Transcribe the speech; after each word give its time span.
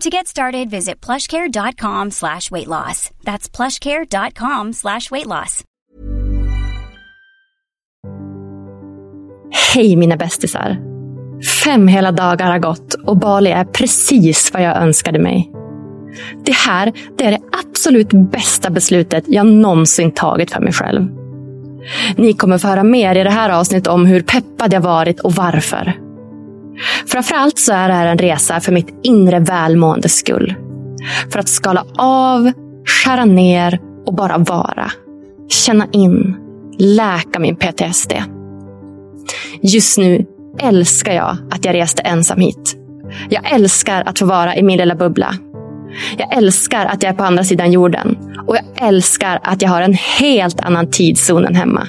To 0.00 0.10
get 0.10 0.26
started, 0.26 0.70
visit 0.70 1.00
plushcare.com 1.06 2.10
slash 2.10 2.50
weight 2.50 2.68
loss. 2.68 3.10
That's 3.24 3.48
plushcare.com 3.56 4.72
slash 4.72 5.10
weight 5.10 5.26
loss. 5.26 5.64
Hej 9.74 9.96
mina 9.96 10.16
bästisar! 10.16 10.76
Fem 11.64 11.88
hela 11.88 12.12
dagar 12.12 12.50
har 12.50 12.58
gått 12.58 12.94
och 12.94 13.16
Bali 13.16 13.50
är 13.50 13.64
precis 13.64 14.50
vad 14.52 14.62
jag 14.62 14.76
önskade 14.76 15.18
mig. 15.18 15.50
Det 16.44 16.54
här 16.54 16.92
det 17.18 17.24
är 17.24 17.30
det 17.30 17.40
absolut 17.62 18.08
bästa 18.12 18.70
beslutet 18.70 19.24
jag 19.26 19.46
någonsin 19.46 20.12
tagit 20.12 20.50
för 20.50 20.60
mig 20.60 20.72
själv. 20.72 21.08
Ni 22.16 22.32
kommer 22.32 22.58
få 22.58 22.68
höra 22.68 22.82
mer 22.82 23.14
i 23.16 23.24
det 23.24 23.30
här 23.30 23.50
avsnittet 23.50 23.86
om 23.86 24.06
hur 24.06 24.22
peppad 24.22 24.72
jag 24.72 24.80
varit 24.80 25.20
och 25.20 25.32
varför. 25.32 26.03
Framförallt 27.06 27.58
så 27.58 27.72
är 27.72 27.88
det 27.88 27.94
här 27.94 28.06
en 28.06 28.18
resa 28.18 28.60
för 28.60 28.72
mitt 28.72 28.94
inre 29.02 29.40
välmåendes 29.40 30.16
skull. 30.16 30.54
För 31.32 31.38
att 31.38 31.48
skala 31.48 31.84
av, 31.98 32.52
skära 32.86 33.24
ner 33.24 33.80
och 34.06 34.14
bara 34.14 34.38
vara. 34.38 34.90
Känna 35.48 35.86
in, 35.92 36.36
läka 36.78 37.38
min 37.38 37.56
PTSD. 37.56 38.12
Just 39.62 39.98
nu 39.98 40.26
älskar 40.62 41.12
jag 41.12 41.36
att 41.50 41.64
jag 41.64 41.74
reste 41.74 42.02
ensam 42.02 42.40
hit. 42.40 42.76
Jag 43.30 43.52
älskar 43.52 44.02
att 44.06 44.18
få 44.18 44.24
vara 44.24 44.56
i 44.56 44.62
min 44.62 44.78
lilla 44.78 44.94
bubbla. 44.94 45.34
Jag 46.18 46.36
älskar 46.36 46.86
att 46.86 47.02
jag 47.02 47.12
är 47.12 47.16
på 47.16 47.24
andra 47.24 47.44
sidan 47.44 47.72
jorden. 47.72 48.18
Och 48.46 48.56
jag 48.56 48.88
älskar 48.88 49.40
att 49.42 49.62
jag 49.62 49.68
har 49.68 49.82
en 49.82 49.94
helt 49.94 50.60
annan 50.60 50.90
tidszon 50.90 51.44
än 51.44 51.54
hemma. 51.54 51.88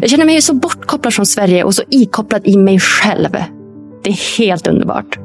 Jag 0.00 0.10
känner 0.10 0.24
mig 0.24 0.42
så 0.42 0.54
bortkopplad 0.54 1.14
från 1.14 1.26
Sverige 1.26 1.64
och 1.64 1.74
så 1.74 1.82
ikopplad 1.90 2.42
i 2.44 2.56
mig 2.56 2.80
själv. 2.80 3.36
Det 4.06 4.10
är 4.10 4.38
helt 4.38 4.66
underbart. 4.66 5.18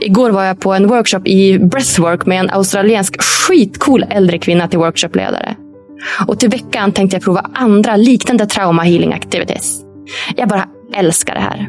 Igår 0.00 0.30
var 0.30 0.44
jag 0.44 0.60
på 0.60 0.74
en 0.74 0.88
workshop 0.88 1.20
i 1.24 1.58
breathwork 1.58 2.26
med 2.26 2.40
en 2.40 2.50
australiensk 2.50 3.22
skitcool 3.22 4.04
äldre 4.10 4.38
kvinna 4.38 4.68
till 4.68 4.78
workshopledare. 4.78 5.56
Och 6.26 6.38
till 6.38 6.50
veckan 6.50 6.92
tänkte 6.92 7.16
jag 7.16 7.24
prova 7.24 7.50
andra 7.54 7.96
liknande 7.96 8.46
trauma 8.46 8.82
healing 8.82 9.12
activities. 9.12 9.80
Jag 10.36 10.48
bara 10.48 10.68
älskar 10.94 11.34
det 11.34 11.40
här. 11.40 11.68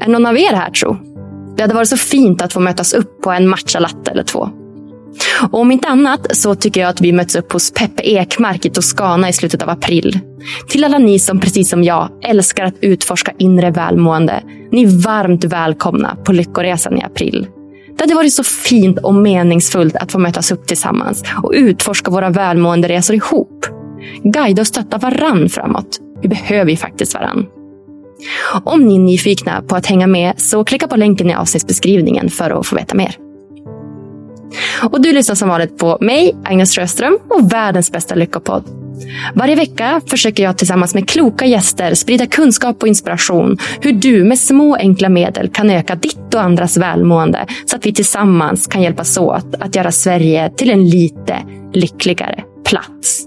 Är 0.00 0.08
någon 0.08 0.26
av 0.26 0.38
er 0.38 0.54
här 0.54 0.70
tro? 0.70 0.96
Det 1.56 1.62
hade 1.62 1.74
varit 1.74 1.88
så 1.88 1.96
fint 1.96 2.42
att 2.42 2.52
få 2.52 2.60
mötas 2.60 2.94
upp 2.94 3.22
på 3.22 3.30
en 3.30 3.48
matcha 3.48 3.78
latte 3.78 4.10
eller 4.10 4.22
två. 4.22 4.48
Och 5.52 5.60
om 5.60 5.72
inte 5.72 5.88
annat 5.88 6.36
så 6.36 6.54
tycker 6.54 6.80
jag 6.80 6.90
att 6.90 7.00
vi 7.00 7.12
möts 7.12 7.36
upp 7.36 7.52
hos 7.52 7.70
Peppe 7.70 8.02
Ekmark 8.02 8.66
i 8.66 8.70
Toscana 8.70 9.28
i 9.28 9.32
slutet 9.32 9.62
av 9.62 9.68
april. 9.68 10.20
Till 10.68 10.84
alla 10.84 10.98
ni 10.98 11.18
som 11.18 11.40
precis 11.40 11.70
som 11.70 11.84
jag 11.84 12.10
älskar 12.22 12.64
att 12.64 12.74
utforska 12.80 13.32
inre 13.38 13.70
välmående. 13.70 14.42
Ni 14.72 14.82
är 14.82 15.04
varmt 15.04 15.44
välkomna 15.44 16.16
på 16.24 16.32
Lyckoresan 16.32 16.98
i 16.98 17.02
april. 17.02 17.46
Det 17.96 18.02
hade 18.02 18.14
varit 18.14 18.32
så 18.32 18.44
fint 18.44 18.98
och 18.98 19.14
meningsfullt 19.14 19.96
att 19.96 20.12
få 20.12 20.18
mötas 20.18 20.52
upp 20.52 20.66
tillsammans 20.66 21.24
och 21.42 21.52
utforska 21.54 22.10
våra 22.10 22.30
välmåenderesor 22.30 23.16
ihop. 23.16 23.66
Guida 24.22 24.62
och 24.62 24.66
stötta 24.66 24.98
varann 24.98 25.48
framåt. 25.48 25.98
Vi 26.22 26.28
behöver 26.28 26.70
ju 26.70 26.76
faktiskt 26.76 27.14
varann. 27.14 27.46
Om 28.64 28.84
ni 28.84 28.94
är 28.94 29.00
nyfikna 29.00 29.62
på 29.62 29.76
att 29.76 29.86
hänga 29.86 30.06
med 30.06 30.32
så 30.36 30.64
klicka 30.64 30.88
på 30.88 30.96
länken 30.96 31.30
i 31.30 31.34
avsnittsbeskrivningen 31.34 32.30
för 32.30 32.50
att 32.50 32.66
få 32.66 32.76
veta 32.76 32.94
mer. 32.94 33.25
Och 34.90 35.00
du 35.02 35.12
lyssnar 35.12 35.34
som 35.34 35.48
vanligt 35.48 35.78
på 35.78 35.98
mig, 36.00 36.36
Agnes 36.44 36.74
Sjöström 36.74 37.18
och 37.28 37.52
världens 37.52 37.92
bästa 37.92 38.14
lyckopodd. 38.14 38.64
Varje 39.34 39.56
vecka 39.56 40.00
försöker 40.06 40.42
jag 40.42 40.58
tillsammans 40.58 40.94
med 40.94 41.08
kloka 41.08 41.46
gäster 41.46 41.94
sprida 41.94 42.26
kunskap 42.26 42.82
och 42.82 42.88
inspiration 42.88 43.58
hur 43.80 43.92
du 43.92 44.24
med 44.24 44.38
små 44.38 44.76
enkla 44.76 45.08
medel 45.08 45.48
kan 45.48 45.70
öka 45.70 45.94
ditt 45.94 46.34
och 46.34 46.40
andras 46.40 46.76
välmående 46.76 47.46
så 47.66 47.76
att 47.76 47.86
vi 47.86 47.94
tillsammans 47.94 48.66
kan 48.66 48.82
hjälpas 48.82 49.18
åt 49.18 49.54
att 49.60 49.76
göra 49.76 49.92
Sverige 49.92 50.50
till 50.50 50.70
en 50.70 50.88
lite 50.88 51.38
lyckligare 51.72 52.44
plats. 52.64 53.24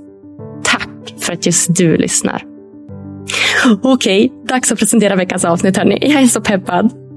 Tack 0.63 0.89
för 1.19 1.33
att 1.33 1.45
just 1.45 1.75
du 1.75 1.97
lyssnar. 1.97 2.43
Okej, 3.81 4.31
dags 4.47 4.71
att 4.71 4.79
presentera 4.79 5.15
veckans 5.15 5.45
avsnitt 5.45 5.77
hörni. 5.77 5.97
Jag 6.01 6.21
är 6.21 6.25
så 6.25 6.41
peppad. 6.41 7.08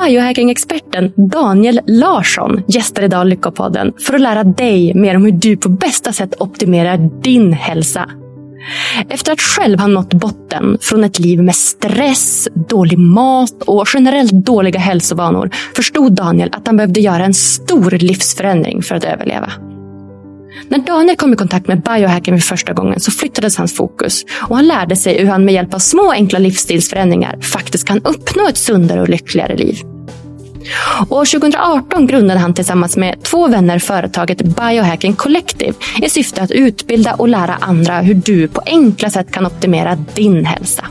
Biohacking-experten 0.00 1.12
Daniel 1.16 1.80
Larsson 1.86 2.62
gästar 2.68 3.02
idag 3.02 3.26
Lyckopodden 3.26 3.92
för 3.98 4.14
att 4.14 4.20
lära 4.20 4.44
dig 4.44 4.94
mer 4.94 5.16
om 5.16 5.24
hur 5.24 5.32
du 5.32 5.56
på 5.56 5.68
bästa 5.68 6.12
sätt 6.12 6.34
optimerar 6.38 7.22
din 7.22 7.52
hälsa. 7.52 8.10
Efter 9.08 9.32
att 9.32 9.40
själv 9.40 9.78
ha 9.78 9.86
nått 9.86 10.14
botten 10.14 10.78
från 10.80 11.04
ett 11.04 11.18
liv 11.18 11.42
med 11.42 11.56
stress, 11.56 12.48
dålig 12.68 12.98
mat 12.98 13.62
och 13.62 13.84
generellt 13.94 14.32
dåliga 14.32 14.78
hälsovanor 14.78 15.50
förstod 15.74 16.12
Daniel 16.12 16.50
att 16.52 16.66
han 16.66 16.76
behövde 16.76 17.00
göra 17.00 17.24
en 17.24 17.34
stor 17.34 17.90
livsförändring 17.90 18.82
för 18.82 18.94
att 18.94 19.04
överleva. 19.04 19.52
När 20.68 20.78
Daniel 20.78 21.16
kom 21.16 21.32
i 21.32 21.36
kontakt 21.36 21.68
med 21.68 21.82
biohacking 21.82 22.40
för 22.40 22.46
första 22.48 22.72
gången 22.72 23.00
så 23.00 23.10
flyttades 23.10 23.56
hans 23.56 23.76
fokus 23.76 24.24
och 24.48 24.56
han 24.56 24.66
lärde 24.66 24.96
sig 24.96 25.18
hur 25.18 25.26
han 25.26 25.44
med 25.44 25.54
hjälp 25.54 25.74
av 25.74 25.78
små 25.78 26.12
enkla 26.12 26.38
livsstilsförändringar 26.38 27.40
faktiskt 27.40 27.88
kan 27.88 28.02
uppnå 28.02 28.48
ett 28.48 28.56
sundare 28.56 29.00
och 29.00 29.08
lyckligare 29.08 29.56
liv. 29.56 29.76
År 31.08 31.24
2018 31.24 32.06
grundade 32.06 32.40
han 32.40 32.54
tillsammans 32.54 32.96
med 32.96 33.22
två 33.22 33.48
vänner 33.48 33.78
företaget 33.78 34.42
Biohacking 34.42 35.14
Collective 35.14 35.74
i 36.02 36.08
syfte 36.08 36.42
att 36.42 36.50
utbilda 36.50 37.14
och 37.14 37.28
lära 37.28 37.54
andra 37.60 38.00
hur 38.00 38.14
du 38.14 38.48
på 38.48 38.62
enkla 38.66 39.10
sätt 39.10 39.30
kan 39.30 39.46
optimera 39.46 39.96
din 40.14 40.44
hälsa. 40.44 40.86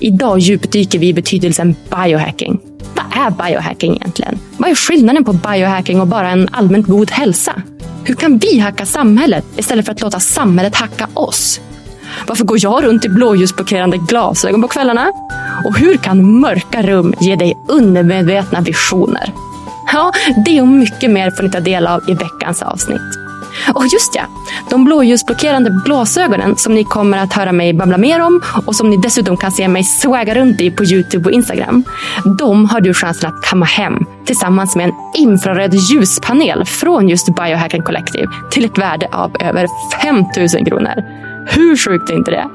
Idag 0.00 0.38
djupdyker 0.38 0.98
vi 0.98 1.08
i 1.08 1.14
betydelsen 1.14 1.76
biohacking. 1.90 2.60
Vad 2.94 3.26
är 3.26 3.48
biohacking 3.48 3.96
egentligen? 3.96 4.38
Vad 4.56 4.70
är 4.70 4.74
skillnaden 4.74 5.24
på 5.24 5.32
biohacking 5.32 6.00
och 6.00 6.06
bara 6.06 6.30
en 6.30 6.48
allmänt 6.52 6.86
god 6.86 7.10
hälsa? 7.10 7.62
Hur 8.04 8.14
kan 8.14 8.38
vi 8.38 8.58
hacka 8.58 8.86
samhället 8.86 9.44
istället 9.56 9.84
för 9.84 9.92
att 9.92 10.00
låta 10.00 10.20
samhället 10.20 10.76
hacka 10.76 11.08
oss? 11.14 11.60
Varför 12.26 12.44
går 12.44 12.58
jag 12.60 12.84
runt 12.84 13.04
i 13.04 13.08
blåljusblockerande 13.08 13.96
glasögon 13.96 14.62
på 14.62 14.68
kvällarna? 14.68 15.12
Och 15.64 15.78
hur 15.78 15.96
kan 15.96 16.40
mörka 16.40 16.82
rum 16.82 17.14
ge 17.20 17.36
dig 17.36 17.56
undermedvetna 17.68 18.60
visioner? 18.60 19.32
Ja, 19.92 20.12
det 20.44 20.60
och 20.60 20.68
mycket 20.68 21.10
mer 21.10 21.30
får 21.30 21.42
ni 21.42 21.50
ta 21.50 21.60
del 21.60 21.86
av 21.86 22.10
i 22.10 22.14
veckans 22.14 22.62
avsnitt. 22.62 23.19
Och 23.74 23.86
just 23.86 24.14
ja, 24.14 24.22
de 24.70 24.84
blåljusblockerande 24.84 25.82
glasögonen 25.84 26.56
som 26.56 26.74
ni 26.74 26.84
kommer 26.84 27.18
att 27.18 27.32
höra 27.32 27.52
mig 27.52 27.74
babbla 27.74 27.98
mer 27.98 28.20
om 28.20 28.42
och 28.66 28.76
som 28.76 28.90
ni 28.90 28.96
dessutom 28.96 29.36
kan 29.36 29.52
se 29.52 29.68
mig 29.68 29.84
swagga 29.84 30.34
runt 30.34 30.60
i 30.60 30.70
på 30.70 30.84
Youtube 30.84 31.28
och 31.28 31.32
Instagram. 31.32 31.84
De 32.38 32.66
har 32.66 32.80
du 32.80 32.94
chansen 32.94 33.30
att 33.30 33.42
kamma 33.44 33.66
hem 33.66 34.06
tillsammans 34.24 34.76
med 34.76 34.84
en 34.84 34.94
infraröd 35.14 35.74
ljuspanel 35.74 36.64
från 36.64 37.08
just 37.08 37.26
Biohacking 37.26 37.82
Collective 37.82 38.26
till 38.50 38.64
ett 38.64 38.78
värde 38.78 39.08
av 39.12 39.36
över 39.40 39.66
5000 40.02 40.64
kronor. 40.64 40.94
Hur 41.46 41.76
sjukt 41.76 42.10
är 42.10 42.14
inte 42.14 42.30
det? 42.30 42.48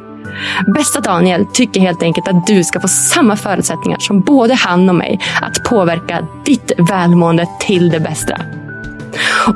Bästa 0.76 1.00
Daniel 1.00 1.46
tycker 1.54 1.82
helt 1.82 2.04
enkelt 2.04 2.28
att 2.28 2.48
du 2.48 2.64
ska 2.64 2.80
få 2.80 2.88
samma 2.88 3.36
förutsättningar 3.36 4.00
som 4.00 4.22
både 4.22 4.54
han 4.54 4.90
och 4.90 4.96
mig 4.96 5.20
att 5.42 5.64
påverka 5.64 6.28
ditt 6.46 6.72
välmående 6.78 7.48
till 7.60 7.90
det 7.90 8.00
bästa. 8.00 8.38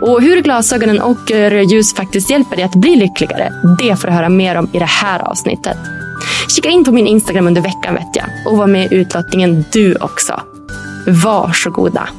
Och 0.01 0.21
hur 0.21 0.41
glasögonen 0.41 1.01
och 1.01 1.31
eh, 1.31 1.49
rödljus 1.49 1.93
faktiskt 1.93 2.29
hjälper 2.29 2.55
dig 2.55 2.65
att 2.65 2.75
bli 2.75 2.95
lyckligare, 2.95 3.53
det 3.79 3.95
får 3.95 4.07
du 4.07 4.13
höra 4.13 4.29
mer 4.29 4.55
om 4.55 4.69
i 4.73 4.79
det 4.79 4.85
här 4.85 5.19
avsnittet. 5.19 5.77
Kika 6.55 6.69
in 6.69 6.83
på 6.83 6.91
min 6.91 7.07
Instagram 7.07 7.47
under 7.47 7.61
veckan 7.61 7.93
vet 7.93 8.15
jag 8.15 8.25
och 8.45 8.57
var 8.57 8.67
med 8.67 8.91
i 8.91 8.95
utlottningen 8.95 9.65
du 9.71 9.95
också. 9.95 10.41
Varsågoda! 11.07 12.09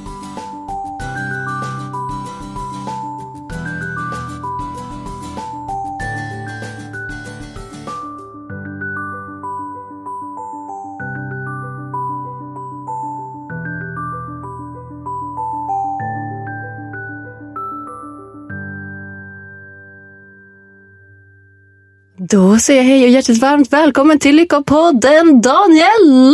Då 22.31 22.59
säger 22.59 22.83
jag 22.83 22.89
hej 22.89 23.03
och 23.05 23.09
hjärtligt 23.09 23.39
varmt 23.43 23.73
välkommen 23.73 24.19
till 24.19 24.37
Lyckopodden 24.37 25.41
Daniel 25.41 26.33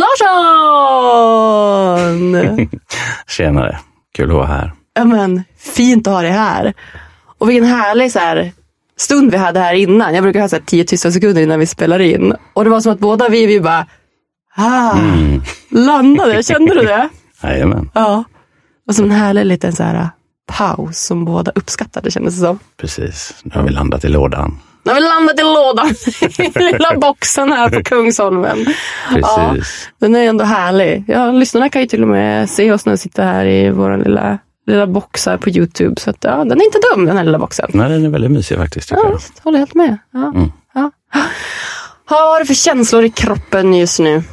Larsson! 1.27 2.69
Tjenare, 3.27 3.79
kul 4.15 4.29
att 4.29 4.35
vara 4.35 4.45
här. 4.45 4.73
Ja, 4.93 5.05
men, 5.05 5.43
fint 5.57 6.07
att 6.07 6.13
ha 6.13 6.21
dig 6.21 6.31
här. 6.31 6.73
Och 7.37 7.49
vilken 7.49 7.65
härlig 7.65 8.11
så 8.11 8.19
här, 8.19 8.51
stund 8.97 9.31
vi 9.31 9.37
hade 9.37 9.59
här 9.59 9.73
innan. 9.73 10.13
Jag 10.13 10.23
brukar 10.23 10.41
ha 10.41 10.49
så 10.49 10.55
här, 10.55 10.63
tio 10.63 10.83
tysta 10.83 11.11
sekunder 11.11 11.41
innan 11.41 11.59
vi 11.59 11.65
spelar 11.65 11.99
in. 11.99 12.33
Och 12.53 12.63
det 12.63 12.69
var 12.69 12.81
som 12.81 12.91
att 12.91 12.99
båda 12.99 13.29
vi, 13.29 13.45
vi 13.45 13.59
bara 13.61 13.85
ah, 14.55 14.97
Mm. 14.97 15.41
landade. 15.69 16.43
Kände 16.43 16.73
du 16.73 16.81
det? 16.85 17.09
Jajamän, 17.43 17.89
Ja. 17.93 18.23
Och 18.87 18.95
som 18.95 19.05
en 19.05 19.11
härlig 19.11 19.45
liten 19.45 19.73
så 19.73 19.83
här, 19.83 20.09
paus 20.57 20.99
som 20.99 21.25
båda 21.25 21.51
uppskattade 21.55 22.11
kändes 22.11 22.35
det 22.35 22.39
som. 22.45 22.59
precis. 22.77 23.35
Nu 23.43 23.51
har 23.55 23.63
vi 23.63 23.69
landat 23.69 24.03
i 24.05 24.07
lådan. 24.07 24.59
Nu 24.87 24.93
har 24.93 25.01
vi 25.01 25.07
landat 25.07 25.39
i 25.39 25.43
lådan 25.43 25.89
i 26.59 26.71
lilla 26.73 26.99
boxen 26.99 27.51
här 27.51 27.69
på 27.69 27.83
Kungsholmen. 27.83 28.65
Ja, 29.21 29.51
Precis. 29.55 29.89
den 29.99 30.15
är 30.15 30.23
ändå 30.29 30.43
härlig. 30.45 31.03
Ja, 31.07 31.31
lyssnarna 31.31 31.69
kan 31.69 31.81
ju 31.81 31.87
till 31.87 32.01
och 32.01 32.07
med 32.07 32.49
se 32.49 32.71
oss 32.71 32.85
när 32.85 32.93
vi 32.93 32.97
sitter 32.97 33.23
här 33.23 33.45
i 33.45 33.69
vår 33.69 33.97
lilla, 33.97 34.37
lilla 34.67 34.87
box 34.87 35.25
här 35.25 35.37
på 35.37 35.49
Youtube. 35.49 36.01
Så 36.01 36.09
att, 36.09 36.23
ja, 36.23 36.35
den 36.35 36.61
är 36.61 36.65
inte 36.65 36.79
dum 36.93 37.05
den 37.05 37.17
här 37.17 37.23
lilla 37.23 37.39
boxen. 37.39 37.69
Nej, 37.73 37.89
den 37.89 38.05
är 38.05 38.09
väldigt 38.09 38.31
mysig 38.31 38.57
faktiskt 38.57 38.89
tycker 38.89 39.01
Ja, 39.01 39.07
jag. 39.09 39.15
visst, 39.15 39.39
håller 39.39 39.59
helt 39.59 39.73
med. 39.73 39.97
Ja. 40.13 40.31
Mm. 40.35 40.51
Ja. 40.73 40.91
Vad 42.09 42.19
har 42.19 42.39
du 42.39 42.45
för 42.45 42.53
känslor 42.53 43.03
i 43.03 43.09
kroppen 43.09 43.73
just 43.73 43.99
nu? 43.99 44.23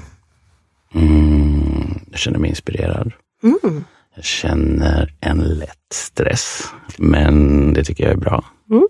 Mm, 0.95 2.01
jag 2.11 2.19
känner 2.21 2.39
mig 2.39 2.51
inspirerad. 2.51 3.13
Mm. 3.43 3.85
Jag 4.17 4.25
känner 4.25 5.15
en 5.21 5.39
lätt 5.39 5.93
stress, 5.93 6.65
men 6.97 7.73
det 7.73 7.85
tycker 7.85 8.05
jag 8.05 8.13
är 8.13 8.17
bra. 8.17 8.45
Mm. 8.71 8.89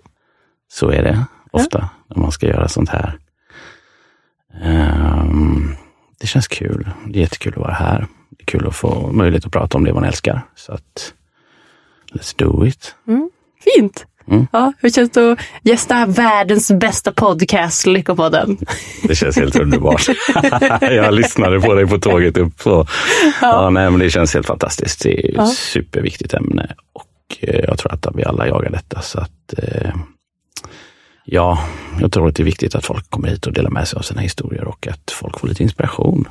Så 0.71 0.89
är 0.89 1.03
det 1.03 1.25
ofta 1.55 1.89
när 2.09 2.21
man 2.21 2.31
ska 2.31 2.47
göra 2.47 2.67
sånt 2.67 2.89
här. 2.89 3.17
Ehm, 4.63 5.75
det 6.19 6.27
känns 6.27 6.47
kul. 6.47 6.89
Det 7.07 7.19
är 7.19 7.21
jättekul 7.21 7.53
att 7.53 7.59
vara 7.59 7.73
här. 7.73 8.07
Det 8.29 8.43
är 8.43 8.45
kul 8.45 8.67
att 8.67 8.75
få 8.75 9.11
möjlighet 9.11 9.45
att 9.45 9.51
prata 9.51 9.77
om 9.77 9.83
det 9.83 9.93
man 9.93 10.03
älskar. 10.03 10.41
Så 10.55 10.73
att, 10.73 11.13
let's 12.13 12.33
do 12.37 12.65
it. 12.67 12.95
Fint. 13.75 14.05
Mm. 14.27 14.47
Ja, 14.51 14.73
hur 14.79 14.89
känns 14.89 15.09
det 15.11 15.31
att 15.31 15.39
gästa 15.63 16.05
världens 16.05 16.71
bästa 16.71 17.11
podcast, 17.11 17.85
Lyckopodden? 17.87 18.57
Det 19.03 19.15
känns 19.15 19.35
helt 19.35 19.55
underbart. 19.55 20.07
jag 20.81 21.13
lyssnade 21.13 21.59
på 21.61 21.73
dig 21.73 21.87
på 21.87 21.97
tåget 21.99 22.37
upp. 22.37 22.61
Så. 22.61 22.87
Ja. 23.41 23.69
nej, 23.69 23.89
men 23.91 23.99
det 23.99 24.09
känns 24.09 24.33
helt 24.33 24.47
fantastiskt. 24.47 25.03
Det 25.03 25.25
är 25.25 25.29
ett 25.29 25.35
Ja. 25.37 25.45
superviktigt 25.47 26.33
ämne 26.33 26.75
och 26.93 27.37
eh, 27.39 27.59
jag 27.67 27.77
tror 27.77 27.93
att 27.93 28.07
vi 28.15 28.23
alla 28.23 28.47
jagar 28.47 28.69
detta. 28.69 29.01
Så 29.01 29.19
att, 29.19 29.53
eh, 29.57 29.91
ja, 31.25 31.59
jag 31.99 32.11
tror 32.11 32.27
att 32.27 32.35
det 32.35 32.43
är 32.43 32.45
viktigt 32.45 32.75
att 32.75 32.85
folk 32.85 33.09
kommer 33.09 33.27
hit 33.27 33.47
och 33.47 33.53
delar 33.53 33.69
med 33.69 33.87
sig 33.87 33.97
av 33.97 34.01
sina 34.01 34.21
historier 34.21 34.65
och 34.67 34.87
att 34.87 35.11
folk 35.11 35.39
får 35.39 35.47
lite 35.47 35.63
inspiration. 35.63 36.27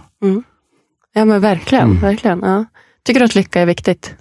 Ja, 1.13 1.25
men 1.25 1.41
verkligen. 1.41 1.91
Mm. 1.91 2.01
verkligen 2.01 2.41
ja. 2.43 2.65
Tycker 3.03 3.21
du 3.21 3.25
att 3.25 3.35
lycka 3.35 3.61
är 3.61 3.67
viktigt? 3.67 4.15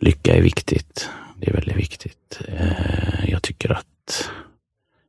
Lycka 0.00 0.34
är 0.34 0.42
viktigt. 0.42 1.10
Det 1.36 1.50
är 1.50 1.54
väldigt 1.54 1.76
viktigt. 1.76 2.40
Eh, 2.48 3.30
jag 3.30 3.42
tycker 3.42 3.72
att 3.72 4.30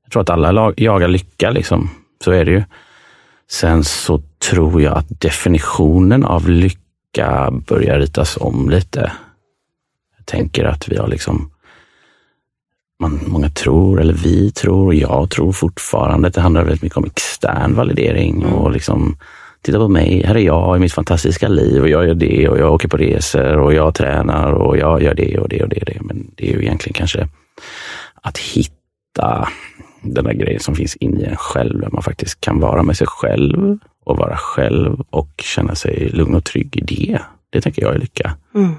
jag 0.04 0.12
tror 0.12 0.22
att 0.22 0.30
alla 0.30 0.74
jagar 0.78 1.08
lycka, 1.08 1.50
liksom. 1.50 1.90
så 2.24 2.32
är 2.32 2.46
det 2.46 2.52
ju. 2.52 2.64
Sen 3.50 3.84
så 3.84 4.22
tror 4.52 4.82
jag 4.82 4.98
att 4.98 5.22
definitionen 5.22 6.24
av 6.26 6.50
lycka 6.50 7.52
börjar 7.68 8.00
ritas 8.00 8.38
om 8.38 8.70
lite. 8.70 9.12
Jag 10.18 10.26
tänker 10.26 10.66
att 10.66 10.88
vi 10.88 10.98
har 10.98 11.08
liksom 11.08 11.52
man, 13.00 13.20
många 13.28 13.50
tror, 13.50 14.02
eller 14.02 14.14
vi 14.14 14.52
tror, 14.52 14.88
och 14.88 14.96
jag 14.96 15.30
tror 15.30 15.52
fortfarande 15.52 16.28
att 16.28 16.34
det 16.34 16.42
handlar 16.42 16.64
väldigt 16.64 16.82
mycket 16.82 16.98
om 16.98 17.06
extern 17.06 17.76
validering 17.76 18.46
och 18.46 18.72
liksom 18.72 19.18
Titta 19.62 19.78
på 19.78 19.88
mig, 19.88 20.24
här 20.26 20.36
är 20.36 20.40
jag 20.40 20.78
i 20.78 20.80
mitt 20.80 20.94
fantastiska 20.94 21.48
liv 21.48 21.82
och 21.82 21.90
jag 21.90 22.08
gör 22.08 22.14
det 22.14 22.50
och 22.50 22.60
jag 22.60 22.74
åker 22.74 22.88
på 22.88 22.98
resor 22.98 23.58
och 23.58 23.74
jag 23.74 23.96
tränar 23.96 24.54
och 24.54 24.78
jag 24.78 25.04
gör 25.04 25.14
det 25.14 25.38
och 25.38 25.50
det 25.50 25.64
och 25.64 25.70
det. 25.70 25.80
Och 25.80 25.86
det. 25.86 26.02
Men 26.02 26.32
det 26.36 26.50
är 26.50 26.54
ju 26.54 26.62
egentligen 26.62 26.94
kanske 26.94 27.28
att 28.22 28.38
hitta 28.38 29.48
den 30.02 30.24
där 30.24 30.34
grejen 30.34 30.60
som 30.60 30.76
finns 30.76 30.96
inne 30.96 31.22
i 31.22 31.26
en 31.26 31.38
själv, 31.38 31.80
där 31.80 31.90
man 31.90 32.04
faktiskt 32.04 32.42
kan 32.42 32.60
vara 32.60 32.84
med 32.84 32.98
sig 32.98 33.08
själv 33.08 33.78
och 34.06 34.18
vara 34.18 34.38
själv 34.38 35.02
och 35.10 35.30
känna 35.38 35.76
sig 35.76 36.10
lugn 36.10 36.36
och 36.36 36.46
trygg 36.46 36.78
i 36.78 36.82
det. 36.82 37.22
Det 37.50 37.62
tänker 37.62 37.82
jag 37.82 37.96
är 37.96 38.00
lycka. 38.00 38.36
Mm. 38.56 38.76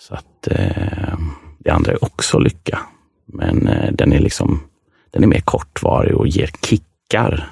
Så 0.00 0.14
att 0.14 0.48
eh, 0.50 1.18
det 1.58 1.70
andra 1.70 1.92
är 1.92 2.04
också 2.04 2.38
lycka. 2.38 2.78
Men 3.26 3.68
eh, 3.68 3.92
den 3.92 4.12
är 4.12 4.20
liksom, 4.20 4.60
den 5.10 5.22
är 5.22 5.26
mer 5.26 5.40
kortvarig 5.40 6.16
och 6.16 6.28
ger 6.28 6.50
kickar. 6.66 7.48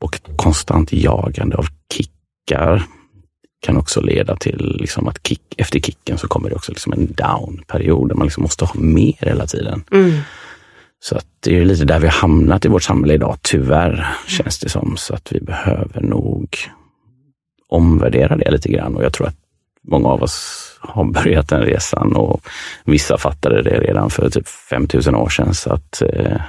Och 0.00 0.20
konstant 0.36 0.92
jagande 0.92 1.56
av 1.56 1.66
kickar 1.92 2.82
kan 3.60 3.76
också 3.76 4.00
leda 4.00 4.36
till 4.36 4.76
liksom 4.80 5.08
att 5.08 5.26
kick, 5.26 5.54
efter 5.56 5.80
kicken 5.80 6.18
så 6.18 6.28
kommer 6.28 6.48
det 6.48 6.54
också 6.56 6.72
liksom 6.72 6.92
en 6.92 7.12
down-period 7.12 8.08
där 8.08 8.14
man 8.14 8.26
liksom 8.26 8.42
måste 8.42 8.64
ha 8.64 8.80
mer 8.80 9.16
hela 9.18 9.46
tiden. 9.46 9.84
Mm. 9.92 10.20
Så 11.00 11.16
att 11.16 11.26
det 11.40 11.58
är 11.58 11.64
lite 11.64 11.84
där 11.84 11.98
vi 11.98 12.06
har 12.06 12.14
hamnat 12.14 12.64
i 12.64 12.68
vårt 12.68 12.82
samhälle 12.82 13.14
idag, 13.14 13.36
tyvärr, 13.42 14.16
känns 14.26 14.58
det 14.58 14.68
som. 14.68 14.96
Så 14.96 15.14
att 15.14 15.32
vi 15.32 15.40
behöver 15.40 16.00
nog 16.00 16.56
omvärdera 17.68 18.36
det 18.36 18.50
lite 18.50 18.68
grann 18.68 18.96
och 18.96 19.04
jag 19.04 19.12
tror 19.12 19.26
att 19.26 19.37
många 19.88 20.08
av 20.08 20.22
oss 20.22 20.64
har 20.80 21.04
börjat 21.04 21.48
den 21.48 21.62
resan 21.62 22.16
och 22.16 22.40
vissa 22.84 23.18
fattade 23.18 23.62
det 23.62 23.78
redan 23.78 24.10
för 24.10 24.30
typ 24.30 24.48
5000 24.48 25.14
år 25.14 25.28
sedan. 25.28 25.54
Så 25.54 25.72
att, 25.72 26.02
eh, 26.02 26.40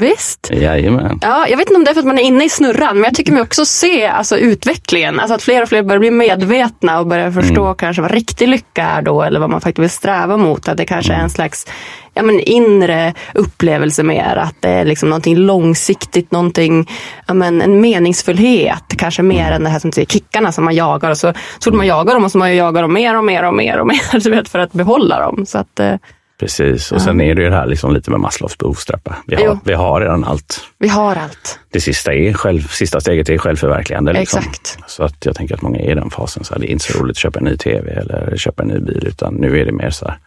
Visst. 0.00 0.50
jajamän. 0.52 1.18
Ja, 1.22 1.46
jag 1.48 1.56
vet 1.56 1.68
inte 1.68 1.76
om 1.76 1.84
det 1.84 1.90
är 1.90 1.94
för 1.94 2.00
att 2.00 2.06
man 2.06 2.18
är 2.18 2.22
inne 2.22 2.44
i 2.44 2.48
snurran, 2.48 2.94
men 2.96 3.04
jag 3.04 3.14
tycker 3.14 3.32
mig 3.32 3.42
också 3.42 3.64
se 3.64 4.06
alltså, 4.06 4.38
utvecklingen. 4.38 5.20
Alltså 5.20 5.34
att 5.34 5.42
fler 5.42 5.62
och 5.62 5.68
fler 5.68 5.82
börjar 5.82 6.00
bli 6.00 6.10
medvetna 6.10 7.00
och 7.00 7.06
börjar 7.06 7.30
förstå 7.30 7.74
kanske 7.74 8.02
vad 8.02 8.10
riktig 8.10 8.48
lycka 8.48 8.84
är 8.84 9.02
då, 9.02 9.22
eller 9.22 9.40
vad 9.40 9.50
man 9.50 9.60
faktiskt 9.60 9.82
vill 9.82 9.90
sträva 9.90 10.36
mot. 10.36 10.68
Att 10.68 10.76
det 10.76 10.84
kanske 10.84 11.12
är 11.12 11.20
en 11.20 11.30
slags 11.30 11.66
ja, 12.14 12.22
men 12.22 12.40
inre 12.40 13.14
upplevelse 13.34 14.02
mer, 14.02 14.36
att 14.36 14.56
det 14.60 14.68
är 14.68 14.84
liksom 14.84 15.08
någonting 15.08 15.36
långsiktigt, 15.36 16.30
någonting, 16.30 16.90
ja, 17.26 17.34
men 17.34 17.62
en 17.62 17.80
meningsfullhet. 17.80 18.84
Kanske 18.98 19.22
mer 19.22 19.52
än 19.52 19.64
det 19.64 19.70
här 19.70 19.78
som 19.78 19.92
säger, 19.92 20.06
kickarna 20.06 20.52
som 20.52 20.64
man 20.64 20.74
jagar. 20.74 21.10
Och 21.10 21.18
så, 21.18 21.32
så 21.58 21.70
fort 21.70 21.74
man 21.74 21.86
jagar 21.86 22.14
dem, 22.14 22.24
och 22.24 22.32
så 22.32 22.38
man 22.38 22.56
jagar 22.56 22.82
dem 22.82 22.92
mer 22.92 23.16
och 23.16 23.24
mer 23.24 23.42
och 23.42 23.54
mer 23.54 23.78
och 23.80 23.86
mer, 23.86 24.20
du 24.20 24.30
vet, 24.30 24.48
för 24.48 24.58
att 24.58 24.72
behålla 24.72 25.20
dem. 25.20 25.46
Så 25.46 25.58
att, 25.58 25.80
eh, 25.80 25.94
Precis, 26.40 26.92
och 26.92 27.02
sen 27.02 27.20
är 27.20 27.34
det 27.34 27.42
ju 27.42 27.50
det 27.50 27.56
här 27.56 27.66
liksom 27.66 27.94
lite 27.94 28.10
med 28.10 28.20
Maslows 28.20 28.58
behovstrappa. 28.58 29.16
Vi 29.26 29.34
har, 29.36 29.42
Jo. 29.44 29.58
vi 29.64 29.74
har 29.74 30.00
redan 30.00 30.24
allt. 30.24 30.60
vi 30.78 30.88
har 30.88 31.16
allt. 31.16 31.58
Det 31.72 31.80
sista, 31.80 32.14
är 32.14 32.32
själv, 32.32 32.60
sista 32.68 33.00
steget 33.00 33.28
är 33.28 33.38
självförverkligande. 33.38 34.12
Liksom. 34.12 34.38
Exakt. 34.38 34.78
Så 34.86 35.02
att 35.04 35.26
jag 35.26 35.36
tänker 35.36 35.54
att 35.54 35.62
många 35.62 35.78
är 35.78 35.90
i 35.90 35.94
den 35.94 36.10
fasen. 36.10 36.44
Så 36.44 36.54
här, 36.54 36.60
det 36.60 36.70
är 36.70 36.72
inte 36.72 36.84
så 36.92 36.98
roligt 36.98 37.14
att 37.14 37.18
köpa 37.20 37.38
en 37.38 37.44
ny 37.44 37.56
tv 37.56 37.90
eller 37.92 38.36
köpa 38.36 38.62
en 38.62 38.68
ny 38.68 38.78
bil, 38.78 39.04
utan 39.06 39.34
nu 39.34 39.60
är 39.60 39.64
det 39.66 39.72
mer 39.72 39.90
så 39.90 40.08
här, 40.08 40.18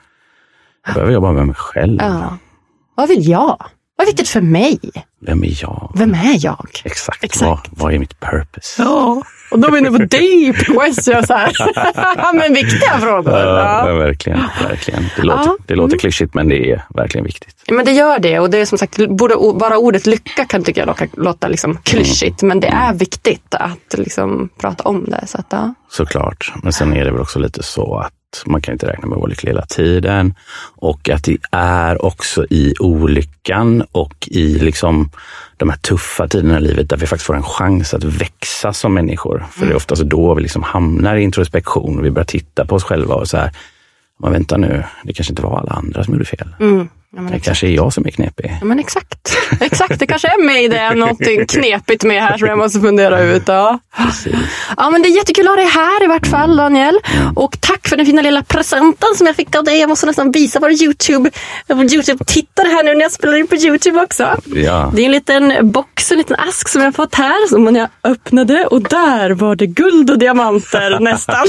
jag 0.86 0.94
behöver 0.94 1.14
jobba 1.14 1.32
med 1.32 1.46
mig 1.48 1.56
själv. 1.56 1.98
Ja. 2.02 2.38
Vad 2.96 3.08
vill 3.10 3.30
jag? 3.30 3.58
Vad 3.98 4.08
är 4.08 4.12
viktigt 4.12 4.30
för 4.30 4.42
mig? 4.42 4.80
Vem 5.22 5.44
är 5.44 5.62
jag? 5.62 5.92
Vem 5.96 6.14
är 6.14 6.46
jag? 6.46 6.68
Exakt. 6.84 7.24
Exakt. 7.24 7.44
Vad, 7.50 7.60
vad 7.70 7.94
är 7.94 8.00
mitt 8.00 8.20
purpose? 8.20 8.82
Ja, 8.82 9.24
Och 9.54 9.60
då 9.60 9.68
är 9.68 9.72
vi 9.72 9.78
inne 9.78 9.92
på 9.92 9.98
deep 9.98 10.56
questions 10.56 11.30
här. 11.30 11.52
men 12.34 12.54
viktiga 12.54 13.00
frågor. 13.00 13.34
Ja, 13.34 13.88
Ja. 13.90 13.94
verkligen. 13.96 14.40
verkligen. 14.70 15.04
Det 15.16 15.24
låter, 15.24 15.44
Ja. 15.46 15.58
det 15.68 15.76
låter 15.76 15.98
klyschigt 15.98 16.34
men 16.34 16.50
det 16.50 16.72
är 16.72 16.82
verkligen 16.96 17.26
viktigt. 17.26 17.56
Men 17.72 17.86
det 17.86 17.92
gör 17.92 18.20
det 18.20 18.40
och 18.40 18.50
det 18.50 18.58
är 18.58 18.66
som 18.66 18.78
sagt, 18.78 19.08
både, 19.10 19.36
bara 19.60 19.78
ordet 19.78 20.06
lycka 20.06 20.46
kan 20.46 20.64
tycka 20.64 20.82
jag 20.82 20.88
låta, 20.88 21.06
låta 21.18 21.48
liksom 21.48 21.78
klyschigt. 21.84 22.42
Men 22.42 22.60
det 22.60 22.68
är 22.68 22.94
viktigt 22.94 23.56
att 23.56 23.98
liksom 23.98 24.50
prata 24.60 24.84
om 24.84 25.06
det. 25.06 25.28
Så 25.28 25.38
att, 25.38 25.46
ja. 25.50 25.74
Såklart. 25.90 26.54
Men 26.64 26.74
sen 26.74 26.94
är 26.94 27.06
det 27.06 27.12
väl 27.12 27.22
också 27.22 27.40
lite 27.40 27.64
så 27.64 27.98
att 27.98 28.14
man 28.46 28.62
kan 28.62 28.74
inte 28.74 28.88
räkna 28.88 29.08
med 29.08 29.30
lycklig 29.30 29.50
hela 29.50 29.66
tiden. 29.66 30.34
Och 30.76 31.10
att 31.10 31.24
det 31.24 31.38
är 31.52 32.06
också 32.06 32.46
i 32.50 32.74
olyckan 32.80 33.84
och 33.92 34.28
i 34.32 34.60
liksom 34.60 35.10
de 35.58 35.70
här 35.70 35.78
tuffa 35.78 36.28
tiderna 36.28 36.58
i 36.58 36.62
livet 36.62 36.90
där 36.90 36.98
vi 36.98 37.06
faktiskt 37.06 37.28
får 37.28 37.36
en 37.36 37.44
chans 37.44 37.94
att 37.94 38.04
växa 38.04 38.74
som 38.74 38.94
människor. 38.94 39.46
För 39.52 39.66
det 39.66 39.72
är 39.72 39.76
oftast 39.76 40.02
då 40.02 40.34
vi 40.34 40.42
liksom 40.42 40.64
hamnar 40.64 41.16
i 41.16 41.22
introspektion 41.22 42.00
och 42.00 42.06
vi 42.06 42.12
börjar 42.12 42.26
titta 42.26 42.66
på 42.66 42.76
oss 42.76 42.84
själva 42.84 43.16
och 43.16 43.28
så 43.28 43.38
här, 43.38 43.52
men 44.20 44.32
vänta 44.32 44.58
nu, 44.58 44.84
det 45.04 45.14
kanske 45.14 45.32
inte 45.32 45.42
var 45.42 45.60
alla 45.60 45.72
andra 45.72 46.04
som 46.04 46.14
gjorde 46.14 46.26
fel. 46.26 46.56
Mm. 46.60 46.88
Ja, 47.16 47.22
Det 47.22 47.28
exakt. 47.28 47.46
kanske 47.46 47.68
är 47.68 47.72
jag 47.72 47.94
som 47.94 48.06
är 48.06 48.12
knepig. 48.12 48.58
Ja, 48.62 48.66
men 48.66 48.80
exakt. 48.80 49.38
exakt. 49.62 50.00
Det 50.00 50.08
kanske 50.08 50.28
är 50.28 50.44
mig 50.46 50.68
det 50.68 50.78
är 50.78 50.96
någonting 50.96 51.46
knepigt 51.48 52.04
med 52.04 52.24
här 52.24 52.38
som 52.38 52.48
jag 52.48 52.58
måste 52.58 52.80
fundera 52.80 53.22
ut. 53.22 53.44
Ja. 53.46 53.80
Precis. 53.98 54.36
Ja, 54.78 54.90
men 54.90 55.02
det 55.02 55.08
är 55.08 55.16
jättekul 55.18 55.48
att 55.48 55.52
ha 55.52 55.56
dig 55.56 55.66
här 55.66 56.04
i 56.04 56.08
vart 56.08 56.28
fall, 56.28 56.58
Daniel. 56.58 57.00
Och 57.36 57.62
tack 57.62 57.88
för 57.88 57.98
den 57.98 58.06
fina 58.06 58.22
lilla 58.22 58.44
presenten 58.44 59.10
som 59.16 59.28
jag 59.28 59.36
fick 59.36 59.56
av 59.56 59.64
dig. 59.64 59.80
Jag 59.80 59.90
måste 59.90 60.06
nästan 60.06 60.32
visa 60.32 60.60
vår 60.60 60.72
YouTube, 60.84 61.30
YouTube-tittare 61.70 62.68
här 62.68 62.84
nu 62.84 62.94
när 62.94 63.02
jag 63.02 63.12
spelar 63.12 63.36
in 63.38 63.48
på 63.48 63.56
YouTube 63.56 64.02
också. 64.04 64.38
Ja. 64.46 64.92
Det 64.96 65.02
är 65.02 65.06
en 65.06 65.12
liten 65.12 65.72
box, 65.72 66.12
en 66.12 66.18
liten 66.18 66.36
ask 66.40 66.70
som 66.70 66.82
jag 66.82 66.88
har 66.88 66.92
fått 66.94 67.16
här 67.16 67.48
som 67.50 67.76
jag 67.76 67.90
öppnade 68.04 68.66
och 68.66 68.82
där 68.82 69.30
var 69.32 69.56
det 69.56 69.68
guld 69.68 70.10
och 70.12 70.20
diamanter 70.20 71.00
nästan. 71.00 71.48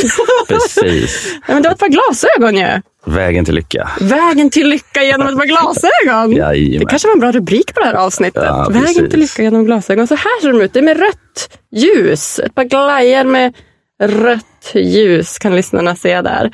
Precis. 0.48 1.26
Ja, 1.46 1.54
men 1.54 1.62
det 1.62 1.68
var 1.68 1.74
ett 1.74 1.80
par 1.80 1.88
glasögon 1.88 2.56
ju. 2.56 2.80
Vägen 3.04 3.44
till 3.44 3.54
lycka. 3.54 3.90
Vägen 4.00 4.50
till 4.50 4.68
lycka 4.68 5.02
genom 5.02 5.28
ett 5.28 5.36
par 5.36 5.46
glasögon. 5.46 6.32
Jajamän. 6.36 6.78
Det 6.80 6.86
kanske 6.86 7.08
var 7.08 7.12
en 7.14 7.20
bra 7.20 7.32
rubrik 7.32 7.74
på 7.74 7.80
det 7.80 7.86
här 7.86 7.94
avsnittet. 7.94 8.42
Ja, 8.46 8.68
Vägen 8.70 8.82
precis. 8.86 9.10
till 9.10 9.20
lycka 9.20 9.42
genom 9.42 9.64
glasögon. 9.64 10.06
Så 10.06 10.14
här 10.14 10.40
ser 10.42 10.52
de 10.52 10.60
ut. 10.60 10.72
Det 10.72 10.78
är 10.78 10.82
med 10.82 10.98
rött 11.00 11.58
ljus. 11.72 12.38
Ett 12.38 12.54
par 12.54 12.64
glajjor 12.64 13.24
med 13.24 13.54
rött 14.02 14.70
ljus 14.74 15.38
kan 15.38 15.56
lyssnarna 15.56 15.96
se 15.96 16.20
där. 16.20 16.50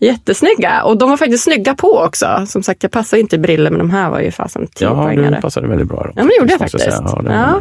Jättesnygga. 0.00 0.82
Och 0.82 0.98
de 0.98 1.10
var 1.10 1.16
faktiskt 1.16 1.44
snygga 1.44 1.74
på 1.74 1.98
också. 1.98 2.44
Som 2.46 2.62
sagt, 2.62 2.82
jag 2.82 2.92
passar 2.92 3.16
inte 3.16 3.36
i 3.36 3.38
briller 3.38 3.70
men 3.70 3.78
de 3.78 3.90
här 3.90 4.10
var 4.10 4.20
ju 4.20 4.30
fasen 4.30 4.66
10 4.74 4.88
Ja, 4.88 5.12
du 5.30 5.40
passade 5.40 5.68
väldigt 5.68 5.88
bra. 5.88 5.96
då. 6.02 6.08
Ja, 6.08 6.12
men 6.16 6.26
det 6.28 6.36
gjorde 6.38 6.50
jag 6.52 6.58
faktiskt. 6.58 6.84
säga. 6.84 7.02
Ja, 7.04 7.22
det, 7.22 7.32
Ja. 7.32 7.54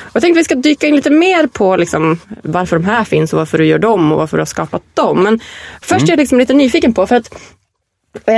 Och 0.00 0.10
jag 0.12 0.22
tänkte 0.22 0.38
vi 0.38 0.44
ska 0.44 0.54
dyka 0.54 0.86
in 0.86 0.96
lite 0.96 1.10
mer 1.10 1.46
på 1.46 1.76
liksom, 1.76 2.18
varför 2.42 2.76
de 2.78 2.84
här 2.84 3.04
finns 3.04 3.32
och 3.32 3.38
varför 3.38 3.58
du 3.58 3.66
gör 3.66 3.78
dem 3.78 4.12
och 4.12 4.18
varför 4.18 4.36
du 4.36 4.40
har 4.40 4.46
skapat 4.46 4.82
dem. 4.94 5.22
Men 5.22 5.40
först 5.80 5.92
Mm. 5.92 6.04
är 6.04 6.08
jag 6.10 6.18
liksom 6.18 6.38
lite 6.38 6.54
nyfiken 6.54 6.94
på, 6.94 7.06
för 7.06 7.16
att 7.16 7.34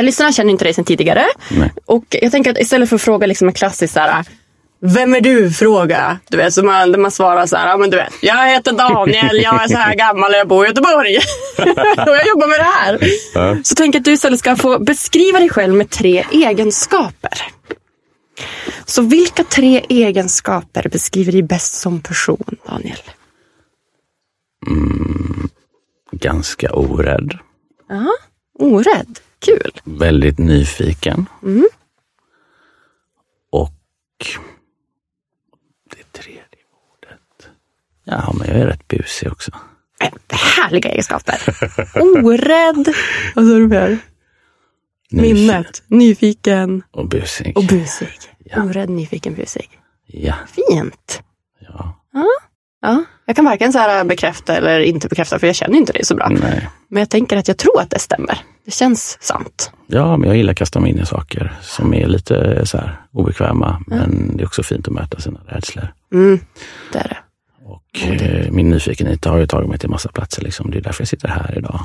lyssnarna 0.03 0.33
känner 0.33 0.51
inte 0.51 0.65
dig 0.65 0.75
sedan 0.75 0.85
tidigare. 0.85 1.27
Nej. 1.51 1.73
Och 1.85 2.05
jag 2.09 2.33
tänker 2.33 2.51
att 2.51 2.59
istället 2.59 2.89
för 2.89 2.97
att 2.97 3.03
fråga 3.03 3.27
liksom 3.27 3.49
en 3.49 3.55
klassisk 3.55 3.95
så 3.95 4.01
här, 4.01 4.25
vem 4.81 5.15
är 5.15 5.21
du? 5.21 5.51
fråga. 5.51 6.19
Du 6.29 6.37
vet, 6.37 6.55
så 6.55 6.65
man, 6.65 6.93
där 6.93 6.99
man 6.99 7.11
svarar 7.11 7.47
så 7.47 7.57
här, 7.57 7.69
ja 7.69 7.77
men 7.77 7.91
du 7.91 7.97
vet, 7.97 8.13
jag 8.21 8.49
heter 8.49 8.73
Daniel, 8.73 9.43
jag 9.43 9.63
är 9.65 9.69
så 9.69 9.77
här 9.77 9.95
gammal 9.95 10.31
och 10.31 10.37
jag 10.37 10.49
bor 10.49 10.65
i 10.65 10.69
Göteborg. 10.69 11.17
och 12.09 12.17
jag 12.17 12.27
jobbar 12.27 12.49
med 12.49 12.59
det 12.59 12.65
här. 12.65 12.99
Ja. 13.35 13.57
Så 13.65 13.75
tänk 13.75 13.95
att 13.95 14.05
du 14.05 14.13
istället 14.13 14.39
ska 14.39 14.57
få 14.57 14.79
beskriva 14.79 15.39
dig 15.39 15.49
själv 15.49 15.75
med 15.75 15.91
tre 15.91 16.25
egenskaper. 16.33 17.43
Så 18.85 19.03
vilka 19.03 19.45
tre 19.45 19.85
egenskaper 19.89 20.89
beskriver 20.89 21.33
dig 21.33 21.43
bäst 21.43 21.75
som 21.75 22.01
person, 22.01 22.57
Daniel? 22.67 22.99
Ganska 26.13 26.73
orädd. 26.73 27.39
Ja, 27.89 28.09
orädd. 28.59 29.19
Kul. 29.47 29.73
Väldigt 29.85 30.39
nyfiken. 30.39 31.27
Mm. 31.43 31.69
Och 33.51 33.73
det 35.91 36.13
tredje 36.23 36.41
ordet. 36.93 37.49
Ja, 38.05 38.33
men 38.39 38.49
jag 38.49 38.57
är 38.57 38.67
rätt 38.67 38.89
busig 38.89 39.33
också. 39.33 39.51
Äh, 40.01 40.11
Härliga 40.31 40.91
egenskaper. 40.91 41.41
Orädd. 42.25 42.95
Vad 43.35 43.47
sa 43.47 43.53
du 43.55 43.69
mer? 43.69 43.99
Minnet. 45.11 45.83
Nyfiken 45.87 46.83
Och 46.91 47.09
busig. 47.09 47.57
och 47.57 47.65
busig. 47.65 48.19
Ja. 48.39 48.63
Orädd, 48.63 48.91
nyfiken, 48.91 49.35
busig. 49.35 49.81
Ja. 50.07 50.35
Fint. 50.49 51.23
ja. 51.59 52.03
Ja, 52.13 52.27
jag 53.27 53.37
kan 53.37 53.45
varken 53.45 53.73
så 53.73 53.79
här 53.79 54.05
bekräfta 54.05 54.57
eller 54.57 54.81
inte 54.81 55.09
bekräfta 55.09 55.39
för 55.39 55.47
jag 55.47 55.57
känner 55.57 55.79
inte 55.79 55.93
dig 55.93 56.05
så 56.05 56.15
bra. 56.15 56.29
Nej. 56.29 56.69
Men 56.89 57.01
jag 57.01 57.11
tänker 57.11 57.37
att 57.37 57.49
jag 57.49 57.57
tror 57.57 57.81
att 57.81 57.91
det 57.91 57.99
stämmer. 57.99 58.39
Det 58.65 58.71
känns 58.71 59.19
sant. 59.21 59.71
Ja, 59.87 60.17
men 60.17 60.29
jag 60.29 60.37
gillar 60.37 60.53
att 60.53 60.59
kasta 60.59 60.81
mig 60.81 60.91
in 60.91 60.99
i 60.99 61.07
saker 61.07 61.53
som 61.63 61.95
är 61.95 62.07
lite 62.07 62.67
så 62.67 62.79
här 62.79 63.01
obekväma. 63.13 63.83
Men 63.87 64.37
det 64.37 64.43
är 64.43 64.47
också 64.47 64.63
fint 64.63 64.89
att 64.89 64.95
möta 64.95 65.21
sina 65.21 65.41
rädslor. 65.47 65.93
Mm, 66.13 66.41
det 66.93 66.99
är 66.99 67.09
det. 67.09 67.19
Och 67.65 68.23
eh, 68.23 68.51
min 68.51 68.71
nyfikenhet 68.71 69.25
har 69.25 69.39
ju 69.39 69.47
tagit 69.47 69.69
mig 69.69 69.79
till 69.79 69.91
massa 69.91 70.09
platser. 70.09 70.43
Liksom. 70.43 70.71
Det 70.71 70.79
är 70.79 70.83
därför 70.83 71.01
jag 71.01 71.09
sitter 71.09 71.29
här 71.29 71.59
idag. 71.59 71.81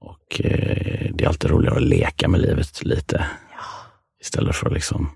Och 0.00 0.40
eh, 0.40 1.10
det 1.14 1.24
är 1.24 1.28
alltid 1.28 1.50
roligare 1.50 1.76
att 1.76 1.82
leka 1.82 2.28
med 2.28 2.40
livet 2.40 2.84
lite. 2.84 3.26
Istället 4.20 4.56
för 4.56 4.66
att 4.66 4.72
liksom 4.72 5.10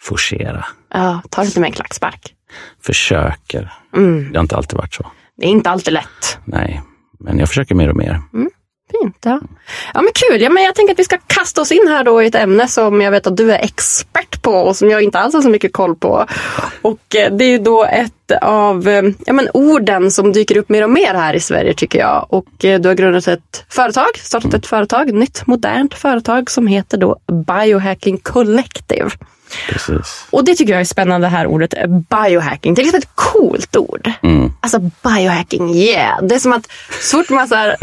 forcera. 0.00 0.64
Ja, 0.94 1.22
ta 1.30 1.40
det 1.40 1.46
inte 1.46 1.60
med 1.60 1.66
en 1.66 1.72
klackspark. 1.72 2.34
Försöker. 2.82 3.72
Mm. 3.96 4.32
Det 4.32 4.38
har 4.38 4.42
inte 4.42 4.56
alltid 4.56 4.76
varit 4.78 4.94
så. 4.94 5.06
Det 5.36 5.46
är 5.46 5.50
inte 5.50 5.70
alltid 5.70 5.92
lätt. 5.92 6.38
Nej, 6.44 6.82
men 7.20 7.38
jag 7.38 7.48
försöker 7.48 7.74
mer 7.74 7.88
och 7.88 7.96
mer. 7.96 8.20
Fint, 8.92 9.16
ja. 9.24 9.40
Ja 9.94 10.02
men 10.02 10.12
kul, 10.14 10.42
ja, 10.42 10.50
men 10.50 10.62
jag 10.62 10.74
tänker 10.74 10.92
att 10.92 10.98
vi 10.98 11.04
ska 11.04 11.18
kasta 11.26 11.60
oss 11.60 11.72
in 11.72 11.88
här 11.88 12.04
då 12.04 12.22
i 12.22 12.26
ett 12.26 12.34
ämne 12.34 12.68
som 12.68 13.00
jag 13.00 13.10
vet 13.10 13.26
att 13.26 13.36
du 13.36 13.52
är 13.52 13.58
expert 13.58 14.42
på 14.42 14.50
och 14.50 14.76
som 14.76 14.90
jag 14.90 15.02
inte 15.02 15.18
alls 15.18 15.34
har 15.34 15.42
så 15.42 15.48
mycket 15.48 15.72
koll 15.72 15.96
på. 15.96 16.26
Och 16.82 17.16
eh, 17.16 17.32
det 17.32 17.44
är 17.44 17.48
ju 17.48 17.58
då 17.58 17.84
ett 17.84 18.32
av 18.42 18.88
eh, 18.88 19.02
ja, 19.26 19.32
men 19.32 19.48
orden 19.54 20.10
som 20.10 20.32
dyker 20.32 20.56
upp 20.56 20.68
mer 20.68 20.82
och 20.82 20.90
mer 20.90 21.14
här 21.14 21.34
i 21.34 21.40
Sverige 21.40 21.74
tycker 21.74 21.98
jag. 21.98 22.26
Och 22.28 22.64
eh, 22.64 22.80
du 22.80 22.88
har 22.88 22.94
grundat 22.94 23.28
ett 23.28 23.64
företag, 23.68 24.10
startat 24.16 24.54
ett 24.54 24.66
företag, 24.66 25.14
nytt 25.14 25.46
modernt 25.46 25.94
företag 25.94 26.50
som 26.50 26.66
heter 26.66 26.98
då 26.98 27.18
Biohacking 27.46 28.18
Collective. 28.18 29.10
Precis. 29.68 30.26
Och 30.30 30.44
det 30.44 30.54
tycker 30.54 30.72
jag 30.72 30.80
är 30.80 30.84
spännande 30.84 31.26
det 31.26 31.30
här 31.30 31.46
ordet 31.46 31.74
biohacking. 31.88 32.74
Det 32.74 32.82
är 32.82 32.84
liksom 32.84 32.98
ett 32.98 33.08
coolt 33.14 33.76
ord. 33.76 34.10
Mm. 34.22 34.52
Alltså 34.60 34.78
biohacking, 34.78 35.74
yeah. 35.74 36.22
Det 36.22 36.34
är 36.34 36.38
som 36.38 36.52
att 36.52 36.68
så 37.00 37.18
fort 37.18 37.30
man 37.30 37.48
så 37.48 37.54
här... 37.54 37.76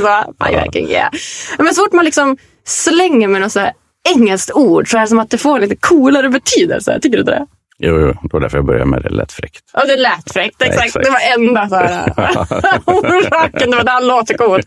Så? 0.00 0.34
Biohacking, 0.44 0.88
yeah. 0.88 1.10
Men 1.58 1.74
så 1.74 1.82
fort 1.82 1.92
man 1.92 2.04
liksom 2.04 2.36
slänger 2.66 3.28
med 3.28 3.40
något 3.40 3.52
så 3.52 3.60
här 3.60 3.72
engelskt 4.14 4.52
ord 4.52 4.90
så 4.90 4.96
är 4.96 5.00
det 5.00 5.06
som 5.06 5.18
att 5.18 5.30
det 5.30 5.38
får 5.38 5.54
en 5.54 5.60
lite 5.60 5.76
coolare 5.76 6.28
betydelse. 6.28 6.98
Tycker 7.02 7.16
du 7.16 7.20
inte 7.20 7.32
det? 7.32 7.46
Jo, 7.78 8.00
jo, 8.00 8.06
det 8.06 8.28
var 8.32 8.40
därför 8.40 8.58
jag 8.58 8.66
började 8.66 8.90
med 8.90 9.02
det 9.02 9.08
lätt 9.08 9.32
fräckt. 9.32 9.64
Ja, 9.72 9.84
det 9.84 9.96
lät 9.96 10.32
fräckt. 10.32 10.62
Exakt. 10.62 10.86
exakt. 10.86 11.04
Det 11.04 11.10
var 11.10 11.20
enda 11.38 11.68
så 11.68 11.74
här... 11.74 12.12
orsaken. 12.86 13.70
Det 13.70 13.76
var 13.76 13.84
där 13.84 14.06
låter 14.06 14.34
coolt. 14.34 14.66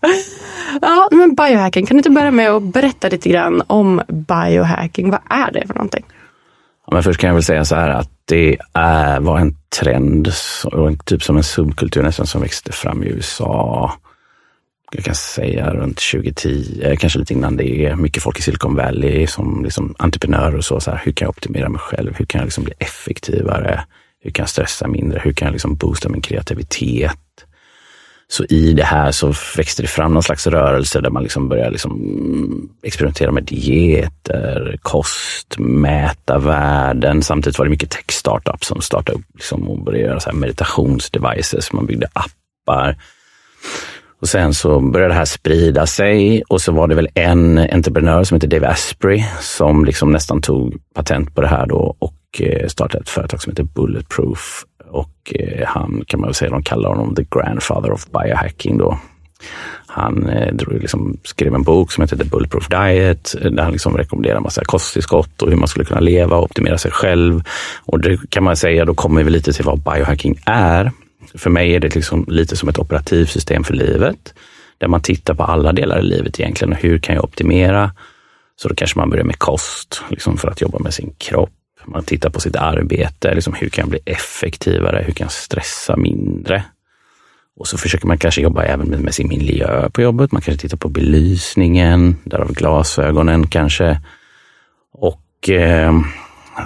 ja, 0.80 1.08
men 1.10 1.34
biohacking. 1.34 1.86
Kan 1.86 1.96
du 1.96 1.98
inte 1.98 2.10
börja 2.10 2.30
med 2.30 2.50
att 2.50 2.62
berätta 2.62 3.08
lite 3.08 3.28
grann 3.28 3.62
om 3.66 4.02
biohacking? 4.08 5.10
Vad 5.10 5.20
är 5.30 5.52
det 5.52 5.66
för 5.66 5.74
någonting? 5.74 6.04
Ja, 6.86 6.94
men 6.94 7.02
först 7.02 7.20
kan 7.20 7.28
jag 7.28 7.34
väl 7.34 7.44
säga 7.44 7.64
så 7.64 7.74
här 7.74 7.88
att 7.88 8.10
det 8.24 8.58
är, 8.72 9.20
var 9.20 9.38
en 9.38 9.54
trend 9.80 10.28
och 10.72 10.88
en, 10.88 10.98
typ 10.98 11.22
som 11.22 11.36
en 11.36 11.42
subkultur 11.42 12.02
nästan 12.02 12.26
som 12.26 12.40
växte 12.40 12.72
fram 12.72 13.02
i 13.02 13.06
USA. 13.06 13.92
Jag 14.92 15.04
kan 15.04 15.14
säga 15.14 15.74
runt 15.74 16.00
2010, 16.12 16.96
kanske 16.98 17.18
lite 17.18 17.34
innan 17.34 17.56
det. 17.56 17.96
Mycket 17.96 18.22
folk 18.22 18.38
i 18.38 18.42
Silicon 18.42 18.74
Valley 18.74 19.26
som 19.26 19.64
liksom 19.64 19.94
entreprenörer 19.98 20.56
och 20.56 20.64
så. 20.64 20.80
så 20.80 20.90
här, 20.90 21.02
hur 21.04 21.12
kan 21.12 21.26
jag 21.26 21.30
optimera 21.30 21.68
mig 21.68 21.80
själv? 21.80 22.14
Hur 22.16 22.24
kan 22.24 22.38
jag 22.38 22.46
liksom 22.46 22.64
bli 22.64 22.72
effektivare? 22.78 23.84
Hur 24.20 24.30
kan 24.30 24.42
jag 24.42 24.50
stressa 24.50 24.88
mindre? 24.88 25.20
Hur 25.24 25.32
kan 25.32 25.46
jag 25.46 25.52
liksom 25.52 25.76
boosta 25.76 26.08
min 26.08 26.20
kreativitet? 26.20 27.12
Så 28.30 28.44
i 28.44 28.72
det 28.72 28.84
här 28.84 29.12
så 29.12 29.34
växte 29.56 29.82
det 29.82 29.88
fram 29.88 30.14
någon 30.14 30.22
slags 30.22 30.46
rörelse 30.46 31.00
där 31.00 31.10
man 31.10 31.22
liksom 31.22 31.48
började 31.48 31.70
liksom 31.70 31.92
mm, 31.92 32.68
experimentera 32.82 33.32
med 33.32 33.44
dieter, 33.44 34.78
kost, 34.82 35.58
mäta 35.58 36.38
värden. 36.38 37.22
Samtidigt 37.22 37.58
var 37.58 37.66
det 37.66 37.70
mycket 37.70 37.90
tech-startups 37.90 38.66
som 38.66 38.80
startade 38.80 39.18
upp 39.18 39.24
liksom 39.34 39.68
och 39.68 39.78
började 39.78 40.08
göra 40.08 40.20
så 40.20 40.30
här 40.30 40.36
meditationsdevices. 40.36 41.72
Man 41.72 41.86
byggde 41.86 42.08
appar. 42.12 42.96
Och 44.20 44.28
sen 44.28 44.54
så 44.54 44.80
började 44.80 45.14
det 45.14 45.18
här 45.18 45.24
sprida 45.24 45.86
sig 45.86 46.42
och 46.48 46.60
så 46.60 46.72
var 46.72 46.88
det 46.88 46.94
väl 46.94 47.08
en 47.14 47.58
entreprenör 47.58 48.24
som 48.24 48.34
heter 48.34 48.48
Dave 48.48 48.68
Asprey 48.68 49.24
som 49.40 49.84
liksom 49.84 50.12
nästan 50.12 50.42
tog 50.42 50.74
patent 50.94 51.34
på 51.34 51.40
det 51.40 51.48
här 51.48 51.66
då 51.66 51.96
och 51.98 52.40
eh, 52.40 52.68
startade 52.68 53.02
ett 53.02 53.08
företag 53.08 53.42
som 53.42 53.52
heter 53.52 53.62
Bulletproof. 53.62 54.64
Och 54.90 55.34
eh, 55.34 55.66
han 55.66 56.04
kan 56.06 56.20
man 56.20 56.28
väl 56.28 56.34
säga, 56.34 56.50
de 56.50 56.62
kallar 56.62 56.88
honom 56.88 57.14
the 57.14 57.24
grandfather 57.30 57.92
of 57.92 58.06
biohacking 58.06 58.78
då. 58.78 58.98
Han 59.86 60.28
eh, 60.28 60.54
drog, 60.54 60.80
liksom, 60.80 61.18
skrev 61.24 61.54
en 61.54 61.62
bok 61.62 61.92
som 61.92 62.02
heter 62.02 62.16
The 62.16 62.24
Bulletproof 62.24 62.68
Diet, 62.68 63.34
eh, 63.40 63.50
där 63.50 63.62
han 63.62 63.72
liksom 63.72 63.96
rekommenderar 63.96 64.40
massa 64.40 64.64
kosttillskott 64.64 65.42
och 65.42 65.50
hur 65.50 65.56
man 65.56 65.68
skulle 65.68 65.84
kunna 65.84 66.00
leva 66.00 66.36
och 66.36 66.44
optimera 66.44 66.78
sig 66.78 66.90
själv. 66.90 67.42
Och 67.84 68.00
det 68.00 68.30
kan 68.30 68.44
man 68.44 68.56
säga, 68.56 68.84
då 68.84 68.94
kommer 68.94 69.24
vi 69.24 69.30
lite 69.30 69.52
till 69.52 69.64
vad 69.64 69.78
biohacking 69.78 70.38
är. 70.46 70.92
För 71.34 71.50
mig 71.50 71.74
är 71.74 71.80
det 71.80 71.94
liksom 71.94 72.24
lite 72.28 72.56
som 72.56 72.68
ett 72.68 72.78
operativsystem 72.78 73.64
för 73.64 73.74
livet, 73.74 74.34
där 74.78 74.88
man 74.88 75.02
tittar 75.02 75.34
på 75.34 75.42
alla 75.42 75.72
delar 75.72 75.98
i 75.98 76.02
livet 76.02 76.40
egentligen. 76.40 76.72
Hur 76.72 76.98
kan 76.98 77.14
jag 77.14 77.24
optimera? 77.24 77.90
Så 78.56 78.68
då 78.68 78.74
kanske 78.74 78.98
man 78.98 79.10
börjar 79.10 79.24
med 79.24 79.38
kost, 79.38 80.02
liksom 80.08 80.36
för 80.36 80.48
att 80.48 80.60
jobba 80.60 80.78
med 80.78 80.94
sin 80.94 81.14
kropp. 81.18 81.50
Man 81.92 82.04
tittar 82.04 82.30
på 82.30 82.40
sitt 82.40 82.56
arbete, 82.56 83.34
liksom 83.34 83.54
hur 83.54 83.68
kan 83.68 83.82
jag 83.82 83.90
bli 83.90 84.00
effektivare? 84.04 85.04
Hur 85.06 85.12
kan 85.12 85.24
jag 85.24 85.32
stressa 85.32 85.96
mindre? 85.96 86.64
Och 87.56 87.66
så 87.66 87.78
försöker 87.78 88.06
man 88.06 88.18
kanske 88.18 88.40
jobba 88.40 88.62
även 88.62 88.88
med, 88.88 89.00
med 89.00 89.14
sin 89.14 89.28
miljö 89.28 89.90
på 89.90 90.02
jobbet. 90.02 90.32
Man 90.32 90.42
kanske 90.42 90.60
tittar 90.60 90.76
på 90.76 90.88
belysningen, 90.88 92.16
därav 92.24 92.52
glasögonen 92.52 93.46
kanske. 93.46 94.00
Och 94.92 95.50
eh, 95.50 96.00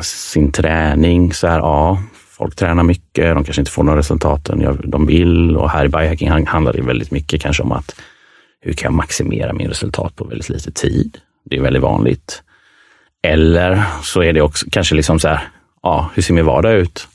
sin 0.03 0.53
träning, 0.53 1.33
så 1.33 1.47
här, 1.47 1.59
ja, 1.59 2.03
folk 2.15 2.57
tränar 2.57 2.83
mycket, 2.83 3.35
de 3.35 3.45
kanske 3.45 3.61
inte 3.61 3.71
får 3.71 3.83
några 3.83 3.99
resultaten 3.99 4.79
de 4.85 5.07
vill. 5.07 5.57
Och 5.57 5.71
här 5.71 5.85
i 5.85 5.89
biohacking 5.89 6.47
handlar 6.47 6.73
det 6.73 6.83
väldigt 6.83 7.11
mycket 7.11 7.43
kanske 7.43 7.63
om 7.63 7.73
att 7.73 7.95
hur 8.61 8.73
kan 8.73 8.87
jag 8.87 8.97
maximera 8.97 9.53
min 9.53 9.69
resultat 9.69 10.17
på 10.17 10.25
väldigt 10.25 10.49
lite 10.49 10.73
tid? 10.73 11.19
Det 11.45 11.57
är 11.57 11.61
väldigt 11.61 11.83
vanligt. 11.83 12.43
Eller 13.23 13.83
så 14.03 14.23
är 14.23 14.33
det 14.33 14.41
också 14.41 14.67
kanske 14.71 14.95
liksom 14.95 15.21
så 15.21 15.29
här, 15.29 15.41
ja, 15.83 16.11
hur 16.15 16.23
ser 16.23 16.35
min 16.35 16.47
vardag 16.47 16.75
ut? 16.75 17.09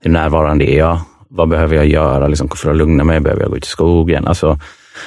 Hur 0.00 0.10
närvarande 0.10 0.70
är 0.70 0.78
jag? 0.78 1.00
Vad 1.28 1.48
behöver 1.48 1.76
jag 1.76 1.86
göra 1.86 2.28
liksom, 2.28 2.48
för 2.48 2.70
att 2.70 2.76
lugna 2.76 3.04
mig? 3.04 3.20
Behöver 3.20 3.42
jag 3.42 3.50
gå 3.50 3.56
ut 3.56 3.66
i 3.66 3.68
skogen? 3.68 4.26
Alltså, 4.26 4.58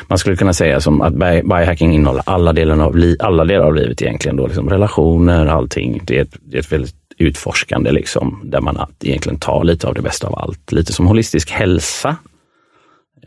man 0.08 0.18
skulle 0.18 0.36
kunna 0.36 0.54
säga 0.54 0.82
som 0.82 1.02
att 1.02 1.14
biohacking 1.44 1.94
innehåller 1.94 2.24
alla 2.26 2.54
delar 2.54 2.86
av, 2.86 2.98
li 2.98 3.18
alla 3.20 3.46
delar 3.46 3.66
av 3.66 3.76
livet 3.76 4.02
egentligen. 4.02 4.36
Då, 4.36 4.48
liksom 4.48 4.70
relationer, 4.70 5.46
allting. 5.46 6.02
Det 6.04 6.18
är 6.18 6.22
ett, 6.22 6.38
det 6.42 6.58
är 6.58 6.62
ett 6.62 6.72
väldigt 6.72 6.96
utforskande 7.18 7.92
liksom, 7.92 8.42
där 8.44 8.62
man 8.62 8.78
egentligen 9.04 9.40
tar 9.40 9.64
lite 9.64 9.88
av 9.88 9.94
det 9.94 10.02
bästa 10.02 10.28
av 10.28 10.40
allt. 10.40 10.72
Lite 10.72 10.94
som 10.94 11.08
holistisk 11.08 11.52
hälsa 11.52 12.16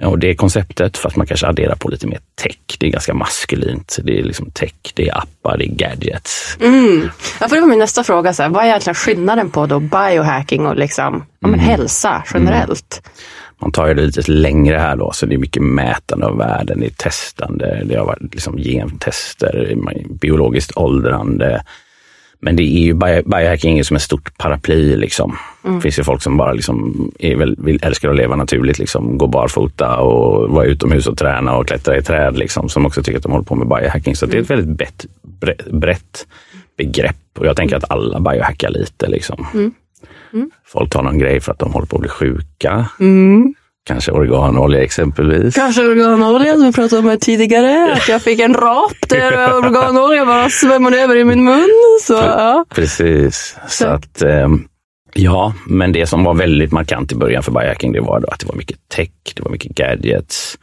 och 0.01 0.19
det 0.19 0.35
konceptet, 0.35 0.97
fast 0.97 1.17
man 1.17 1.27
kanske 1.27 1.47
adderar 1.47 1.75
på 1.75 1.89
lite 1.89 2.07
mer 2.07 2.19
tech. 2.35 2.57
Det 2.79 2.87
är 2.87 2.91
ganska 2.91 3.15
maskulint. 3.15 3.99
Det 4.03 4.19
är 4.19 4.23
liksom 4.23 4.51
tech, 4.51 4.75
det 4.95 5.09
är 5.09 5.19
appar, 5.19 5.59
det 5.59 5.65
är 5.65 5.75
gadgets. 5.75 6.59
Mm. 6.61 7.11
Ja, 7.41 7.49
för 7.49 7.57
det 7.57 7.61
var 7.61 7.69
min 7.69 7.79
nästa 7.79 8.05
fråga. 8.05 8.33
Så 8.33 8.43
här, 8.43 8.51
vad 8.51 8.63
är 8.63 8.69
egentligen 8.69 8.95
skillnaden 8.95 9.51
på 9.51 9.67
då 9.67 9.81
biohacking 9.81 10.67
och 10.67 10.77
liksom, 10.77 11.25
ja, 11.41 11.49
men 11.49 11.61
mm. 11.61 11.67
hälsa 11.67 12.25
generellt? 12.35 13.03
Mm. 13.05 13.15
Man 13.59 13.73
tar 13.73 13.87
ju 13.87 13.95
det 13.95 14.03
lite 14.03 14.33
längre 14.33 14.77
här 14.77 14.97
då, 14.97 15.13
så 15.13 15.27
det 15.27 15.35
är 15.35 15.39
mycket 15.39 15.63
mätande 15.63 16.27
av 16.27 16.39
värden, 16.39 16.81
det 16.81 16.87
är 16.87 16.91
testande, 16.91 17.83
det 17.85 17.97
har 17.97 18.07
varit 18.07 18.35
liksom 18.35 18.57
gentester, 18.57 19.75
biologiskt 20.21 20.77
åldrande, 20.77 21.63
men 22.45 22.57
det 22.57 22.63
är 22.63 22.85
ju 22.85 22.95
biohacking 23.23 23.85
som 23.85 23.97
ett 23.97 24.03
stort 24.03 24.39
paraply. 24.39 24.97
Liksom. 24.97 25.37
Mm. 25.65 25.77
Det 25.77 25.83
finns 25.83 25.99
ju 25.99 26.05
folk 26.05 26.23
som 26.23 26.37
bara 26.37 26.53
liksom 26.53 27.11
är 27.19 27.37
väl, 27.37 27.57
vill, 27.59 27.79
älskar 27.83 28.11
att 28.11 28.17
leva 28.17 28.37
naturligt, 28.37 28.79
liksom, 28.79 29.19
gå 29.19 29.27
barfota 29.27 29.97
och 29.97 30.51
vara 30.51 30.65
utomhus 30.65 31.07
och 31.07 31.19
träna 31.19 31.57
och 31.57 31.67
klättra 31.67 31.97
i 31.97 32.03
träd. 32.03 32.39
Liksom, 32.39 32.69
som 32.69 32.87
också 32.87 33.03
tycker 33.03 33.19
att 33.19 33.23
de 33.23 33.33
håller 33.33 33.45
på 33.45 33.55
med 33.55 33.69
biohacking. 33.69 34.17
Så 34.17 34.25
mm. 34.25 34.33
det 34.33 34.39
är 34.39 34.43
ett 34.43 34.51
väldigt 34.51 34.77
brett, 34.77 35.07
brett, 35.23 35.73
brett, 35.73 36.27
begrepp 36.77 37.39
och 37.39 37.47
jag 37.47 37.57
tänker 37.57 37.77
att 37.77 37.91
alla 37.91 38.21
biohackar 38.21 38.71
lite. 38.71 39.09
Liksom. 39.09 39.47
Mm. 39.55 39.73
mm. 40.33 40.51
Folk 40.67 40.91
tar 40.91 41.03
någon 41.03 41.19
grej 41.19 41.41
för 41.41 41.53
att 41.53 41.59
de 41.59 41.73
håller 41.73 41.87
på 41.87 41.97
att 41.97 42.01
bli 42.01 42.11
sjuka. 42.11 42.89
Kanske 43.87 44.13
organolja 44.13 44.83
exempelvis. 44.83 45.55
Kanske 45.55 45.83
organolja 45.83 46.53
som 46.53 46.65
vi 46.65 46.73
pratade 46.73 47.09
om 47.09 47.19
tidigare. 47.19 47.93
Att 47.93 48.09
jag 48.09 48.23
fick 48.23 48.41
en 48.41 48.55
rap 48.55 49.09
där 49.09 49.57
organolja 49.59 50.27
bara 50.27 50.51
svämmade 50.51 51.01
över 51.01 51.17
i 51.17 51.25
min 51.25 51.45
mun. 51.45 51.71
Så, 52.03 52.13
ja. 52.13 52.65
Precis. 52.75 53.57
Så 53.69 53.87
att, 53.87 54.23
ehm, 54.23 54.65
ja, 55.13 55.55
men 55.67 55.93
det 55.93 56.07
som 56.07 56.25
var 56.25 56.35
väldigt 56.35 56.73
markant 56.73 57.13
i 57.13 57.15
början 57.15 57.43
för 57.43 57.53
biohacking, 57.53 57.93
det 57.93 58.01
var 58.01 58.25
att 58.33 58.41
det 58.41 58.47
var 58.47 58.55
mycket 58.55 58.79
tech, 58.89 59.11
det 59.35 59.43
var 59.43 59.51
mycket 59.51 59.75
gadgets. 59.75 60.59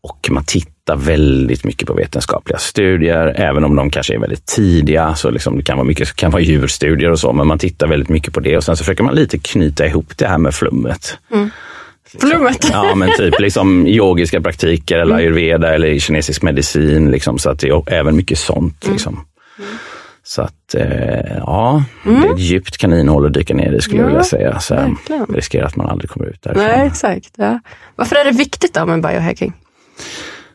Och 0.00 0.28
man 0.30 0.44
tittar 0.44 0.96
väldigt 0.96 1.64
mycket 1.64 1.88
på 1.88 1.94
vetenskapliga 1.94 2.58
studier, 2.58 3.34
även 3.36 3.64
om 3.64 3.76
de 3.76 3.90
kanske 3.90 4.14
är 4.14 4.18
väldigt 4.18 4.46
tidiga. 4.46 5.14
Så 5.14 5.30
liksom 5.30 5.56
det 5.56 5.62
kan 5.62 5.76
vara 5.76 5.86
mycket 5.86 6.16
kan 6.16 6.30
vara 6.30 6.42
djurstudier 6.42 7.10
och 7.10 7.18
så, 7.18 7.32
men 7.32 7.46
man 7.46 7.58
tittar 7.58 7.86
väldigt 7.86 8.08
mycket 8.08 8.34
på 8.34 8.40
det. 8.40 8.56
Och 8.56 8.64
sen 8.64 8.76
så 8.76 8.84
försöker 8.84 9.04
man 9.04 9.14
lite 9.14 9.38
knyta 9.38 9.86
ihop 9.86 10.18
det 10.18 10.26
här 10.26 10.38
med 10.38 10.54
flummet. 10.54 11.18
Mm. 11.32 11.50
Flummet? 12.20 12.68
Ja, 12.72 12.94
men 12.94 13.10
typ 13.16 13.40
liksom 13.40 13.86
yogiska 13.86 14.40
praktiker 14.40 14.98
eller 14.98 15.14
mm. 15.14 15.16
ayurveda 15.16 15.74
eller 15.74 15.98
kinesisk 15.98 16.42
medicin. 16.42 17.10
Liksom, 17.10 17.38
så 17.38 17.50
att 17.50 17.58
det 17.58 17.68
är 17.68 17.92
även 17.92 18.16
mycket 18.16 18.38
sånt. 18.38 18.84
Mm. 18.84 18.94
Liksom. 18.94 19.14
Mm. 19.58 19.70
Så 20.22 20.42
att 20.42 20.74
eh, 20.74 21.36
ja, 21.36 21.84
mm. 22.06 22.20
det 22.20 22.28
är 22.28 22.32
ett 22.32 22.40
djupt 22.40 22.76
kaninhål 22.76 23.26
att 23.26 23.34
dyka 23.34 23.54
ner 23.54 23.72
i 23.72 23.80
skulle 23.80 23.98
ja, 23.98 24.02
jag 24.02 24.08
vilja 24.08 24.24
säga. 24.24 24.60
Så 24.60 24.74
verkligen. 24.74 25.26
riskerar 25.26 25.66
att 25.66 25.76
man 25.76 25.88
aldrig 25.88 26.10
kommer 26.10 26.26
ut 26.26 26.42
därifrån. 26.42 26.64
Nej, 26.64 26.86
exakt. 26.86 27.30
Ja. 27.36 27.60
Varför 27.96 28.16
är 28.16 28.24
det 28.24 28.30
viktigt 28.30 28.74
då 28.74 28.86
med 28.86 29.02
biohacking? 29.02 29.52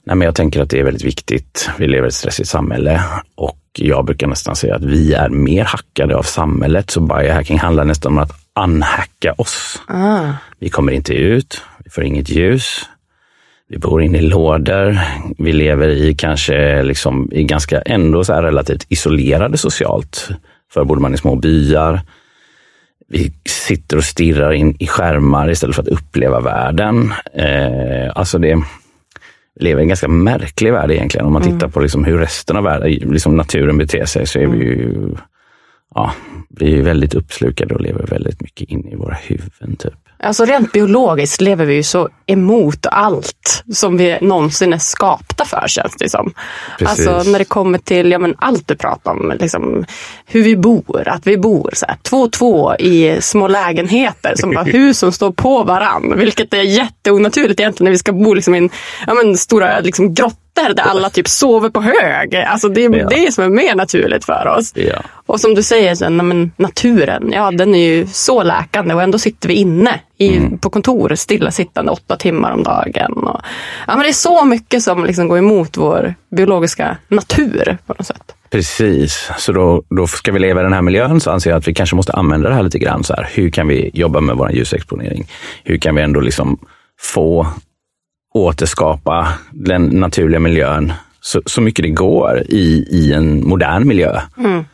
Nej, 0.05 0.15
men 0.15 0.25
jag 0.25 0.35
tänker 0.35 0.61
att 0.61 0.69
det 0.69 0.79
är 0.79 0.83
väldigt 0.83 1.03
viktigt. 1.03 1.69
Vi 1.77 1.87
lever 1.87 2.05
i 2.05 2.07
ett 2.07 2.13
stressigt 2.13 2.49
samhälle 2.49 3.03
och 3.35 3.59
jag 3.77 4.05
brukar 4.05 4.27
nästan 4.27 4.55
säga 4.55 4.75
att 4.75 4.83
vi 4.83 5.13
är 5.13 5.29
mer 5.29 5.63
hackade 5.63 6.15
av 6.15 6.23
samhället. 6.23 6.91
Så 6.91 6.99
biohacking 7.01 7.59
handlar 7.59 7.85
nästan 7.85 8.11
om 8.11 8.17
att 8.17 8.42
unhacka 8.59 9.33
oss. 9.37 9.81
Ah. 9.87 10.33
Vi 10.59 10.69
kommer 10.69 10.91
inte 10.91 11.13
ut, 11.13 11.61
vi 11.83 11.89
får 11.89 12.03
inget 12.03 12.29
ljus. 12.29 12.89
Vi 13.69 13.77
bor 13.77 14.01
inne 14.01 14.17
i 14.17 14.21
lådor. 14.21 14.99
Vi 15.37 15.53
lever 15.53 15.89
i 15.89 16.15
kanske 16.15 16.83
liksom 16.83 17.29
i 17.31 17.43
ganska 17.43 17.81
ändå 17.81 18.23
så 18.23 18.33
relativt 18.33 18.85
isolerade 18.89 19.57
socialt. 19.57 20.29
Förr 20.73 20.83
bodde 20.83 21.01
man 21.01 21.13
i 21.13 21.17
små 21.17 21.35
byar. 21.35 22.01
Vi 23.07 23.33
sitter 23.45 23.97
och 23.97 24.03
stirrar 24.03 24.51
in 24.51 24.75
i 24.79 24.87
skärmar 24.87 25.49
istället 25.49 25.75
för 25.75 25.81
att 25.81 25.87
uppleva 25.87 26.39
världen. 26.39 27.13
Eh, 27.33 28.11
alltså 28.15 28.37
det, 28.37 28.63
vi 29.55 29.65
lever 29.65 29.81
i 29.81 29.83
en 29.83 29.87
ganska 29.87 30.07
märklig 30.07 30.73
värld 30.73 30.91
egentligen. 30.91 31.25
Om 31.25 31.33
man 31.33 31.41
mm. 31.41 31.53
tittar 31.53 31.67
på 31.67 31.79
liksom 31.79 32.05
hur 32.05 32.17
resten 32.17 32.57
av 32.57 32.63
världen, 32.63 32.89
liksom 32.89 33.37
naturen 33.37 33.77
beter 33.77 34.05
sig, 34.05 34.27
så 34.27 34.39
är 34.39 34.47
vi 34.47 34.57
ju 34.57 35.15
ja, 35.95 36.13
vi 36.49 36.79
är 36.79 36.81
väldigt 36.81 37.13
uppslukade 37.13 37.75
och 37.75 37.81
lever 37.81 38.07
väldigt 38.07 38.41
mycket 38.41 38.69
inne 38.69 38.91
i 38.91 38.95
våra 38.95 39.13
huvuden. 39.13 39.75
Typ. 39.79 39.93
Alltså 40.23 40.45
rent 40.45 40.71
biologiskt 40.71 41.41
lever 41.41 41.65
vi 41.65 41.73
ju 41.73 41.83
så 41.83 42.09
emot 42.25 42.85
allt 42.85 43.63
som 43.73 43.97
vi 43.97 44.17
någonsin 44.21 44.73
är 44.73 44.77
skapta 44.77 45.45
för 45.45 45.67
känns 45.67 45.95
det 45.99 46.09
som. 46.09 46.33
Precis. 46.79 47.07
Alltså 47.07 47.31
när 47.31 47.39
det 47.39 47.45
kommer 47.45 47.77
till 47.77 48.11
ja, 48.11 48.19
men 48.19 48.35
allt 48.37 48.67
du 48.67 48.75
pratar 48.75 49.11
om, 49.11 49.33
liksom, 49.39 49.85
hur 50.25 50.43
vi 50.43 50.57
bor, 50.57 51.07
att 51.07 51.27
vi 51.27 51.37
bor 51.37 51.69
så 51.73 51.85
här, 51.85 51.97
två 52.01 52.17
och 52.17 52.31
två 52.31 52.75
i 52.75 53.17
små 53.21 53.47
lägenheter 53.47 54.35
som 54.35 54.51
bara 54.51 54.63
hus 54.63 54.99
som 54.99 55.11
står 55.11 55.31
på 55.31 55.63
varann. 55.63 56.13
Vilket 56.17 56.53
är 56.53 56.61
jätteonaturligt 56.61 57.59
egentligen 57.59 57.85
när 57.85 57.91
vi 57.91 57.97
ska 57.97 58.13
bo 58.13 58.33
liksom, 58.33 58.55
i 58.55 58.57
en 58.57 58.69
ja, 59.07 59.13
men, 59.13 59.37
stora 59.37 59.79
liksom, 59.79 60.13
grottor 60.13 60.42
där 60.53 60.79
alla 60.79 61.09
typ 61.09 61.27
sover 61.27 61.69
på 61.69 61.81
hög. 61.81 62.35
Alltså 62.35 62.69
det 62.69 62.85
är 62.85 62.97
ja. 62.97 63.07
det 63.09 63.33
som 63.33 63.43
är 63.43 63.49
mer 63.49 63.75
naturligt 63.75 64.25
för 64.25 64.47
oss. 64.47 64.73
Ja. 64.75 65.01
Och 65.25 65.39
som 65.39 65.55
du 65.55 65.63
säger, 65.63 65.95
sen, 65.95 66.27
men, 66.27 66.51
naturen, 66.57 67.31
ja 67.31 67.51
den 67.51 67.75
är 67.75 67.87
ju 67.87 68.07
så 68.07 68.43
läkande 68.43 68.93
och 68.93 69.03
ändå 69.03 69.19
sitter 69.19 69.47
vi 69.47 69.53
inne 69.53 69.99
i, 70.17 70.37
mm. 70.37 70.57
på 70.57 70.69
kontor 70.69 71.15
stillasittande 71.15 71.91
åtta 71.91 72.15
timmar 72.15 72.51
om 72.51 72.63
dagen. 72.63 73.13
Och, 73.13 73.41
ja, 73.87 73.95
men 73.95 73.99
det 73.99 74.09
är 74.09 74.13
så 74.13 74.45
mycket 74.45 74.83
som 74.83 75.05
liksom 75.05 75.27
går 75.27 75.37
emot 75.37 75.77
vår 75.77 76.15
biologiska 76.35 76.97
natur 77.07 77.77
på 77.85 77.93
något 77.93 78.07
sätt. 78.07 78.35
Precis, 78.49 79.29
så 79.37 79.51
då, 79.51 79.83
då 79.89 80.07
ska 80.07 80.31
vi 80.31 80.39
leva 80.39 80.59
i 80.59 80.63
den 80.63 80.73
här 80.73 80.81
miljön 80.81 81.19
så 81.19 81.31
anser 81.31 81.49
jag 81.49 81.57
att 81.57 81.67
vi 81.67 81.73
kanske 81.73 81.95
måste 81.95 82.13
använda 82.13 82.49
det 82.49 82.55
här 82.55 82.63
lite 82.63 82.79
grann. 82.79 83.03
Så 83.03 83.13
här, 83.13 83.29
hur 83.33 83.49
kan 83.49 83.67
vi 83.67 83.91
jobba 83.93 84.19
med 84.19 84.35
vår 84.35 84.51
ljusexponering? 84.51 85.27
Hur 85.63 85.77
kan 85.77 85.95
vi 85.95 86.01
ändå 86.01 86.19
liksom 86.19 86.57
få 86.99 87.47
återskapa 88.33 89.27
den 89.51 89.85
naturliga 89.85 90.39
miljön 90.39 90.93
så, 91.21 91.41
så 91.45 91.61
mycket 91.61 91.83
det 91.83 91.89
går 91.89 92.43
i, 92.49 92.85
i 92.89 93.13
en 93.13 93.47
modern 93.47 93.87
miljö. 93.87 94.19
Mm. 94.37 94.65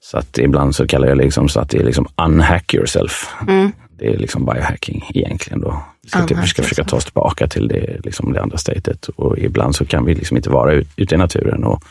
Så 0.00 0.18
att 0.18 0.38
ibland 0.38 0.74
så 0.74 0.86
kallar 0.86 1.08
jag 1.08 1.18
liksom 1.18 1.48
så 1.48 1.60
att 1.60 1.70
det 1.70 1.78
är 1.78 1.84
liksom 1.84 2.06
unhack 2.16 2.74
yourself. 2.74 3.28
Mm. 3.48 3.72
Det 3.98 4.06
är 4.06 4.18
liksom 4.18 4.44
biohacking 4.46 5.04
egentligen 5.14 5.60
då. 5.60 5.82
Vi 6.02 6.08
ska, 6.08 6.26
typ, 6.26 6.38
vi 6.42 6.46
ska 6.46 6.62
försöka 6.62 6.84
ta 6.84 6.96
oss 6.96 7.04
tillbaka 7.04 7.46
till 7.46 7.68
det, 7.68 8.00
liksom 8.04 8.32
det 8.32 8.42
andra 8.42 8.58
statet. 8.58 9.08
Och 9.08 9.38
ibland 9.38 9.76
så 9.76 9.84
kan 9.84 10.04
vi 10.04 10.14
liksom 10.14 10.36
inte 10.36 10.50
vara 10.50 10.72
ut, 10.72 10.88
ute 10.96 11.14
i 11.14 11.18
naturen. 11.18 11.64
Och 11.64 11.84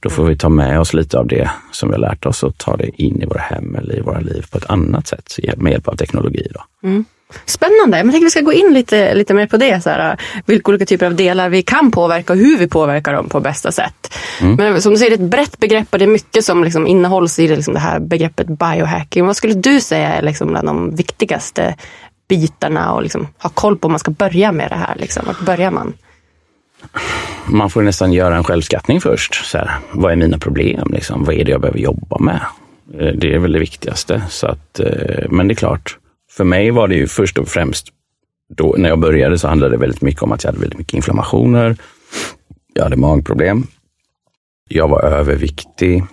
då 0.00 0.10
får 0.10 0.24
vi 0.24 0.36
ta 0.36 0.48
med 0.48 0.80
oss 0.80 0.94
lite 0.94 1.18
av 1.18 1.26
det 1.26 1.50
som 1.70 1.88
vi 1.88 1.94
har 1.94 2.00
lärt 2.00 2.26
oss 2.26 2.42
och 2.42 2.58
ta 2.58 2.76
det 2.76 3.02
in 3.02 3.22
i 3.22 3.26
våra 3.26 3.40
hem 3.40 3.74
eller 3.74 3.98
i 3.98 4.00
våra 4.00 4.20
liv 4.20 4.46
på 4.50 4.58
ett 4.58 4.70
annat 4.70 5.06
sätt 5.06 5.38
med 5.56 5.72
hjälp 5.72 5.88
av 5.88 5.96
teknologi. 5.96 6.46
Då. 6.54 6.88
Mm. 6.88 7.04
Spännande. 7.44 7.96
Jag 7.96 8.10
tänker 8.10 8.24
vi 8.24 8.30
ska 8.30 8.40
gå 8.40 8.52
in 8.52 8.74
lite, 8.74 9.14
lite 9.14 9.34
mer 9.34 9.46
på 9.46 9.56
det. 9.56 9.82
Så 9.82 9.90
här, 9.90 10.20
vilka 10.46 10.70
olika 10.70 10.86
typer 10.86 11.06
av 11.06 11.14
delar 11.14 11.48
vi 11.48 11.62
kan 11.62 11.90
påverka 11.90 12.32
och 12.32 12.38
hur 12.38 12.58
vi 12.58 12.68
påverkar 12.68 13.12
dem 13.12 13.28
på 13.28 13.40
bästa 13.40 13.72
sätt. 13.72 14.14
Mm. 14.40 14.56
Men 14.56 14.82
som 14.82 14.92
du 14.92 14.98
säger, 14.98 15.16
det 15.16 15.22
är 15.22 15.24
ett 15.24 15.30
brett 15.30 15.58
begrepp 15.58 15.88
och 15.90 15.98
det 15.98 16.04
är 16.04 16.08
mycket 16.08 16.44
som 16.44 16.64
liksom 16.64 16.86
innehålls 16.86 17.38
i 17.38 17.46
det, 17.46 17.56
liksom 17.56 17.74
det 17.74 17.80
här 17.80 18.00
begreppet 18.00 18.46
biohacking. 18.46 19.26
Vad 19.26 19.36
skulle 19.36 19.54
du 19.54 19.80
säga 19.80 20.08
är 20.08 20.22
liksom 20.22 20.48
bland 20.48 20.68
de 20.68 20.94
viktigaste 20.94 21.76
bitarna 22.28 22.92
och 22.92 23.02
liksom 23.02 23.28
ha 23.38 23.50
koll 23.50 23.78
på 23.78 23.86
om 23.86 23.92
man 23.92 23.98
ska 23.98 24.10
börja 24.10 24.52
med 24.52 24.70
det 24.70 24.76
här? 24.76 24.96
Liksom. 24.96 25.22
Vart 25.26 25.40
börjar 25.40 25.70
man? 25.70 25.92
Man 27.46 27.70
får 27.70 27.82
nästan 27.82 28.12
göra 28.12 28.36
en 28.36 28.44
självskattning 28.44 29.00
först. 29.00 29.34
Så 29.34 29.58
här, 29.58 29.70
vad 29.92 30.12
är 30.12 30.16
mina 30.16 30.38
problem? 30.38 30.88
Liksom? 30.92 31.24
Vad 31.24 31.34
är 31.34 31.44
det 31.44 31.50
jag 31.50 31.60
behöver 31.60 31.78
jobba 31.78 32.18
med? 32.18 32.40
Eh, 32.98 33.12
det 33.14 33.34
är 33.34 33.38
väl 33.38 33.52
det 33.52 33.58
viktigaste. 33.58 34.22
Så 34.28 34.46
att, 34.46 34.80
eh, 34.80 35.30
men 35.30 35.48
det 35.48 35.52
är 35.52 35.56
klart, 35.56 35.98
för 36.30 36.44
mig 36.44 36.70
var 36.70 36.88
det 36.88 36.94
ju 36.94 37.06
först 37.06 37.38
och 37.38 37.48
främst, 37.48 37.88
då, 38.56 38.74
när 38.78 38.88
jag 38.88 38.98
började 38.98 39.38
så 39.38 39.48
handlade 39.48 39.74
det 39.74 39.80
väldigt 39.80 40.02
mycket 40.02 40.22
om 40.22 40.32
att 40.32 40.44
jag 40.44 40.48
hade 40.48 40.60
väldigt 40.60 40.78
mycket 40.78 40.94
inflammationer. 40.94 41.76
Jag 42.74 42.82
hade 42.82 42.96
magproblem. 42.96 43.66
Jag 44.68 44.88
var 44.88 45.02
överviktig. 45.02 46.04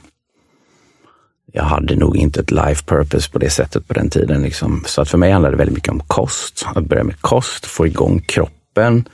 Jag 1.53 1.63
hade 1.63 1.95
nog 1.95 2.17
inte 2.17 2.39
ett 2.39 2.51
life 2.51 2.85
purpose 2.85 3.31
på 3.31 3.39
det 3.39 3.49
sättet 3.49 3.87
på 3.87 3.93
den 3.93 4.09
tiden. 4.09 4.41
Liksom. 4.41 4.83
Så 4.85 5.01
att 5.01 5.09
för 5.09 5.17
mig 5.17 5.31
handlade 5.31 5.55
det 5.55 5.57
väldigt 5.57 5.75
mycket 5.75 5.91
om 5.91 5.99
kost. 5.99 6.65
Att 6.75 6.85
börja 6.85 7.03
med 7.03 7.21
kost, 7.21 7.65
få 7.65 7.87
igång 7.87 8.19
kroppen, 8.19 9.09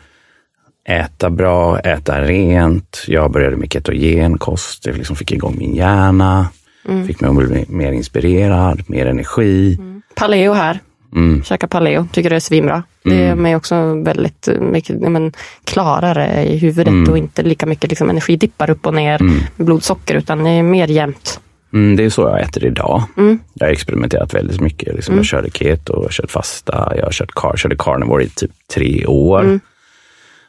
äta 0.85 1.29
bra, 1.29 1.79
äta 1.79 2.21
rent. 2.21 3.03
Jag 3.07 3.31
började 3.31 3.55
med 3.55 3.73
ketogen 3.73 4.37
kost. 4.37 4.85
Jag 4.85 4.97
liksom 4.97 5.15
fick 5.15 5.31
igång 5.31 5.55
min 5.57 5.75
hjärna. 5.75 6.47
Mm. 6.87 7.07
Fick 7.07 7.21
mig 7.21 7.29
att 7.29 7.35
bli 7.35 7.65
mer 7.69 7.91
inspirerad, 7.91 8.83
mer 8.87 9.05
energi. 9.05 9.75
Mm. 9.79 10.01
Paleo 10.15 10.53
här. 10.53 10.79
Mm. 11.15 11.43
Käka 11.43 11.67
paleo, 11.67 12.07
tycker 12.11 12.29
det 12.29 12.35
är 12.35 12.39
svinbra. 12.39 12.83
Det 13.03 13.15
är 13.15 13.25
mm. 13.25 13.43
mig 13.43 13.55
också 13.55 13.95
väldigt 13.95 14.47
mycket 14.59 14.99
men, 14.99 15.33
klarare 15.63 16.45
i 16.45 16.57
huvudet 16.57 16.91
mm. 16.91 17.11
och 17.11 17.17
inte 17.17 17.43
lika 17.43 17.65
mycket 17.65 17.89
liksom, 17.89 18.09
energidippar 18.09 18.69
upp 18.69 18.85
och 18.85 18.93
ner 18.93 19.21
mm. 19.21 19.33
med 19.55 19.65
blodsocker 19.65 20.15
utan 20.15 20.43
det 20.43 20.49
är 20.49 20.63
mer 20.63 20.87
jämnt. 20.87 21.39
Mm, 21.73 21.95
det 21.95 22.03
är 22.03 22.09
så 22.09 22.21
jag 22.21 22.41
äter 22.41 22.65
idag. 22.65 23.03
Mm. 23.17 23.39
Jag 23.53 23.67
har 23.67 23.71
experimenterat 23.71 24.33
väldigt 24.33 24.61
mycket. 24.61 24.95
Liksom. 24.95 25.15
Jag 25.15 25.25
körde 25.25 25.49
keto, 25.49 26.03
jag 26.03 26.11
kört 26.11 26.31
fasta, 26.31 26.93
jag 26.97 27.03
har 27.03 27.11
kört 27.11 27.31
car, 27.35 27.57
körde 27.57 27.75
carnivore 27.79 28.23
i 28.23 28.29
typ 28.29 28.51
tre 28.73 29.05
år. 29.05 29.59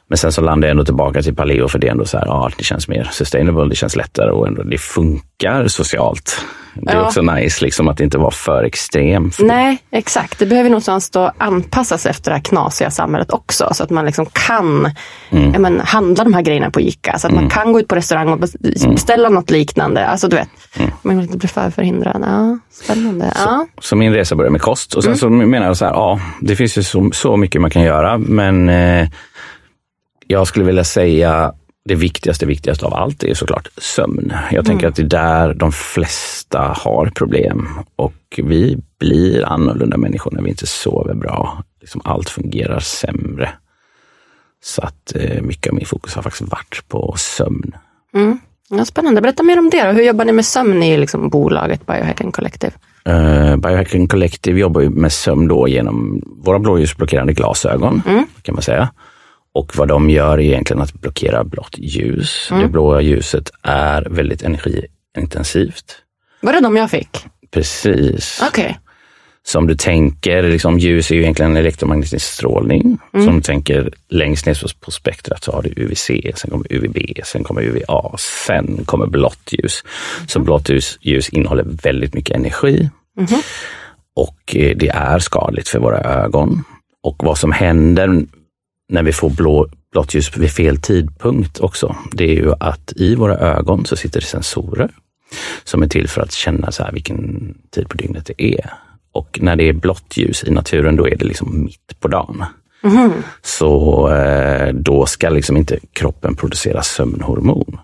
Men 0.09 0.17
sen 0.17 0.31
så 0.31 0.41
landade 0.41 0.67
jag 0.67 0.71
ändå 0.71 0.85
tillbaka 0.85 1.21
till 1.21 1.35
paleo 1.35 1.67
för 1.67 1.79
det 1.79 1.87
är 1.87 1.91
ändå 1.91 2.05
så 2.05 2.17
här, 2.17 2.25
ja, 2.25 2.49
det 2.57 2.63
känns 2.63 2.87
mer 2.87 3.09
sustainable, 3.11 3.69
det 3.69 3.75
känns 3.75 3.95
lättare 3.95 4.31
och 4.31 4.47
ändå 4.47 4.63
det 4.63 4.77
funkar 4.77 5.67
socialt. 5.67 6.45
Det 6.81 6.91
är 6.91 6.95
ja. 6.95 7.05
också 7.05 7.21
nice 7.21 7.65
liksom 7.65 7.87
att 7.87 7.97
det 7.97 8.03
inte 8.03 8.17
var 8.17 8.31
för 8.31 8.63
extrem. 8.63 9.31
För 9.31 9.43
Nej, 9.43 9.77
exakt. 9.91 10.39
Det 10.39 10.45
behöver 10.45 10.69
någonstans 10.69 11.09
då 11.09 11.31
anpassas 11.37 12.05
efter 12.05 12.31
det 12.31 12.35
här 12.35 12.43
knasiga 12.43 12.91
samhället 12.91 13.31
också. 13.31 13.69
Så 13.71 13.83
att 13.83 13.89
man 13.89 14.05
liksom 14.05 14.25
kan 14.25 14.91
mm. 15.29 15.61
men, 15.61 15.79
handla 15.79 16.23
de 16.23 16.33
här 16.33 16.41
grejerna 16.41 16.71
på 16.71 16.81
ICA. 16.81 17.19
Så 17.19 17.27
att 17.27 17.31
mm. 17.31 17.43
man 17.43 17.49
kan 17.49 17.73
gå 17.73 17.79
ut 17.79 17.87
på 17.87 17.95
restaurang 17.95 18.27
och 18.29 18.39
mm. 18.83 18.95
beställa 18.95 19.27
mm. 19.27 19.35
något 19.35 19.49
liknande. 19.49 20.07
Alltså 20.07 20.27
du 20.27 20.35
vet, 20.35 20.49
mm. 20.77 20.91
man 21.01 21.15
vill 21.15 21.25
inte 21.25 21.37
bli 21.37 21.47
för 21.47 21.69
förhindrad. 21.69 22.23
Ja, 22.25 22.59
spännande. 22.71 23.31
Så, 23.35 23.41
ja. 23.45 23.67
så 23.81 23.95
min 23.95 24.13
resa 24.13 24.35
började 24.35 24.51
med 24.51 24.61
kost. 24.61 24.93
Och 24.93 25.03
sen 25.03 25.11
mm. 25.11 25.19
så 25.19 25.29
menar 25.29 25.67
jag 25.67 25.77
så 25.77 25.85
här, 25.85 25.93
ja, 25.93 26.19
det 26.41 26.55
finns 26.55 26.77
ju 26.77 26.83
så, 26.83 27.09
så 27.13 27.37
mycket 27.37 27.61
man 27.61 27.69
kan 27.69 27.81
göra. 27.81 28.17
Men 28.17 28.69
eh, 28.69 29.07
jag 30.27 30.47
skulle 30.47 30.65
vilja 30.65 30.83
säga 30.83 31.53
det 31.85 31.95
viktigaste, 31.95 32.45
viktigaste 32.45 32.85
av 32.85 32.93
allt 32.93 33.23
är 33.23 33.33
såklart 33.33 33.67
sömn. 33.77 34.33
Jag 34.51 34.65
tänker 34.65 34.83
mm. 34.83 34.89
att 34.89 34.95
det 34.95 35.01
är 35.01 35.07
där 35.07 35.53
de 35.53 35.71
flesta 35.71 36.75
har 36.77 37.11
problem 37.15 37.67
och 37.95 38.39
vi 38.43 38.77
blir 38.99 39.45
annorlunda 39.45 39.97
människor 39.97 40.31
när 40.31 40.41
vi 40.41 40.49
inte 40.49 40.67
sover 40.67 41.13
bra. 41.13 41.63
Liksom 41.81 42.01
allt 42.03 42.29
fungerar 42.29 42.79
sämre. 42.79 43.49
Så 44.63 44.81
att 44.81 45.15
eh, 45.15 45.41
mycket 45.41 45.71
av 45.71 45.75
min 45.75 45.85
fokus 45.85 46.15
har 46.15 46.21
faktiskt 46.21 46.51
varit 46.51 46.87
på 46.87 47.15
sömn. 47.17 47.75
Mm. 48.13 48.39
Ja, 48.69 48.85
spännande, 48.85 49.21
berätta 49.21 49.43
mer 49.43 49.59
om 49.59 49.69
det. 49.69 49.83
Då. 49.83 49.91
Hur 49.91 50.03
jobbar 50.03 50.25
ni 50.25 50.31
med 50.31 50.45
sömn 50.45 50.83
i 50.83 50.97
liksom 50.97 51.29
bolaget 51.29 51.85
Biohacking 51.85 52.31
Collective? 52.31 52.73
Uh, 53.09 53.55
Biohacking 53.55 54.07
Collective 54.07 54.59
jobbar 54.59 54.81
med 54.81 55.11
sömn 55.11 55.47
då 55.47 55.67
genom 55.67 56.21
våra 56.25 56.59
blåljusblockerande 56.59 57.33
glasögon, 57.33 58.01
mm. 58.07 58.25
kan 58.41 58.55
man 58.55 58.61
säga. 58.61 58.89
Och 59.57 59.77
vad 59.77 59.87
de 59.87 60.09
gör 60.09 60.33
är 60.33 60.39
egentligen 60.39 60.81
att 60.81 60.93
blockera 60.93 61.43
blått 61.43 61.77
ljus. 61.77 62.47
Mm. 62.51 62.63
Det 62.63 62.69
blåa 62.69 63.01
ljuset 63.01 63.51
är 63.63 64.07
väldigt 64.09 64.43
energiintensivt. 64.43 65.95
Var 66.41 66.53
det 66.53 66.59
de 66.59 66.75
jag 66.75 66.91
fick? 66.91 67.25
Precis. 67.51 68.41
Okay. 68.47 68.73
Så 69.43 69.59
om 69.59 69.67
du 69.67 69.75
tänker, 69.75 70.43
liksom, 70.43 70.79
ljus 70.79 71.11
är 71.11 71.15
ju 71.15 71.21
egentligen 71.21 71.57
elektromagnetisk 71.57 72.25
strålning. 72.25 72.97
Mm. 73.13 73.25
Så 73.25 73.29
om 73.29 73.35
du 73.35 73.41
tänker 73.41 73.93
längst 74.09 74.45
ner 74.45 74.57
på 74.79 74.91
spektrat 74.91 75.43
så 75.43 75.51
har 75.51 75.61
du 75.61 75.73
UVC, 75.83 76.05
sen 76.35 76.51
kommer 76.51 76.73
UVB, 76.73 76.97
sen 77.25 77.43
kommer 77.43 77.61
UVA, 77.61 78.17
sen 78.17 78.85
kommer 78.85 79.07
blått 79.07 79.49
ljus. 79.51 79.83
Mm. 80.17 80.27
Så 80.27 80.39
blått 80.39 80.69
ljus, 80.69 80.97
ljus 81.01 81.29
innehåller 81.29 81.65
väldigt 81.83 82.13
mycket 82.13 82.35
energi. 82.35 82.89
Mm. 83.19 83.41
Och 84.15 84.55
eh, 84.55 84.77
det 84.77 84.89
är 84.89 85.19
skadligt 85.19 85.69
för 85.69 85.79
våra 85.79 85.99
ögon. 85.99 86.63
Och 87.03 87.23
vad 87.23 87.37
som 87.37 87.51
händer 87.51 88.25
när 88.89 89.03
vi 89.03 89.13
får 89.13 89.29
blå, 89.29 89.67
blått 89.91 90.13
ljus 90.13 90.37
vid 90.37 90.51
fel 90.51 90.77
tidpunkt 90.77 91.59
också, 91.59 91.95
det 92.11 92.23
är 92.23 92.35
ju 92.35 92.53
att 92.59 92.93
i 92.95 93.15
våra 93.15 93.37
ögon 93.37 93.85
så 93.85 93.95
sitter 93.95 94.19
det 94.19 94.25
sensorer 94.25 94.89
som 95.63 95.83
är 95.83 95.87
till 95.87 96.07
för 96.07 96.21
att 96.21 96.31
känna 96.31 96.71
så 96.71 96.83
här 96.83 96.91
vilken 96.91 97.53
tid 97.71 97.89
på 97.89 97.97
dygnet 97.97 98.25
det 98.25 98.43
är. 98.43 98.73
Och 99.11 99.39
när 99.41 99.55
det 99.55 99.69
är 99.69 99.73
blått 99.73 100.17
ljus 100.17 100.43
i 100.43 100.51
naturen, 100.51 100.95
då 100.95 101.07
är 101.07 101.15
det 101.15 101.25
liksom 101.25 101.63
mitt 101.63 101.99
på 101.99 102.07
dagen. 102.07 102.43
Mm. 102.83 103.11
Så 103.41 104.09
eh, 104.13 104.73
då 104.73 105.05
ska 105.05 105.29
liksom 105.29 105.57
inte 105.57 105.79
kroppen 105.93 106.35
producera 106.35 106.81
sömnhormon. 106.81 107.79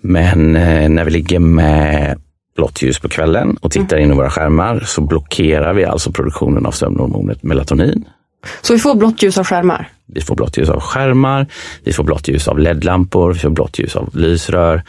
Men 0.00 0.56
eh, 0.56 0.88
när 0.88 1.04
vi 1.04 1.10
ligger 1.10 1.38
med 1.38 2.20
blått 2.56 2.82
ljus 2.82 2.98
på 2.98 3.08
kvällen 3.08 3.56
och 3.60 3.70
tittar 3.70 3.96
mm. 3.96 4.04
in 4.04 4.14
i 4.14 4.16
våra 4.16 4.30
skärmar 4.30 4.80
så 4.80 5.00
blockerar 5.00 5.74
vi 5.74 5.84
alltså 5.84 6.12
produktionen 6.12 6.66
av 6.66 6.70
sömnhormonet 6.70 7.42
melatonin 7.42 8.04
så 8.60 8.72
vi 8.72 8.78
får 8.78 8.94
blått 8.94 9.22
ljus 9.22 9.38
av 9.38 9.44
skärmar? 9.44 9.88
Vi 10.06 10.20
får 10.20 10.34
blått 10.34 10.58
ljus 10.58 10.68
av 10.68 10.80
skärmar, 10.80 11.46
vi 11.84 11.92
får 11.92 12.04
blått 12.04 12.28
ljus 12.28 12.48
av 12.48 12.58
ledlampor, 12.58 13.32
vi 13.32 13.38
får 13.38 13.50
blått 13.50 13.78
ljus 13.78 13.96
av 13.96 14.16
lysrör. 14.16 14.82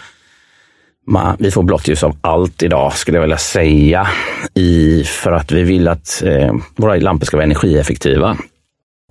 Vi 1.39 1.52
får 1.52 1.63
blått 1.63 1.88
ljus 1.88 2.04
av 2.04 2.17
allt 2.22 2.63
idag 2.63 2.93
skulle 2.93 3.17
jag 3.17 3.22
vilja 3.22 3.38
säga. 3.38 4.08
I, 4.54 5.04
för 5.04 5.32
att 5.32 5.52
vi 5.52 5.63
vill 5.63 5.88
att 5.88 6.24
eh, 6.26 6.54
våra 6.76 6.96
lampor 6.96 7.26
ska 7.26 7.38
vara 7.38 7.43
energieffektiva. 7.43 8.38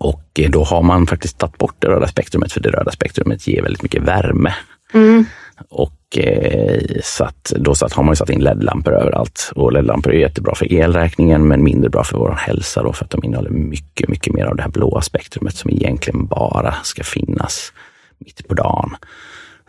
Och 0.01 0.41
eh, 0.41 0.51
då 0.51 0.65
har 0.65 0.83
man 0.83 1.07
faktiskt 1.07 1.39
tagit 1.39 1.59
bort 1.59 1.75
det 1.79 1.89
röda 1.89 2.07
spektrumet 2.07 2.53
för 2.53 2.61
det 2.61 2.71
röda 2.71 2.91
spektrumet 2.91 3.47
ger 3.47 3.63
väldigt 3.63 3.83
mycket 3.83 4.03
värme. 4.03 4.55
Mm. 4.95 5.25
Och 5.69 6.19
eh, 6.19 6.81
så 7.03 7.25
att, 7.25 7.53
då 7.57 7.75
så 7.75 7.87
att 7.87 7.93
har 7.93 8.03
man 8.03 8.17
satt 8.17 8.31
in 8.31 8.41
LED-lampor 8.41 8.93
överallt. 8.93 9.53
Och 9.55 9.73
LED-lampor 9.73 10.13
är 10.13 10.19
jättebra 10.19 10.55
för 10.55 10.73
elräkningen 10.73 11.49
men 11.49 11.65
mindre 11.65 11.91
bra 11.91 12.05
för 12.05 12.19
vår 12.19 12.33
hälsa 12.33 12.83
då, 12.83 12.93
för 12.93 13.05
att 13.05 13.11
de 13.11 13.25
innehåller 13.25 13.51
mycket, 13.51 14.09
mycket 14.09 14.35
mer 14.35 14.45
av 14.45 14.57
det 14.57 14.63
här 14.63 14.71
blåa 14.71 15.01
spektrumet 15.01 15.57
som 15.57 15.71
egentligen 15.71 16.27
bara 16.27 16.75
ska 16.83 17.05
finnas 17.05 17.73
mitt 18.19 18.49
på 18.49 18.55
dagen. 18.55 18.97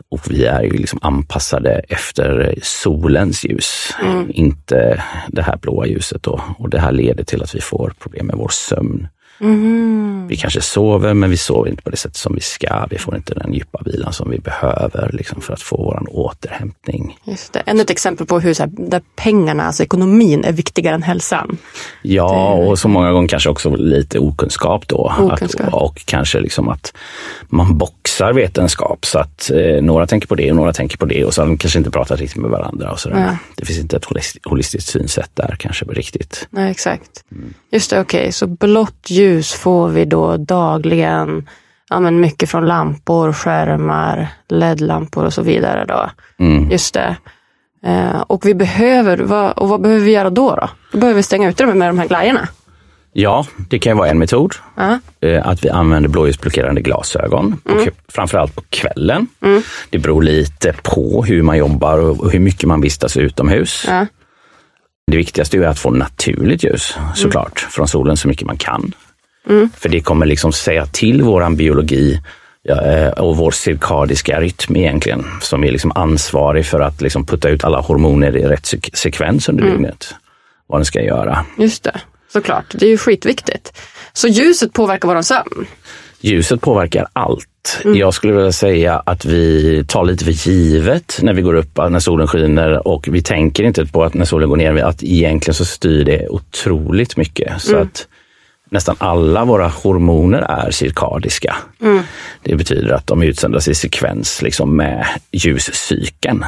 Och 0.09 0.21
vi 0.29 0.45
är 0.45 0.61
ju 0.61 0.69
liksom 0.69 0.99
anpassade 1.01 1.71
efter 1.89 2.55
solens 2.61 3.45
ljus, 3.45 3.93
mm. 4.03 4.31
inte 4.33 5.03
det 5.27 5.41
här 5.41 5.57
blåa 5.57 5.87
ljuset. 5.87 6.23
Då. 6.23 6.41
Och 6.57 6.69
det 6.69 6.79
här 6.79 6.91
leder 6.91 7.23
till 7.23 7.43
att 7.43 7.55
vi 7.55 7.61
får 7.61 7.93
problem 7.99 8.27
med 8.27 8.35
vår 8.35 8.49
sömn. 8.49 9.07
Mm. 9.39 10.27
Vi 10.27 10.37
kanske 10.37 10.61
sover, 10.61 11.13
men 11.13 11.29
vi 11.29 11.37
sover 11.37 11.69
inte 11.69 11.83
på 11.83 11.89
det 11.89 11.97
sätt 11.97 12.15
som 12.15 12.35
vi 12.35 12.41
ska. 12.41 12.85
Vi 12.89 12.97
får 12.97 13.15
inte 13.15 13.33
den 13.33 13.53
djupa 13.53 13.81
vilan 13.85 14.13
som 14.13 14.29
vi 14.29 14.39
behöver 14.39 15.09
liksom, 15.13 15.41
för 15.41 15.53
att 15.53 15.61
få 15.61 15.77
vår 15.77 16.03
återhämtning. 16.09 17.17
Just 17.23 17.53
det. 17.53 17.59
Ännu 17.59 17.81
ett 17.81 17.89
exempel 17.89 18.27
på 18.27 18.39
hur 18.39 18.53
så 18.53 18.63
här, 18.63 18.71
där 18.77 19.01
pengarna, 19.15 19.63
alltså 19.63 19.83
ekonomin, 19.83 20.43
är 20.43 20.51
viktigare 20.51 20.95
än 20.95 21.03
hälsan. 21.03 21.57
Ja, 22.01 22.55
det... 22.59 22.67
och 22.67 22.79
så 22.79 22.87
många 22.87 23.11
gånger 23.11 23.27
kanske 23.27 23.49
också 23.49 23.75
lite 23.75 24.19
okunskap 24.19 24.87
då. 24.87 25.13
Okunskap. 25.19 25.67
Att, 25.67 25.73
och 25.73 26.01
kanske 26.05 26.39
liksom 26.39 26.69
att 26.69 26.93
man 27.47 27.77
boxar 27.77 28.33
vetenskap 28.33 29.05
så 29.05 29.19
att 29.19 29.51
eh, 29.51 29.81
några 29.81 30.07
tänker 30.07 30.27
på 30.27 30.35
det 30.35 30.49
och 30.49 30.55
några 30.55 30.73
tänker 30.73 30.97
på 30.97 31.05
det 31.05 31.25
och 31.25 31.33
så 31.33 31.41
har 31.41 31.47
de 31.47 31.57
kanske 31.57 31.79
inte 31.79 31.91
pratat 31.91 32.19
riktigt 32.19 32.41
med 32.41 32.51
varandra. 32.51 32.91
Och 32.91 32.99
sådär. 32.99 33.19
Ja. 33.19 33.37
Det 33.55 33.65
finns 33.65 33.79
inte 33.79 33.97
ett 33.97 34.05
holistiskt 34.43 34.89
synsätt 34.89 35.31
där 35.33 35.55
kanske 35.59 35.85
riktigt. 35.85 36.47
Nej, 36.49 36.71
exakt. 36.71 37.23
Mm. 37.31 37.53
Just 37.71 37.89
det, 37.89 37.99
okej, 37.99 38.19
okay. 38.19 38.31
så 38.31 38.47
blått 38.47 39.09
ljus 39.09 39.26
ljus 39.27 39.53
får 39.53 39.89
vi 39.89 40.05
då 40.05 40.37
dagligen 40.37 41.47
ja, 41.89 41.99
men 41.99 42.19
mycket 42.19 42.49
från 42.49 42.65
lampor, 42.65 43.33
skärmar, 43.33 44.27
LED-lampor 44.49 45.25
och 45.25 45.33
så 45.33 45.41
vidare. 45.41 45.85
Då. 45.85 46.09
Mm. 46.45 46.71
Just 46.71 46.93
det. 46.93 47.15
Eh, 47.85 48.21
och 48.21 48.45
vi 48.45 48.53
behöver, 48.53 49.17
vad, 49.17 49.51
och 49.51 49.69
vad 49.69 49.81
behöver 49.81 50.05
vi 50.05 50.11
göra 50.11 50.29
då? 50.29 50.55
Då, 50.55 50.69
då 50.91 50.97
behöver 50.97 51.17
vi 51.17 51.23
stänga 51.23 51.49
ute 51.49 51.65
dem 51.65 51.77
med 51.77 51.89
de 51.89 51.99
här 51.99 52.07
glajjorna. 52.07 52.47
Ja, 53.13 53.45
det 53.69 53.79
kan 53.79 53.91
ju 53.91 53.97
vara 53.97 54.09
en 54.09 54.19
metod. 54.19 54.53
Uh 54.79 54.95
-huh. 55.21 55.41
Att 55.43 55.65
vi 55.65 55.69
använder 55.69 56.09
blåljusblockerande 56.09 56.81
glasögon, 56.81 57.61
mm. 57.69 57.89
framförallt 58.07 58.55
på 58.55 58.61
kvällen. 58.69 59.27
Mm. 59.41 59.61
Det 59.89 59.99
beror 59.99 60.21
lite 60.21 60.73
på 60.83 61.23
hur 61.23 61.41
man 61.41 61.57
jobbar 61.57 61.97
och 61.97 62.31
hur 62.31 62.39
mycket 62.39 62.67
man 62.67 62.81
vistas 62.81 63.17
utomhus. 63.17 63.85
Uh 63.87 63.93
-huh. 63.93 64.07
Det 65.11 65.17
viktigaste 65.17 65.57
är 65.57 65.61
att 65.61 65.79
få 65.79 65.91
naturligt 65.91 66.63
ljus 66.63 66.97
såklart, 67.15 67.61
mm. 67.61 67.71
från 67.71 67.87
solen 67.87 68.17
så 68.17 68.27
mycket 68.27 68.47
man 68.47 68.57
kan. 68.57 68.93
Mm. 69.49 69.69
För 69.77 69.89
det 69.89 70.01
kommer 70.01 70.25
liksom 70.25 70.53
säga 70.53 70.85
till 70.85 71.21
våran 71.21 71.55
biologi 71.55 72.21
eh, 72.69 73.09
och 73.09 73.37
vår 73.37 73.51
cirkadiska 73.51 74.41
rytm 74.41 74.75
egentligen, 74.75 75.25
som 75.41 75.63
är 75.63 75.71
liksom 75.71 75.91
ansvarig 75.95 76.65
för 76.65 76.79
att 76.79 77.01
liksom 77.01 77.25
putta 77.25 77.49
ut 77.49 77.63
alla 77.63 77.79
hormoner 77.79 78.37
i 78.37 78.43
rätt 78.43 78.73
sekvens 78.93 79.49
under 79.49 79.63
mm. 79.63 79.75
dygnet. 79.75 80.15
Vad 80.67 80.79
den 80.79 80.85
ska 80.85 81.01
göra. 81.01 81.45
Just 81.57 81.83
det, 81.83 82.01
såklart. 82.33 82.65
Det 82.71 82.85
är 82.85 82.89
ju 82.89 82.97
skitviktigt. 82.97 83.81
Så 84.13 84.27
ljuset 84.27 84.73
påverkar 84.73 85.07
vår 85.07 85.21
sömn? 85.21 85.65
Ljuset 86.19 86.61
påverkar 86.61 87.07
allt. 87.13 87.47
exakt. 87.67 87.95
Jag 87.95 88.13
skulle 88.13 88.33
vilja 88.33 88.51
säga 88.51 89.03
att 89.05 89.25
vi 89.25 89.85
tar 89.87 90.05
lite 90.05 90.25
för 90.25 90.31
givet 90.31 91.19
när 91.21 91.33
vi 91.33 91.41
går 91.41 91.53
upp, 91.53 91.77
när 91.77 91.99
solen 91.99 92.27
skiner 92.27 92.87
och 92.87 93.07
vi 93.11 93.21
tänker 93.21 93.63
inte 93.63 93.85
på 93.85 94.03
att 94.03 94.13
när 94.13 94.25
solen 94.25 94.49
går 94.49 94.57
ner, 94.57 94.83
att 94.83 95.03
egentligen 95.03 95.55
så 95.55 95.65
styr 95.65 96.05
det 96.05 96.27
otroligt 96.27 97.17
mycket. 97.17 97.61
Så 97.61 97.77
att 97.77 98.07
nästan 98.69 98.95
alla 98.99 99.45
våra 99.45 99.67
hormoner 99.67 100.41
är 100.41 100.71
cirkadiska. 100.71 101.55
Det 102.43 102.55
betyder 102.55 102.93
att 102.93 103.07
de 103.07 103.23
utsöndras 103.23 103.67
i 103.67 103.75
sekvens 103.75 104.41
liksom 104.41 104.75
med 104.75 105.05
ljuscykeln. 105.31 106.45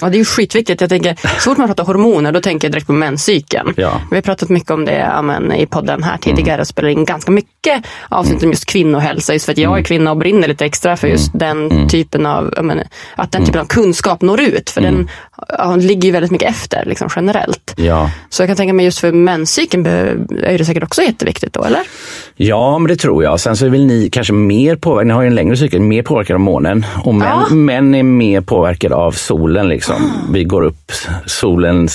Ja, 0.00 0.08
det 0.08 0.16
är 0.16 0.18
ju 0.18 0.24
skitviktigt. 0.24 0.80
Jag 0.80 0.90
tänker, 0.90 1.14
så 1.22 1.50
fort 1.50 1.58
man 1.58 1.66
pratar 1.66 1.84
hormoner 1.84 2.32
då 2.32 2.40
tänker 2.40 2.68
jag 2.68 2.72
direkt 2.72 2.86
på 2.86 2.92
menscykeln. 2.92 3.74
Ja. 3.76 4.00
Vi 4.10 4.16
har 4.16 4.22
pratat 4.22 4.48
mycket 4.48 4.70
om 4.70 4.84
det 4.84 4.98
ja, 4.98 5.22
men, 5.22 5.52
i 5.52 5.66
podden 5.66 6.02
här 6.02 6.16
tidigare 6.16 6.60
och 6.60 6.66
spelar 6.66 6.88
in 6.88 7.04
ganska 7.04 7.30
mycket 7.30 7.84
avsnitt 8.08 8.42
om 8.42 8.50
just 8.50 8.66
kvinnohälsa. 8.66 9.32
Just 9.32 9.44
för 9.44 9.52
att 9.52 9.58
jag 9.58 9.78
är 9.78 9.82
kvinna 9.82 10.10
och 10.10 10.16
brinner 10.16 10.48
lite 10.48 10.64
extra 10.64 10.96
för 10.96 11.08
just 11.08 11.30
den 11.34 11.88
typen 11.88 12.26
av, 12.26 12.54
men, 12.62 12.82
att 13.16 13.32
den 13.32 13.44
typen 13.44 13.60
av 13.60 13.64
kunskap 13.64 14.22
når 14.22 14.40
ut. 14.40 14.70
För 14.70 14.80
den 14.80 15.08
ja, 15.48 15.76
ligger 15.76 16.06
ju 16.06 16.12
väldigt 16.12 16.30
mycket 16.30 16.50
efter 16.50 16.84
liksom, 16.84 17.08
generellt. 17.16 17.74
Ja. 17.76 18.10
Så 18.28 18.42
jag 18.42 18.48
kan 18.48 18.56
tänka 18.56 18.74
mig 18.74 18.84
just 18.84 18.98
för 18.98 19.12
menscykeln 19.12 19.86
är 19.86 20.58
det 20.58 20.64
säkert 20.64 20.82
också 20.82 21.02
jätteviktigt 21.02 21.39
då, 21.52 21.64
eller? 21.64 21.80
Ja, 22.36 22.78
men 22.78 22.88
det 22.88 22.96
tror 22.96 23.24
jag. 23.24 23.40
Sen 23.40 23.56
så 23.56 23.66
är 23.66 23.70
väl 23.70 23.86
ni 23.86 24.10
kanske 24.10 24.32
mer 24.32 24.76
påverkade, 24.76 25.08
ni 25.08 25.14
har 25.14 25.22
ju 25.22 25.26
en 25.28 25.34
längre 25.34 25.56
cykel, 25.56 25.80
mer 25.80 26.02
påverkade 26.02 26.34
av 26.34 26.40
månen. 26.40 26.86
Och 27.04 27.14
män, 27.14 27.28
Ja. 27.48 27.54
män 27.54 27.94
är 27.94 28.02
mer 28.02 28.40
påverkade 28.40 28.94
av 28.94 29.12
solen. 29.12 29.68
Liksom. 29.68 30.12
Vi 30.32 30.44
går 30.44 30.62
upp, 30.62 30.92
solen 31.26 31.88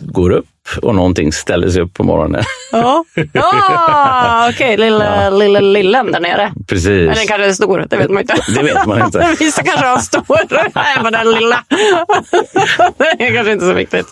går 0.00 0.30
upp 0.30 0.46
och 0.82 0.94
någonting 0.94 1.32
ställer 1.32 1.68
sig 1.68 1.82
upp 1.82 1.94
på 1.94 2.04
morgonen. 2.04 2.42
Ja, 2.72 3.04
ja 3.32 4.48
okej, 4.54 4.76
lilla, 4.76 5.30
lilla 5.30 5.60
lillen 5.60 6.12
där 6.12 6.20
nere. 6.20 6.52
Precis. 6.66 6.86
Men 7.06 7.14
den 7.14 7.26
kanske 7.26 7.46
är 7.46 7.52
stor, 7.52 7.86
det 7.90 7.96
vet 7.96 8.10
man 8.10 8.20
inte. 8.20 8.36
Det 8.54 8.62
vet 8.62 8.86
man 8.86 9.04
inte. 9.04 9.34
Vissa 9.38 9.62
kanske 9.62 9.86
har 9.86 9.98
stor, 9.98 10.38
även 10.98 11.12
den 11.12 11.30
lilla. 11.30 11.64
Det 13.18 13.24
är 13.26 13.34
kanske 13.34 13.52
inte 13.52 13.66
så 13.66 13.72
viktigt. 13.72 14.06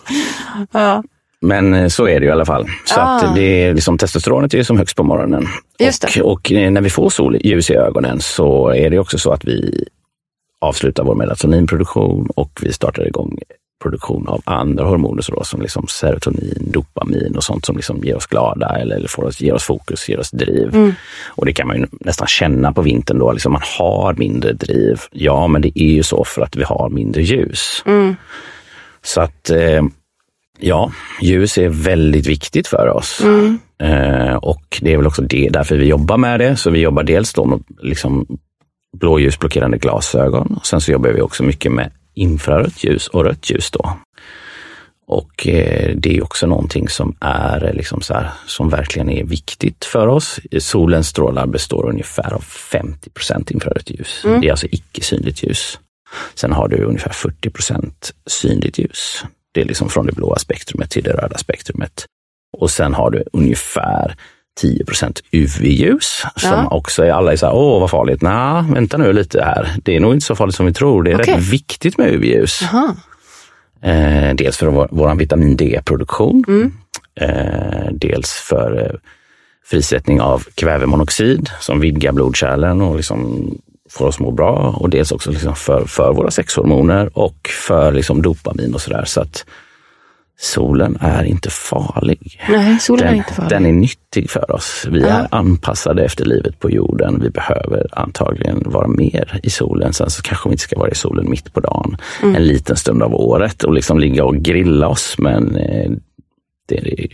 Ja. 0.71 1.03
Men 1.43 1.73
eh, 1.73 1.87
så 1.87 2.07
är 2.07 2.19
det 2.19 2.25
ju 2.25 2.29
i 2.29 2.31
alla 2.31 2.45
fall. 2.45 2.67
Så 2.85 2.99
Ah. 2.99 3.03
att 3.03 3.35
det 3.35 3.63
är 3.63 3.73
liksom, 3.73 3.97
testosteronet 3.97 4.53
är 4.53 4.63
som 4.63 4.77
högst 4.77 4.95
på 4.95 5.03
morgonen. 5.03 5.47
Och, 6.21 6.31
och 6.31 6.51
eh, 6.51 6.71
när 6.71 6.81
vi 6.81 6.89
får 6.89 7.09
solljus 7.09 7.69
i 7.69 7.75
ögonen 7.75 8.21
så 8.21 8.69
är 8.69 8.89
det 8.89 8.99
också 8.99 9.17
så 9.17 9.31
att 9.31 9.45
vi 9.45 9.85
avslutar 10.61 11.03
vår 11.03 11.15
melatoninproduktion 11.15 12.29
och 12.35 12.59
vi 12.61 12.73
startar 12.73 13.07
igång 13.07 13.39
produktion 13.83 14.27
av 14.27 14.41
andra 14.45 14.85
hormoner 14.85 15.21
så 15.21 15.31
då, 15.31 15.43
som 15.43 15.61
liksom 15.61 15.87
serotonin, 15.87 16.69
dopamin 16.73 17.35
och 17.35 17.43
sånt 17.43 17.65
som 17.65 17.75
liksom 17.75 17.99
ger 18.03 18.15
oss 18.15 18.27
glada 18.27 18.67
eller, 18.67 18.95
eller 18.95 19.07
får 19.07 19.23
oss, 19.23 19.41
ger 19.41 19.53
oss 19.53 19.63
fokus, 19.63 20.09
ger 20.09 20.19
oss 20.19 20.31
driv. 20.31 20.75
Mm. 20.75 20.93
Och 21.27 21.45
det 21.45 21.53
kan 21.53 21.67
man 21.67 21.77
ju 21.77 21.87
nästan 21.91 22.27
känna 22.27 22.73
på 22.73 22.81
vintern 22.81 23.19
då, 23.19 23.31
liksom 23.31 23.51
man 23.51 23.61
har 23.79 24.13
mindre 24.13 24.53
driv. 24.53 24.99
Ja, 25.11 25.47
men 25.47 25.61
det 25.61 25.79
är 25.79 25.93
ju 25.93 26.03
så 26.03 26.23
för 26.23 26.41
att 26.41 26.55
vi 26.55 26.63
har 26.63 26.89
mindre 26.89 27.21
ljus. 27.21 27.83
Mm. 27.85 28.15
Så 29.01 29.21
att 29.21 29.49
eh, 29.49 29.83
Ja, 30.65 30.91
ljus 31.21 31.57
är 31.57 31.69
väldigt 31.69 32.27
viktigt 32.27 32.67
för 32.67 32.87
oss. 32.87 33.21
Eh, 33.83 34.35
och 34.35 34.79
det 34.81 34.93
är 34.93 34.97
väl 34.97 35.07
också 35.07 35.21
det, 35.21 35.49
därför 35.49 35.75
vi 35.75 35.85
jobbar 35.85 36.17
med 36.17 36.39
det. 36.39 36.55
Så 36.55 36.69
vi 36.69 36.79
jobbar 36.79 37.03
dels 37.03 37.33
då 37.33 37.45
med 37.45 37.63
liksom 37.81 38.27
blåljusblockerande 38.97 39.77
glasögon. 39.77 40.57
Och 40.57 40.65
sen 40.65 40.81
så 40.81 40.91
jobbar 40.91 41.09
vi 41.09 41.21
också 41.21 41.43
mycket 41.43 41.71
med 41.71 41.91
infrarött 42.13 42.83
ljus 42.83 43.07
och 43.07 43.25
rött 43.25 43.49
ljus 43.49 43.71
då. 43.71 43.97
Och 45.07 45.47
eh, 45.47 45.95
det 45.95 46.17
är 46.17 46.23
också 46.23 46.47
någonting 46.47 46.89
som 46.89 47.15
är 47.19 47.65
eh, 47.65 47.73
liksom 47.73 48.01
så 48.01 48.13
här, 48.13 48.29
som 48.45 48.69
verkligen 48.69 49.09
är 49.09 49.23
viktigt 49.23 49.85
för 49.85 50.07
oss. 50.07 50.39
Solens 50.59 51.07
strålar 51.07 51.47
består 51.47 51.89
ungefär 51.89 52.33
av 52.33 52.43
50% 52.43 53.53
infrarött 53.53 53.89
ljus. 53.89 54.21
Det 54.41 54.47
är 54.47 54.51
alltså 54.51 54.67
icke 54.71 55.01
synligt 55.01 55.43
ljus. 55.43 55.79
Sen 56.33 56.51
har 56.51 56.67
du 56.67 56.83
ungefär 56.83 57.11
40% 57.11 57.91
synligt 58.27 58.79
ljus. 58.79 59.23
Det 59.53 59.61
är 59.61 59.65
liksom 59.65 59.89
från 59.89 60.05
det 60.05 60.11
blåa 60.11 60.39
spektrumet 60.39 60.89
till 60.89 61.03
det 61.03 61.13
röda 61.13 61.37
spektrumet. 61.37 62.05
Och 62.57 62.71
sen 62.71 62.93
har 62.93 63.11
du 63.11 63.23
ungefär 63.33 64.15
10% 64.61 65.21
UV-ljus 65.31 66.23
som 66.35 66.49
Ja. 66.51 66.67
också 66.69 67.03
är 67.05 67.11
alla 67.11 67.31
är 67.31 67.35
så 67.35 67.45
här, 67.45 67.53
åh 67.55 67.79
vad 67.81 67.89
farligt. 67.89 68.21
Nej, 68.21 68.63
vänta 68.73 68.97
nu 68.97 69.13
lite 69.13 69.43
här. 69.43 69.71
Det 69.83 69.95
är 69.95 69.99
nog 69.99 70.13
inte 70.13 70.25
så 70.25 70.35
farligt 70.35 70.55
som 70.55 70.65
vi 70.65 70.73
tror. 70.73 71.03
Det 71.03 71.11
är 71.11 71.15
Okej. 71.21 71.33
rätt 71.33 71.43
viktigt 71.43 71.97
med 71.97 72.13
UV-ljus. 72.13 72.61
Eh, 73.81 74.33
dels 74.35 74.57
för 74.57 74.67
vår, 74.67 74.87
vår 74.91 75.15
vitamin 75.15 75.57
D-produktion. 75.57 76.43
Mm. 76.47 76.73
Eh, 77.15 77.91
dels 77.91 78.31
för 78.31 78.81
eh, 78.85 78.99
frisättning 79.65 80.21
av 80.21 80.43
kvävemonoxid 80.55 81.49
som 81.59 81.79
vidgar 81.79 82.11
blodkärlen 82.11 82.81
och 82.81 82.95
liksom 82.95 83.49
får 83.93 84.05
oss 84.05 84.19
må 84.19 84.31
bra. 84.31 84.75
Och 84.79 84.89
dels 84.89 85.11
också 85.11 85.31
liksom 85.31 85.55
för, 85.55 85.85
för 85.85 86.13
våra 86.13 86.31
sexhormoner 86.31 87.17
och 87.17 87.49
för 87.67 87.91
liksom 87.91 88.21
dopamin 88.21 88.73
och 88.73 88.81
sådär. 88.81 89.03
Så 89.05 89.21
att 89.21 89.45
solen 90.39 90.97
är 91.01 91.23
inte 91.23 91.49
farlig. 91.49 92.41
Nej, 92.49 92.79
solen 92.79 93.03
är 93.05 93.09
Den, 93.09 93.17
inte 93.17 93.33
farlig. 93.33 93.49
den 93.49 93.65
är 93.65 93.71
nyttig 93.71 94.29
för 94.29 94.51
oss. 94.51 94.85
Vi 94.91 95.01
Ja. 95.01 95.07
är 95.07 95.27
anpassade 95.31 96.05
efter 96.05 96.25
livet 96.25 96.59
på 96.59 96.69
jorden. 96.71 97.19
Vi 97.23 97.29
behöver 97.29 97.87
antagligen 97.99 98.63
vara 98.65 98.87
mer 98.87 99.39
i 99.43 99.49
solen. 99.49 99.93
Sen 99.93 100.09
så 100.09 100.21
kanske 100.21 100.49
vi 100.49 100.53
inte 100.53 100.63
ska 100.63 100.79
vara 100.79 100.89
i 100.91 100.95
solen 100.95 101.29
mitt 101.29 101.53
på 101.53 101.59
dagen 101.59 101.97
Mm. 102.23 102.35
en 102.35 102.43
liten 102.47 102.75
stund 102.75 103.03
av 103.03 103.13
året 103.15 103.63
och 103.63 103.73
liksom 103.73 103.99
ligga 103.99 104.23
och 104.25 104.35
grilla 104.35 104.87
oss. 104.87 105.15
Men 105.17 105.55
eh, 105.55 105.91
det 106.67 106.75
är, 106.77 107.07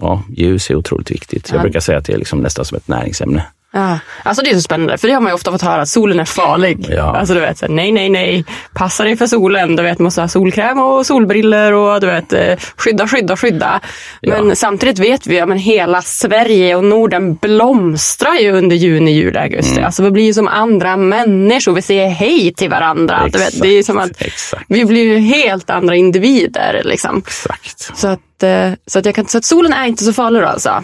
ja, 0.00 0.22
ljus 0.36 0.70
är 0.70 0.74
otroligt 0.74 1.10
viktigt. 1.10 1.48
Jag 1.50 1.58
Ja. 1.58 1.62
brukar 1.62 1.80
säga 1.80 1.98
att 1.98 2.04
det 2.04 2.12
är 2.12 2.18
liksom 2.18 2.38
nästan 2.40 2.64
som 2.64 2.76
ett 2.76 2.88
näringsämne. 2.88 3.46
Ja, 3.74 3.98
alltså 4.22 4.42
det 4.44 4.50
är 4.50 4.54
så 4.54 4.60
spännande, 4.60 4.98
för 4.98 5.08
det 5.08 5.14
har 5.14 5.20
man 5.20 5.30
ju 5.30 5.34
ofta 5.34 5.52
fått 5.52 5.62
höra 5.62 5.82
att 5.82 5.88
solen 5.88 6.20
är 6.20 6.24
farlig. 6.24 6.86
Ja. 6.90 7.16
Alltså 7.16 7.34
du 7.34 7.40
vet, 7.40 7.58
så, 7.58 7.66
här, 7.66 7.72
nej, 7.72 7.92
nej, 7.92 8.10
nej, 8.10 8.44
passa 8.74 9.04
dig 9.04 9.16
för 9.16 9.26
solen. 9.26 9.76
Du 9.76 9.82
vet, 9.82 9.98
måste 9.98 10.20
ha 10.20 10.28
solkräm 10.28 10.78
och 10.80 11.06
solbriller 11.06 11.72
och 11.72 12.00
du 12.00 12.06
vet, 12.06 12.32
eh, 12.32 12.56
skydda, 12.76 13.08
skydda, 13.08 13.36
skydda. 13.36 13.80
Men 14.22 14.48
Ja. 14.48 14.54
samtidigt 14.54 14.98
vet 14.98 15.26
vi 15.26 15.40
att 15.40 15.60
hela 15.60 16.02
Sverige 16.02 16.76
och 16.76 16.84
Norden 16.84 17.34
blomstrar 17.34 18.34
ju 18.34 18.52
under 18.52 18.76
juni, 18.76 19.10
juli, 19.12 19.38
augusti. 19.38 19.72
Mm. 19.72 19.84
Alltså 19.84 20.02
vi 20.02 20.10
blir 20.10 20.24
ju 20.24 20.34
som 20.34 20.48
andra 20.48 20.96
människor, 20.96 21.72
vi 21.72 21.82
säger 21.82 22.08
hej 22.08 22.54
till 22.54 22.70
varandra. 22.70 23.28
Du 23.32 23.38
vet, 23.38 23.62
det 23.62 23.68
är 23.68 23.82
som 23.82 23.98
att 23.98 24.22
exakt, 24.22 24.64
vi 24.68 24.84
blir 24.84 25.04
ju 25.04 25.18
helt 25.18 25.70
andra 25.70 25.96
individer. 25.96 26.82
Liksom. 26.84 27.22
exakt. 27.26 27.98
Så, 27.98 28.08
att, 28.08 28.42
eh, 28.42 28.70
så, 28.86 28.98
att 28.98 29.06
jag 29.06 29.14
kan, 29.14 29.26
så 29.26 29.38
att 29.38 29.44
solen 29.44 29.72
är 29.72 29.86
inte 29.86 30.04
så 30.04 30.12
farlig 30.12 30.42
då 30.42 30.46
alltså? 30.46 30.82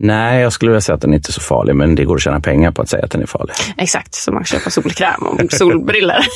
Nej, 0.00 0.40
jag 0.42 0.52
skulle 0.52 0.70
vilja 0.70 0.80
säga 0.80 0.94
att 0.96 1.00
den 1.00 1.14
inte 1.14 1.30
är 1.30 1.32
så 1.32 1.40
farlig, 1.40 1.76
men 1.76 1.94
det 1.94 2.04
går 2.04 2.14
att 2.16 2.22
tjäna 2.22 2.40
pengar 2.40 2.70
på 2.70 2.82
att 2.82 2.88
säga 2.88 3.04
att 3.04 3.10
den 3.10 3.22
är 3.22 3.26
farlig. 3.26 3.54
Exakt, 3.76 4.14
så 4.14 4.32
man 4.32 4.44
kan 4.44 4.58
köpa 4.58 4.70
solkräm 4.70 5.22
och 5.22 5.40
solbriller. 5.52 6.26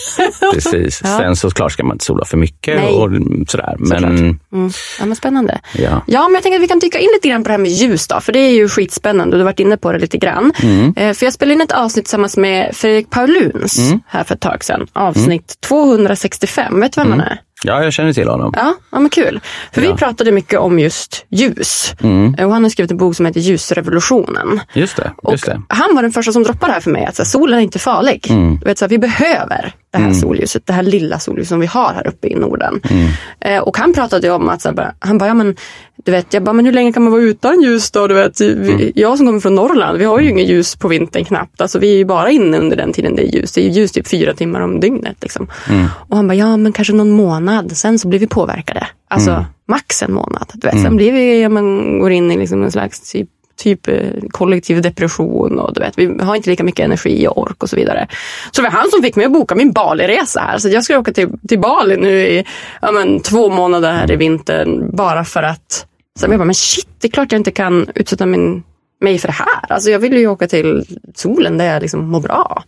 Precis. 0.53 1.01
Ja. 1.05 1.19
Sen 1.19 1.37
så 1.37 1.51
klart 1.51 1.73
ska 1.73 1.85
man 1.85 1.95
inte 1.95 2.05
sola 2.05 2.25
för 2.25 2.37
mycket 2.37 2.77
Nej. 2.77 2.93
och 2.95 3.11
sådär. 3.49 3.75
Men 3.79 3.89
Såklart. 3.89 4.11
Mm. 4.53 4.71
Ja, 4.99 5.07
men 5.07 5.17
spännande. 5.17 5.61
Ja. 5.75 6.03
ja, 6.07 6.23
men 6.29 6.35
jag 6.35 6.43
tänker 6.43 6.57
att 6.59 6.63
vi 6.63 6.69
kan 6.69 6.79
dyka 6.79 6.99
in 6.99 7.09
lite 7.15 7.29
grann 7.29 7.43
på 7.45 7.49
det 7.49 7.53
här 7.53 7.59
med 7.59 7.71
ljus 7.71 8.09
då, 8.09 8.21
för 8.21 8.33
det 8.33 8.39
är 8.39 8.53
ju 8.53 8.69
skitspännande. 8.69 9.37
Du 9.37 9.41
har 9.41 9.45
varit 9.45 9.61
inne 9.61 9.77
på 9.77 9.93
det 9.93 9.99
lite 9.99 10.19
grann. 10.19 10.53
Mm. 10.63 10.95
Eh, 10.97 11.15
för 11.15 11.27
jag 11.27 11.33
spelade 11.33 11.55
in 11.55 11.61
ett 11.61 11.73
avsnitt 11.73 12.05
tillsammans 12.05 12.37
med 12.37 12.77
Fredrik 12.77 13.11
Pauluns 13.11 13.79
Mm. 13.79 14.01
här 14.07 14.25
för 14.25 14.35
ett 14.35 14.41
tag 14.41 14.65
sedan. 14.65 14.87
Avsnitt 14.93 15.55
265. 15.69 16.81
Vet 16.81 16.93
du 16.93 17.01
vem 17.01 17.11
han 17.11 17.21
är? 17.21 17.41
Ja, 17.65 17.85
jag 17.85 17.93
känner 17.93 18.13
till 18.13 18.29
honom. 18.29 18.53
Ja, 18.57 18.75
ja 18.93 18.99
men 19.01 19.11
kul. 19.11 19.41
För 19.73 19.81
vi 19.81 19.87
Ja. 19.87 19.97
pratade 19.97 20.33
mycket 20.33 20.59
om 20.61 20.79
just 20.79 21.25
ljus. 21.29 21.95
Mm. 22.03 22.35
Och 22.47 22.53
han 22.53 22.63
har 22.63 22.71
skrivit 22.71 22.91
en 22.91 22.97
bok 22.97 23.17
som 23.17 23.27
heter 23.27 23.41
Ljusrevolutionen. 23.41 24.61
Just 24.75 24.97
det. 24.97 25.13
Just 25.31 25.47
det. 25.47 25.63
Han 25.69 25.95
var 25.95 26.03
den 26.03 26.13
första 26.13 26.33
som 26.33 26.43
droppade 26.43 26.71
det 26.71 26.75
här 26.75 26.81
för 26.81 26.91
mig, 26.91 27.05
att 27.07 27.17
så 27.17 27.23
här, 27.23 27.29
solen 27.29 27.59
är 27.59 27.63
inte 27.63 27.79
farlig. 27.79 28.27
Mm. 28.31 28.59
Du 28.59 28.65
vet, 28.65 28.79
så 28.79 28.85
här, 28.85 28.91
vi 28.91 28.99
behöver 28.99 29.73
det 29.93 29.99
här 29.99 30.13
solljuset, 30.13 30.67
det 30.67 30.73
här 30.73 30.83
lilla 30.83 31.19
solljuset 31.19 31.49
som 31.49 31.61
vi 31.61 31.67
har 31.67 31.93
här 31.95 32.07
uppe 32.07 32.29
i 32.29 32.35
Norden. 32.35 32.81
Mm. 32.91 33.09
Eh, 33.41 33.63
och 33.63 33.77
han 33.79 33.93
pratade 33.95 34.31
om 34.31 34.49
att, 34.49 34.63
så 34.63 34.69
här, 34.69 34.77
bara- 34.77 34.95
han 34.99 35.19
bara, 35.19 35.27
ja 35.27 35.35
men 35.35 35.57
du 36.05 36.13
vet, 36.13 36.35
jag 36.35 36.43
bara, 36.45 36.53
men 36.53 36.65
hur 36.67 36.73
länge 36.73 36.93
kan 36.93 37.03
man 37.03 37.13
vara 37.13 37.23
utan 37.23 37.61
ljus 37.63 37.91
då? 37.91 38.07
Du 38.07 38.15
vet, 38.15 38.41
Mm. 38.41 38.77
vi, 38.77 38.93
Jag 38.95 39.17
som 39.19 39.27
kommer 39.27 39.41
från 39.41 39.55
Norrland, 39.55 39.99
vi 39.99 40.05
har 40.05 40.21
ju 40.21 40.31
inget 40.31 40.49
ljus 40.49 40.77
på 40.77 40.89
vintern 40.89 41.25
knappt. 41.25 41.61
Alltså 41.61 41.79
vi 41.79 41.93
är 41.93 41.97
ju 41.97 42.05
bara 42.05 42.31
inne 42.31 42.59
under 42.59 42.77
den 42.77 42.93
tiden 42.93 43.17
det 43.17 43.23
är 43.23 43.35
ljus. 43.37 43.53
Det 43.53 43.61
är 43.61 43.65
ju 43.65 43.71
ljus 43.71 43.93
typ 43.93 44.09
fyra 44.09 44.35
timmar 44.35 44.61
om 44.61 44.81
dygnet. 44.81 45.17
Liksom. 45.23 45.49
Mm. 45.71 45.87
Och 46.09 46.17
han 46.17 46.29
bara, 46.29 46.35
ja 46.35 46.57
men 46.57 46.73
kanske 46.73 46.93
någon 46.95 47.11
månad, 47.11 47.52
sen 47.75 47.99
så 47.99 48.09
blir 48.09 48.19
vi 48.19 48.27
påverkade. 48.27 48.87
Alltså 49.09 49.31
Mm. 49.31 49.45
max 49.69 50.03
en 50.03 50.13
månad. 50.13 50.51
Du 50.55 50.69
vet, 50.69 50.83
Sen 50.83 50.97
blir 50.97 51.13
vi, 51.13 51.43
ja, 51.43 51.49
man 51.49 51.99
går 51.99 52.11
in 52.11 52.31
i 52.31 52.37
liksom 52.37 52.63
en 52.63 52.73
slags 52.73 53.13
typ 53.13 53.29
typ 53.57 53.89
eh, 53.89 53.95
kollektiv 54.31 54.83
depression 54.83 55.59
och 55.59 55.75
du 55.75 55.81
vet, 55.81 55.99
vi 55.99 56.19
har 56.23 56.37
inte 56.37 56.51
lika 56.51 56.65
mycket 56.65 56.85
energi 56.85 57.29
och 57.29 57.39
ork 57.39 57.63
och 57.63 57.71
så 57.71 57.77
vidare. 57.77 58.07
Så 58.53 58.63
det 58.63 58.69
var 58.69 58.73
han 58.77 58.91
som 58.91 59.03
fick 59.03 59.17
mig 59.17 59.27
att 59.27 59.33
boka 59.33 59.55
min 59.55 59.73
Bali-resa 59.73 60.41
här. 60.41 60.59
Så 60.59 60.69
jag 60.69 60.85
ska 60.85 60.99
åka 60.99 61.13
till, 61.13 61.29
till 61.49 61.59
Bali 61.61 61.97
nu 61.97 62.11
i 62.11 62.45
ja, 62.83 62.93
men, 62.93 63.21
två 63.21 63.49
månader 63.49 63.93
här 63.93 64.13
i 64.13 64.17
vintern 64.17 64.97
bara 64.97 65.25
för 65.25 65.43
att 65.43 65.87
så 66.21 66.27
jag 66.27 66.39
bara, 66.39 66.45
men 66.45 66.55
shit, 66.55 66.89
det 67.01 67.09
är 67.09 67.13
klart 67.13 67.33
jag 67.33 67.39
inte 67.39 67.51
kan 67.51 67.87
utsätta 67.95 68.27
min, 68.27 68.63
mig 69.01 69.19
för 69.19 69.29
det 69.29 69.35
här. 69.35 69.73
Alltså 69.73 69.91
jag 69.91 69.99
vill 69.99 70.17
ju 70.17 70.27
åka 70.27 70.49
till 70.49 70.85
solen 71.15 71.59
där 71.59 71.65
jag 71.65 71.83
liksom 71.83 72.09
mår 72.11 72.21
bra. 72.21 72.63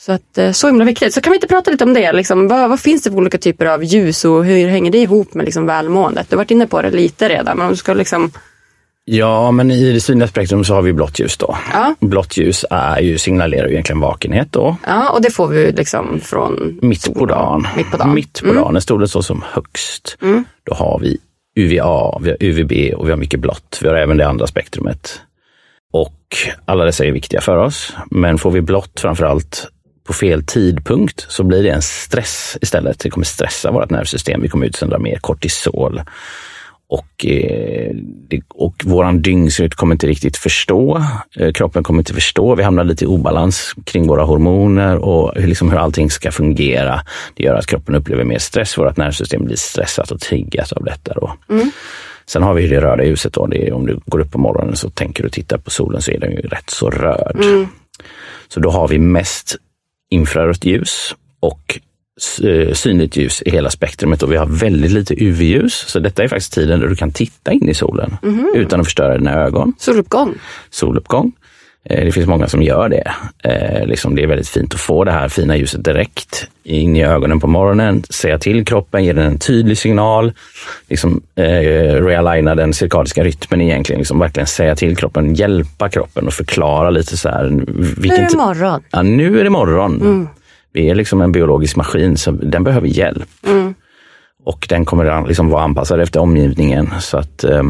Så 0.00 0.12
att 0.12 0.38
eh, 0.38 0.52
så 0.52 0.66
himla 0.66 0.84
viktigt. 0.84 1.14
Så 1.14 1.20
kan 1.20 1.30
vi 1.30 1.36
inte 1.36 1.46
prata 1.46 1.70
lite 1.70 1.84
om 1.84 1.94
det? 1.94 2.12
Liksom, 2.12 2.48
vad, 2.48 2.68
vad 2.68 2.80
finns 2.80 3.02
det 3.02 3.10
för 3.10 3.18
olika 3.18 3.38
typer 3.38 3.66
av 3.66 3.84
ljus 3.84 4.24
och 4.24 4.44
hur 4.44 4.68
hänger 4.68 4.90
det 4.90 4.98
ihop 4.98 5.34
med 5.34 5.44
liksom 5.44 5.66
välmåendet? 5.66 6.30
Du 6.30 6.36
har 6.36 6.40
varit 6.40 6.50
inne 6.50 6.66
på 6.66 6.82
det 6.82 6.90
lite 6.90 7.28
redan, 7.28 7.56
men 7.56 7.66
om 7.66 7.72
du 7.72 7.76
ska 7.76 7.94
liksom 7.94 8.32
Ja, 9.04 9.50
men 9.50 9.70
i 9.70 9.92
det 9.92 10.00
synliga 10.00 10.28
spektrum 10.28 10.64
så 10.64 10.74
har 10.74 10.82
vi 10.82 10.92
blått 10.92 11.18
ljus 11.18 11.36
då. 11.36 11.56
Ja. 11.72 11.94
Blått 12.00 12.36
ljus 12.36 12.64
är 12.70 13.00
ju, 13.00 13.18
signalerar 13.18 13.66
ju 13.66 13.72
egentligen 13.72 14.00
vakenhet 14.00 14.52
då. 14.52 14.76
Ja, 14.86 15.10
och 15.10 15.22
det 15.22 15.30
får 15.30 15.48
vi 15.48 15.72
liksom 15.72 16.20
från 16.20 16.78
Mitt 16.82 17.14
på 17.14 17.26
dagen. 17.26 17.66
Mitt 17.76 17.90
på 17.90 17.96
dagen. 17.96 18.06
Mm. 18.06 18.14
Mitt 18.14 18.42
på 18.42 18.52
dagen, 18.52 18.72
när 18.72 18.80
solen 18.80 19.08
står 19.08 19.22
som 19.22 19.44
högst. 19.52 20.16
Då 20.64 20.74
har 20.74 20.98
vi 20.98 21.18
UVA, 21.56 22.18
vi 22.20 22.30
har 22.30 22.36
UVB 22.40 22.94
och 22.94 23.06
vi 23.06 23.10
har 23.10 23.16
mycket 23.16 23.40
blått. 23.40 23.78
Vi 23.82 23.88
har 23.88 23.94
även 23.94 24.16
det 24.16 24.28
andra 24.28 24.46
spektrumet. 24.46 25.20
Och 25.92 26.36
alla 26.64 26.84
dessa 26.84 27.04
är 27.04 27.12
viktiga 27.12 27.40
för 27.40 27.56
oss. 27.56 27.92
Men 28.10 28.38
får 28.38 28.50
vi 28.50 28.60
blått 28.60 29.00
framförallt 29.00 29.68
på 30.10 30.14
fel 30.14 30.44
tidpunkt 30.44 31.26
så 31.28 31.44
blir 31.44 31.62
det 31.62 31.70
en 31.70 31.82
stress 31.82 32.58
istället. 32.60 32.98
Det 32.98 33.10
kommer 33.10 33.24
stressa 33.24 33.70
vårt 33.70 33.90
nervsystem. 33.90 34.42
Vi 34.42 34.48
kommer 34.48 34.66
utsöndra 34.66 34.98
mer 34.98 35.18
kortisol. 35.18 36.02
Och, 36.88 37.26
eh, 37.26 37.92
och 38.48 38.74
våran 38.84 39.22
dygnsrytm 39.22 39.70
kommer 39.70 39.94
inte 39.94 40.06
riktigt 40.06 40.36
förstå. 40.36 41.04
Eh, 41.36 41.52
kroppen 41.52 41.82
kommer 41.82 42.00
inte 42.00 42.14
förstå. 42.14 42.54
Vi 42.54 42.62
hamnar 42.62 42.84
lite 42.84 43.04
i 43.04 43.06
obalans 43.06 43.74
kring 43.84 44.06
våra 44.06 44.22
hormoner 44.22 44.96
och 44.96 45.32
hur, 45.36 45.46
liksom 45.46 45.70
hur 45.70 45.78
allting 45.78 46.10
ska 46.10 46.32
fungera. 46.32 47.00
Det 47.34 47.42
gör 47.42 47.54
att 47.54 47.66
kroppen 47.66 47.94
upplever 47.94 48.24
mer 48.24 48.38
stress. 48.38 48.78
Vårt 48.78 48.96
nervsystem 48.96 49.44
blir 49.44 49.56
stressat 49.56 50.10
och 50.10 50.20
triggas 50.20 50.72
av 50.72 50.84
detta. 50.84 51.14
Då. 51.14 51.32
Sen 52.26 52.42
har 52.42 52.54
vi 52.54 52.66
det 52.66 52.80
röda 52.80 53.04
ljuset. 53.04 53.32
Då. 53.32 53.46
Det 53.46 53.68
är, 53.68 53.72
om 53.72 53.86
du 53.86 54.00
går 54.06 54.20
upp 54.20 54.32
på 54.32 54.38
morgonen 54.38 54.76
så 54.76 54.90
tänker 54.90 55.22
du 55.22 55.28
titta 55.28 55.58
på 55.58 55.70
solen 55.70 56.02
så 56.02 56.10
är 56.10 56.20
den 56.20 56.30
ju 56.30 56.40
rätt 56.40 56.70
så 56.70 56.90
röd. 56.90 57.36
Så 58.48 58.60
då 58.60 58.70
har 58.70 58.88
vi 58.88 58.98
mest 58.98 59.56
infrarött 60.10 60.64
ljus 60.64 61.14
och 61.40 61.80
eh, 62.42 62.72
synligt 62.72 63.16
ljus 63.16 63.42
i 63.42 63.50
hela 63.50 63.70
spektrumet 63.70 64.22
och 64.22 64.32
vi 64.32 64.36
har 64.36 64.46
väldigt 64.46 64.90
lite 64.90 65.14
UV-ljus. 65.24 65.84
Så 65.86 65.98
detta 65.98 66.22
är 66.22 66.28
faktiskt 66.28 66.52
tiden 66.52 66.80
då 66.80 66.86
du 66.86 66.96
kan 66.96 67.12
titta 67.12 67.52
in 67.52 67.68
i 67.68 67.74
solen 67.74 68.16
utan 68.54 68.80
att 68.80 68.86
förstöra 68.86 69.18
dina 69.18 69.34
ögon. 69.34 69.72
soluppgång. 69.78 70.34
Soluppgång. 70.70 71.32
Eh, 71.84 72.04
Det 72.04 72.12
finns 72.12 72.26
många 72.26 72.48
som 72.48 72.62
gör 72.62 72.88
det. 72.88 73.12
Eh, 73.44 73.86
liksom 73.86 74.14
det 74.14 74.22
är 74.22 74.26
väldigt 74.26 74.48
fint 74.48 74.74
att 74.74 74.80
få 74.80 75.04
det 75.04 75.12
här 75.12 75.28
fina 75.28 75.56
ljuset 75.56 75.84
direkt 75.84 76.46
in 76.64 76.96
i 76.96 77.04
ögonen 77.04 77.40
på 77.40 77.46
morgonen, 77.46 78.02
säga 78.10 78.38
till 78.38 78.64
kroppen, 78.64 79.04
ge 79.04 79.12
den 79.12 79.26
en 79.26 79.38
tydlig 79.38 79.78
signal, 79.78 80.32
liksom, 80.88 81.22
eh, 81.36 81.44
realigna 82.04 82.54
den 82.54 82.72
cirkadiska 82.72 83.24
rytmen 83.24 83.60
egentligen, 83.60 83.98
liksom 83.98 84.18
verkligen 84.18 84.46
säga 84.46 84.76
till 84.76 84.96
kroppen, 84.96 85.34
hjälpa 85.34 85.88
kroppen 85.88 86.26
och 86.26 86.32
förklara 86.32 86.90
lite 86.90 87.16
så 87.16 87.28
här. 87.28 87.48
Nu 87.50 88.08
är 88.14 88.28
det 88.30 88.36
morgon. 88.36 88.80
Ja, 88.90 89.02
nu 89.02 89.40
är 89.40 89.44
det 89.44 89.50
morgon. 89.50 90.28
Vi 90.72 90.90
är 90.90 90.94
liksom 90.94 91.20
en 91.20 91.32
biologisk 91.32 91.76
maskin, 91.76 92.16
så 92.16 92.30
den 92.30 92.64
behöver 92.64 92.86
hjälp. 92.88 93.28
Och 94.44 94.66
den 94.68 94.84
kommer 94.84 95.26
liksom 95.28 95.48
vara 95.50 95.62
anpassad 95.62 96.00
efter 96.00 96.20
omgivningen. 96.20 96.90
Så 97.00 97.18
att 97.18 97.44
eh, 97.44 97.62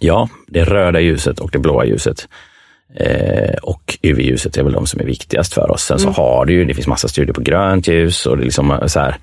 ja, 0.00 0.28
det 0.46 0.64
röda 0.64 1.00
ljuset 1.00 1.40
och 1.40 1.50
det 1.52 1.58
blåa 1.58 1.84
ljuset 1.84 2.28
eh, 2.96 3.54
och 3.62 3.98
UV-ljuset 4.02 4.56
är 4.56 4.62
väl 4.62 4.72
de 4.72 4.86
som 4.86 5.00
är 5.00 5.04
viktigast 5.04 5.54
för 5.54 5.70
oss. 5.70 5.82
Sen 5.82 5.98
så 5.98 6.10
har 6.10 6.44
du 6.46 6.52
ju, 6.52 6.64
det 6.64 6.74
finns 6.74 6.86
massa 6.86 7.08
studier 7.08 7.34
på 7.34 7.40
grönt 7.40 7.88
ljus 7.88 8.26
och 8.26 8.36
det 8.36 8.42
är 8.42 8.44
liksom 8.44 8.70
eh, 8.70 8.86
så 8.86 9.00
här 9.00 9.16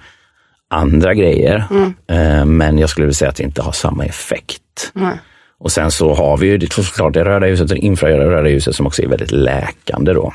andra 0.69 1.13
grejer. 1.13 1.63
Eh, 2.11 2.45
men 2.45 2.77
jag 2.77 2.89
skulle 2.89 3.05
vilja 3.05 3.15
säga 3.15 3.29
att 3.29 3.35
det 3.35 3.43
inte 3.43 3.61
har 3.61 3.71
samma 3.71 4.05
effekt. 4.05 4.91
Och 5.59 5.71
sen 5.71 5.91
så 5.91 6.13
har 6.13 6.37
vi 6.37 6.47
ju 6.47 6.57
det, 6.57 6.73
såklart 6.73 7.13
det 7.13 7.23
röda 7.25 7.47
ljuset 7.47 7.69
och 7.71 7.75
det 7.75 7.81
infraröda 7.85 8.49
ljuset 8.49 8.75
som 8.75 8.87
också 8.87 9.01
är 9.03 9.07
väldigt 9.07 9.31
läkande 9.31 10.13
då. 10.13 10.33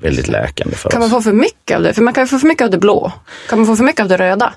Väldigt 0.00 0.28
läkande 0.28 0.76
för 0.76 0.90
Kan 0.90 1.00
man 1.00 1.06
oss. 1.06 1.12
få 1.12 1.20
för 1.22 1.32
mycket 1.32 1.76
av 1.76 1.82
det? 1.82 1.92
För 1.94 2.02
man 2.02 2.14
kan 2.14 2.22
ju 2.22 2.28
få 2.28 2.38
för 2.38 2.46
mycket 2.48 2.64
av 2.64 2.70
det 2.70 2.78
blå. 2.78 3.12
Kan 3.48 3.58
man 3.58 3.66
få 3.66 3.76
för 3.76 3.84
mycket 3.84 4.00
av 4.02 4.08
det 4.08 4.16
röda? 4.16 4.54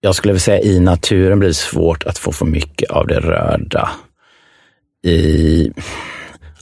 Jag 0.00 0.14
skulle 0.14 0.32
vilja 0.32 0.40
säga 0.40 0.60
i 0.60 0.80
naturen 0.80 1.38
blir 1.38 1.48
det 1.48 1.54
svårt 1.54 2.04
att 2.04 2.18
få 2.18 2.32
för 2.32 2.46
mycket 2.46 2.90
av 2.90 3.06
det 3.06 3.20
röda. 3.20 3.90
I, 5.04 5.72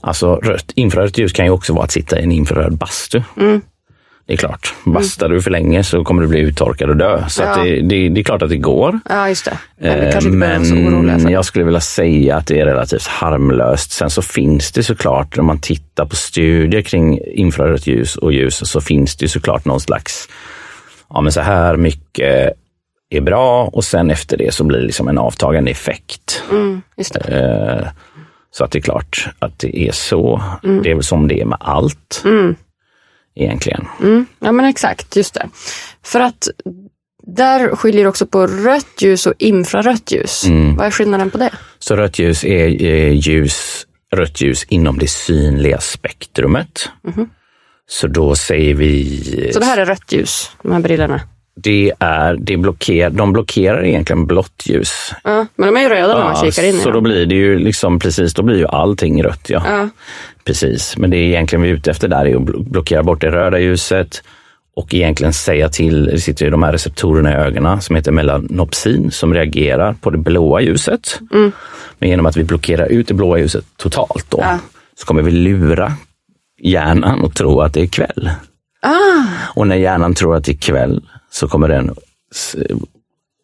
alltså 0.01 0.35
rött, 0.35 0.71
infrarött 0.75 1.17
ljus 1.17 1.31
kan 1.33 1.45
ju 1.45 1.51
också 1.51 1.73
vara 1.73 1.83
att 1.83 1.91
sitta 1.91 2.19
i 2.19 2.23
en 2.23 2.31
infraröd 2.31 2.77
bastu. 2.77 3.21
Det 4.27 4.33
är 4.33 4.37
klart, 4.37 4.73
bastar 4.85 5.29
du 5.29 5.41
för 5.41 5.51
länge 5.51 5.83
så 5.83 6.03
kommer 6.03 6.21
du 6.21 6.27
bli 6.27 6.39
uttorkad 6.39 6.89
och 6.89 6.97
dö. 6.97 7.23
Så 7.29 7.41
Ja. 7.43 7.63
det, 7.63 7.81
det, 7.81 8.09
det 8.09 8.21
är 8.21 8.23
klart 8.23 8.41
att 8.41 8.49
det 8.49 8.57
går. 8.57 8.99
Ja, 9.09 9.29
just 9.29 9.45
det. 9.45 9.57
Men 9.77 10.63
Eh, 10.63 10.91
Men 11.01 11.23
det. 11.25 11.31
jag 11.31 11.45
skulle 11.45 11.65
vilja 11.65 11.79
säga 11.79 12.35
att 12.35 12.47
det 12.47 12.59
är 12.59 12.65
relativt 12.65 13.07
harmlöst. 13.07 13.91
Sen 13.91 14.09
så 14.09 14.21
finns 14.21 14.71
det 14.71 14.83
såklart, 14.83 15.35
när 15.37 15.43
man 15.43 15.59
tittar 15.61 16.05
på 16.05 16.15
studier 16.15 16.81
kring 16.81 17.19
infrarött 17.33 17.87
ljus 17.87 18.15
och 18.15 18.33
ljus, 18.33 18.69
så 18.69 18.81
finns 18.81 19.15
det 19.15 19.27
såklart 19.27 19.65
någon 19.65 19.79
slags, 19.79 20.29
ja 21.09 21.21
men 21.21 21.31
så 21.31 21.41
här 21.41 21.77
mycket 21.77 22.53
är 23.09 23.21
bra 23.21 23.63
och 23.65 23.83
sen 23.83 24.11
efter 24.11 24.37
det 24.37 24.53
så 24.53 24.63
blir 24.63 24.79
det 24.79 24.85
liksom 24.85 25.07
en 25.07 25.17
avtagande 25.17 25.71
effekt. 25.71 26.43
Just 26.97 27.13
det. 27.13 27.19
Eh, 27.19 27.87
Så 28.51 28.63
att 28.63 28.71
det 28.71 28.79
är 28.79 28.81
klart 28.81 29.29
att 29.39 29.59
det 29.59 29.77
är 29.87 29.91
så. 29.91 30.41
Mm. 30.63 30.83
Det 30.83 30.91
är 30.91 30.95
väl 30.95 31.03
som 31.03 31.27
det 31.27 31.41
är 31.41 31.45
med 31.45 31.57
allt. 31.61 32.23
Egentligen. 33.35 33.87
Ja, 34.39 34.51
men 34.51 34.65
exakt. 34.65 35.15
Just 35.15 35.33
det. 35.33 35.49
För 36.03 36.19
att 36.19 36.47
där 37.35 37.75
skiljer 37.75 38.03
det 38.03 38.09
också 38.09 38.25
på 38.25 38.47
rött 38.47 39.01
ljus 39.01 39.27
och 39.27 39.33
infrarött 39.37 40.11
ljus. 40.11 40.43
Mm. 40.45 40.75
Vad 40.75 40.87
är 40.87 40.91
skillnaden 40.91 41.31
på 41.31 41.37
det? 41.37 41.51
Så 41.79 41.95
rött 41.95 42.19
ljus 42.19 42.43
är 42.43 42.83
eh, 42.85 43.11
ljus, 43.11 43.87
rött 44.11 44.41
ljus 44.41 44.63
inom 44.63 44.99
det 44.99 45.07
synliga 45.07 45.79
spektrumet. 45.79 46.89
Så 47.87 48.07
då 48.07 48.35
säger 48.35 48.73
vi... 48.73 49.21
Mhm. 49.43 49.53
Så 49.53 49.59
det 49.59 49.65
här 49.65 49.77
är 49.77 49.85
rött 49.85 50.11
ljus, 50.11 50.51
de 50.61 50.71
här 50.71 50.79
brillorna. 50.79 51.21
Det 51.63 51.91
är, 51.99 52.35
det 52.39 52.57
blocker, 52.57 53.09
de 53.09 53.33
blockerar 53.33 53.85
egentligen 53.85 54.25
blått 54.25 54.63
ljus. 54.65 55.11
Ja, 55.23 55.45
men 55.55 55.67
de 55.73 55.77
är 55.77 55.81
ju 55.81 55.89
röda 55.89 56.17
när 56.17 56.23
man 56.23 56.35
kikar 56.35 56.63
in 56.67 56.79
så 56.79 56.85
då 56.85 56.91
dem. 56.93 57.03
blir 57.03 57.25
det 57.25 57.35
ju 57.35 57.59
liksom 57.59 57.99
precis, 57.99 58.33
då 58.33 58.43
blir 58.43 58.57
ju 58.57 58.67
allting 58.67 59.23
rött. 59.23 59.45
Ja. 59.49 59.61
Ja. 59.67 59.89
Precis, 60.43 60.97
men 60.97 61.09
det 61.09 61.17
är 61.17 61.21
egentligen 61.23 61.61
vi 61.61 61.69
är 61.69 61.73
ute 61.73 61.91
efter 61.91 62.07
där 62.07 62.25
är 62.25 62.35
att 62.35 62.41
blo- 62.41 62.69
blockera 62.69 63.03
bort 63.03 63.21
det 63.21 63.31
röda 63.31 63.59
ljuset 63.59 64.23
och 64.75 64.93
egentligen 64.93 65.33
säga 65.33 65.69
till, 65.69 66.05
det 66.05 66.19
sitter 66.19 66.45
ju 66.45 66.51
de 66.51 66.63
här 66.63 66.71
receptorerna 66.71 67.31
i 67.31 67.35
ögonen 67.35 67.81
som 67.81 67.95
heter 67.95 68.11
melanopsin 68.11 69.11
som 69.11 69.33
reagerar 69.33 69.93
på 70.01 70.09
det 70.09 70.17
blåa 70.17 70.61
ljuset. 70.61 71.19
Mm. 71.33 71.51
Men 71.99 72.09
genom 72.09 72.25
att 72.25 72.37
vi 72.37 72.43
blockerar 72.43 72.85
ut 72.87 73.07
det 73.07 73.13
blåa 73.13 73.37
ljuset 73.39 73.65
totalt 73.77 74.25
då, 74.29 74.37
Ja. 74.41 74.59
så 74.99 75.05
kommer 75.05 75.21
vi 75.21 75.31
lura 75.31 75.93
hjärnan 76.61 77.21
och 77.21 77.35
tro 77.35 77.61
att 77.61 77.73
det 77.73 77.81
är 77.81 77.87
kväll. 77.87 78.29
Ah. 78.81 79.23
Och 79.55 79.67
när 79.67 79.75
hjärnan 79.75 80.13
tror 80.13 80.35
att 80.35 80.43
det 80.45 80.51
är 80.51 80.57
kväll 80.57 81.08
så 81.29 81.47
kommer 81.47 81.67
den 81.67 81.95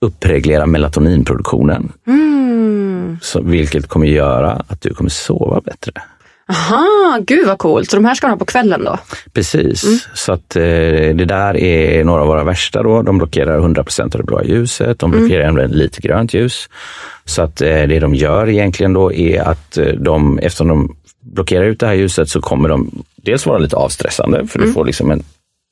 uppreglera 0.02 0.66
melatoninproduktionen. 0.66 1.92
Mm. 2.08 3.18
Så, 3.22 3.42
vilket 3.42 3.88
kommer 3.88 4.08
göra 4.08 4.52
att 4.68 4.82
du 4.82 4.94
kommer 4.94 5.10
sova 5.10 5.62
bättre. 5.62 5.92
Aha, 6.50 7.20
gud 7.22 7.48
vad 7.48 7.58
coolt. 7.58 7.90
Så 7.90 7.96
de 7.96 8.06
här 8.06 8.16
ska 8.16 8.28
man 8.28 8.32
ha 8.32 8.40
på 8.40 8.46
kvällen 8.46 8.84
då? 8.84 8.98
Precis, 9.34 10.08
så 10.14 10.32
att 10.32 10.56
eh, 10.56 10.62
det 11.16 11.26
där 11.26 11.58
är 11.58 12.04
några 12.04 12.22
av 12.22 12.28
våra 12.28 12.44
värsta 12.44 12.84
då. 12.84 13.02
De 13.02 13.18
blockerar 13.18 13.60
100% 13.60 14.02
av 14.02 14.10
det 14.10 14.24
blåa 14.24 14.44
ljuset, 14.44 15.00
de 15.00 15.12
blockerar 15.12 15.44
även 15.44 15.72
lite 15.72 16.02
grönt 16.02 16.34
ljus. 16.34 16.70
Så 17.26 17.42
att 17.42 17.62
eh, 17.62 17.68
det 17.68 18.00
de 18.00 18.16
gör 18.16 18.50
egentligen 18.50 18.94
då 18.94 19.14
är 19.14 19.42
att 19.42 19.78
eh, 19.78 19.86
de, 19.86 20.40
eftersom 20.40 20.68
de 20.68 20.96
blockerar 21.20 21.66
ut 21.66 21.80
det 21.80 21.88
här 21.88 21.94
ljuset 21.94 22.30
så 22.30 22.42
kommer 22.42 22.70
de 22.70 23.04
dels 23.16 23.46
vara 23.46 23.58
lite 23.58 23.76
avstressande 23.76 24.48
för 24.48 24.60
du 24.60 24.74
får 24.74 24.86
liksom 24.86 25.12
en 25.12 25.24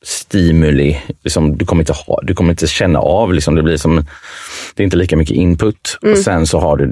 stimuli, 0.04 1.02
liksom, 1.22 1.58
du, 1.58 1.66
kommer 1.66 1.82
inte 1.82 1.94
ha, 1.94 2.20
du 2.24 2.34
kommer 2.34 2.50
inte 2.50 2.68
känna 2.68 3.00
av, 3.00 3.34
liksom, 3.34 3.56
det 3.56 3.64
blir 3.64 3.78
som, 3.78 4.06
det 4.76 4.84
är 4.84 4.86
inte 4.86 4.98
lika 4.98 5.18
mycket 5.18 5.36
input. 5.36 5.98
Och 6.02 6.18
sen 6.18 6.48
så 6.48 6.60
har 6.60 6.78
du 6.78 6.92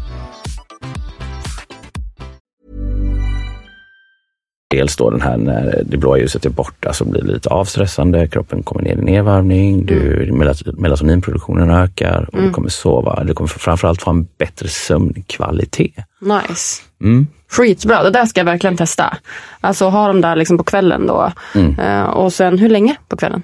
Dels 4.71 4.95
då 4.95 5.09
den 5.09 5.21
här 5.21 5.37
när 5.37 5.83
det 5.85 5.97
blåa 5.97 6.17
ljuset 6.17 6.45
är 6.45 6.49
borta 6.49 6.93
så 6.93 7.05
blir 7.05 7.21
det 7.21 7.33
lite 7.33 7.49
avstressande, 7.49 8.27
kroppen 8.27 8.63
kommer 8.63 8.83
ner 8.83 8.91
i 8.97 9.01
nedvarvning, 9.01 9.85
du, 9.85 10.29
melat- 10.31 10.77
melatoninproduktionen 10.79 11.69
ökar 11.69 12.29
och 12.33 12.41
du 12.41 12.51
kommer 12.51 12.69
sova. 12.69 13.23
Du 13.23 13.33
kommer 13.33 13.47
framförallt 13.47 14.01
få 14.01 14.09
en 14.09 14.27
bättre 14.37 14.67
sömnkvalitet. 14.67 15.95
Nice. 16.21 16.81
Mm. 17.01 17.27
Skitbra, 17.49 18.03
det 18.03 18.09
där 18.09 18.25
ska 18.25 18.39
jag 18.39 18.45
verkligen 18.45 18.77
testa. 18.77 19.17
Alltså 19.61 19.89
ha 19.89 20.07
dem 20.07 20.21
där 20.21 20.35
liksom 20.35 20.57
på 20.57 20.63
kvällen 20.63 21.07
då. 21.07 21.31
Mm. 21.55 21.79
Eh, 21.79 22.03
och 22.03 22.33
sen 22.33 22.57
hur 22.57 22.69
länge 22.69 22.95
på 23.07 23.17
kvällen? 23.17 23.43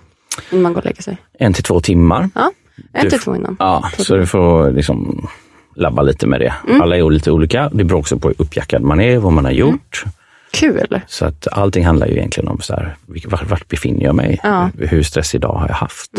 Innan 0.52 0.62
man 0.64 0.74
går 0.74 0.82
och 0.82 0.86
lägger 0.86 1.02
sig? 1.04 1.18
En 1.40 1.54
till 1.54 1.64
två 1.64 1.80
timmar. 1.80 2.30
Ja, 2.36 2.52
en 2.94 3.04
Du 3.04 3.10
till 3.10 3.20
två 3.20 3.36
innan. 3.36 3.56
Ja, 3.60 3.90
så 3.98 4.16
du 4.16 4.26
får 4.26 4.72
liksom 4.72 5.28
labba 5.76 6.02
lite 6.02 6.28
med 6.28 6.40
det. 6.40 6.54
Alla 6.82 6.98
är 6.98 7.10
lite 7.10 7.32
olika. 7.32 7.70
Det 7.74 7.84
beror 7.84 8.00
också 8.00 8.18
på 8.20 8.28
hur 8.28 8.36
uppjackad 8.42 8.82
man 8.82 9.00
är, 9.02 9.18
vad 9.18 9.34
man 9.34 9.46
har 9.46 9.52
gjort. 9.52 10.04
Kul. 10.52 11.02
Så 11.08 11.26
att 11.26 11.48
allting 11.52 11.86
handlar 11.86 12.08
ju 12.08 12.14
egentligen 12.14 12.48
om 12.50 12.60
så 12.62 12.74
här, 12.74 12.96
vart, 13.26 13.50
vart 13.50 13.68
befinner 13.68 14.04
jag 14.04 14.16
mig? 14.16 14.40
Ja. 14.44 14.70
Hur 14.80 15.04
stressig 15.04 15.42
dag 15.42 15.54
har 15.54 15.68
jag 15.68 15.76
haft? 15.76 16.12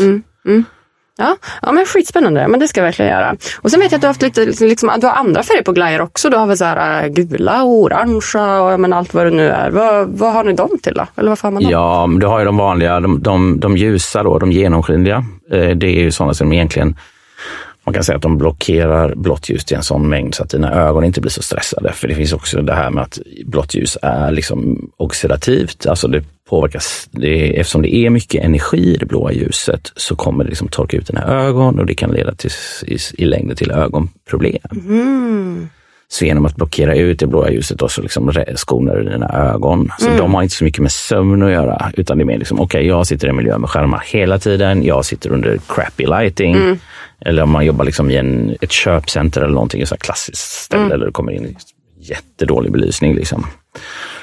Ja, 1.17 1.35
ja 1.61 1.71
men 1.71 1.85
skitspännande. 1.85 2.47
Men 2.47 2.59
det 2.59 2.67
ska 2.67 2.79
jag 2.79 2.85
verkligen 2.85 3.11
göra. 3.11 3.35
Och 3.61 3.71
sen 3.71 3.79
vet 3.79 3.91
jag 3.91 3.97
att 3.97 4.01
du 4.01 4.07
har 4.07 4.09
haft 4.09 4.21
lite, 4.21 4.45
liksom, 4.45 4.67
liksom, 4.67 4.91
du 5.01 5.07
har 5.07 5.13
andra 5.13 5.43
färger 5.43 5.63
på 5.63 5.71
glajjor 5.71 6.01
också. 6.01 6.29
Du 6.29 6.37
har 6.37 6.47
väl 6.47 6.57
så 6.57 6.65
här 6.65 7.03
äh, 7.03 7.09
gula 7.09 7.63
och 7.63 7.69
orangea 7.69 8.61
och 8.61 8.79
men 8.79 8.93
allt 8.93 9.13
vad 9.13 9.25
det 9.25 9.29
nu 9.31 9.49
är. 9.49 9.69
Vad, 9.71 10.07
vad 10.09 10.33
har 10.33 10.43
ni 10.43 10.53
dem 10.53 10.69
till 10.83 10.93
då? 10.93 11.05
Eller 11.15 11.29
vad 11.29 11.39
får 11.39 11.51
man 11.51 11.63
dem? 11.63 11.71
Ja, 11.71 12.09
du 12.19 12.25
har 12.27 12.39
ju 12.39 12.45
de 12.45 12.57
vanliga, 12.57 12.99
de, 12.99 13.21
de, 13.23 13.59
de 13.59 13.77
ljusa 13.77 14.23
då, 14.23 14.39
de 14.39 14.51
genomskinliga. 14.51 15.25
Eh, 15.51 15.69
Det 15.69 15.87
är 15.87 16.01
ju 16.03 16.11
sådana 16.11 16.33
som 16.33 16.53
egentligen, 16.53 16.95
man 17.89 17.93
kan 17.93 18.03
säga 18.03 18.15
att 18.15 18.21
de 18.21 18.37
blockerar 18.37 19.15
blått 19.15 19.49
ljus 19.49 19.65
till 19.65 19.77
en 19.77 19.83
sån 19.83 20.09
mängd 20.09 20.35
så 20.35 20.43
att 20.43 20.49
dina 20.49 20.73
ögon 20.73 21.03
inte 21.03 21.21
blir 21.21 21.31
så 21.31 21.41
stressade. 21.41 21.93
För 21.93 22.07
det 22.07 22.15
finns 22.15 22.33
också 22.33 22.61
det 22.61 22.73
här 22.73 22.89
med 22.89 23.03
att 23.03 23.19
blått 23.45 23.75
ljus 23.75 23.97
är 24.01 24.31
liksom 24.31 24.91
oxidativt, 24.97 25.85
alltså 25.85 26.07
det 26.07 26.23
påverkas, 26.49 27.09
det, 27.11 27.59
eftersom 27.59 27.81
det 27.81 27.95
är 27.95 28.09
mycket 28.09 28.43
energi 28.43 28.93
i 28.93 28.97
det 28.97 29.05
blåa 29.05 29.31
ljuset 29.31 29.91
så 29.95 30.15
kommer 30.15 30.43
det 30.43 30.49
liksom 30.49 30.67
torka 30.67 30.97
ut 30.97 31.07
dina 31.07 31.23
ögon 31.23 31.79
och 31.79 31.85
det 31.85 31.95
kan 31.95 32.11
leda 32.11 32.35
till, 32.35 32.51
i, 32.85 32.97
i 33.17 33.25
längden 33.25 33.55
till 33.55 33.71
ögonproblem. 33.71 34.59
Mm. 34.71 35.69
Så 36.11 36.25
genom 36.25 36.45
att 36.45 36.55
blockera 36.55 36.95
ut 36.95 37.19
det 37.19 37.27
blåa 37.27 37.49
ljuset 37.51 37.77
då, 37.79 37.87
så 37.89 38.01
liksom 38.01 38.33
skonar 38.55 38.95
du 38.95 39.03
dina 39.03 39.29
ögon. 39.53 39.91
Så 39.99 40.09
de 40.17 40.33
har 40.35 40.43
inte 40.43 40.55
så 40.55 40.63
mycket 40.63 40.81
med 40.81 40.91
sömn 40.91 41.43
att 41.43 41.51
göra, 41.51 41.91
utan 41.97 42.17
det 42.17 42.23
är 42.23 42.25
mer 42.25 42.37
liksom, 42.37 42.59
okej, 42.59 42.87
jag 42.87 43.07
sitter 43.07 43.27
i 43.27 43.29
en 43.29 43.35
miljö 43.35 43.57
med 43.57 43.69
skärmar 43.69 44.03
hela 44.05 44.39
tiden, 44.39 44.83
jag 44.83 45.05
sitter 45.05 45.29
under 45.31 45.59
crappy 45.67 46.05
lighting. 46.05 46.55
Eller 47.25 47.43
om 47.43 47.49
man 47.51 47.65
jobbar 47.65 47.85
liksom 47.85 48.11
i 48.11 48.15
en, 48.15 48.55
ett 48.61 48.71
köpcenter 48.71 49.41
eller 49.41 49.53
någonting, 49.53 49.81
ett 49.81 49.99
klassiskt 49.99 50.51
ställe 50.63 50.97
där 50.97 51.05
det 51.05 51.11
kommer 51.11 51.31
in 51.31 51.55
jättedålig 52.01 52.71
belysning. 52.71 53.15
Liksom. 53.15 53.45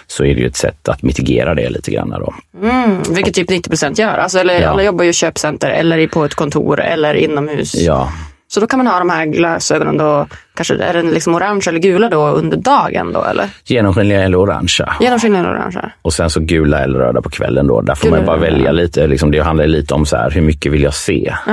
Så 0.06 0.24
är 0.24 0.34
det 0.34 0.40
ju 0.40 0.46
ett 0.46 0.56
sätt 0.56 0.88
att 0.88 1.02
mitigera 1.02 1.54
det 1.54 1.68
lite 1.70 1.90
grann. 1.90 2.10
Då. 2.10 2.34
Mm, 2.62 3.02
vilket 3.10 3.34
typ 3.34 3.50
90 3.50 3.70
procent 3.70 3.98
gör. 3.98 4.18
Alltså, 4.18 4.38
eller, 4.38 4.60
Ja. 4.60 4.68
Alla 4.68 4.82
jobbar 4.82 5.04
ju 5.04 5.10
i 5.10 5.12
köpcenter 5.12 5.70
eller 5.70 5.98
i- 5.98 6.08
på 6.08 6.24
ett 6.24 6.34
kontor 6.34 6.80
eller 6.80 7.14
inomhus. 7.14 7.74
Ja, 7.74 8.12
Så 8.48 8.60
då 8.60 8.66
kan 8.66 8.78
man 8.78 8.86
ha 8.86 8.98
de 8.98 9.10
här 9.10 9.26
glasögonen 9.26 9.96
då. 9.96 10.26
Kanske 10.54 10.74
är 10.74 10.92
den 10.94 11.10
liksom 11.10 11.34
orange 11.34 11.64
eller 11.68 11.78
gula 11.78 12.08
då 12.08 12.26
under 12.28 12.56
dagen 12.56 13.12
då 13.12 13.24
eller? 13.24 13.48
genomskinliga 13.64 14.22
eller 14.22 14.38
orangea. 14.38 14.94
Genomskinliga 15.00 15.40
eller 15.40 15.50
orangea? 15.52 15.90
Och 16.02 16.12
sen 16.12 16.30
så 16.30 16.40
gula 16.40 16.78
eller 16.84 16.98
röda 16.98 17.22
på 17.22 17.30
kvällen 17.30 17.66
då. 17.66 17.80
Där 17.80 17.94
får 17.94 18.04
Gula 18.04 18.16
man 18.16 18.26
bara 18.26 18.36
välja 18.36 18.72
lite. 18.72 19.06
Liksom, 19.06 19.30
det 19.30 19.40
handlar 19.40 19.66
lite 19.66 19.94
om 19.94 20.06
så 20.06 20.16
här, 20.16 20.30
hur 20.30 20.40
mycket 20.40 20.72
vill 20.72 20.82
jag 20.82 20.94
se? 20.94 21.34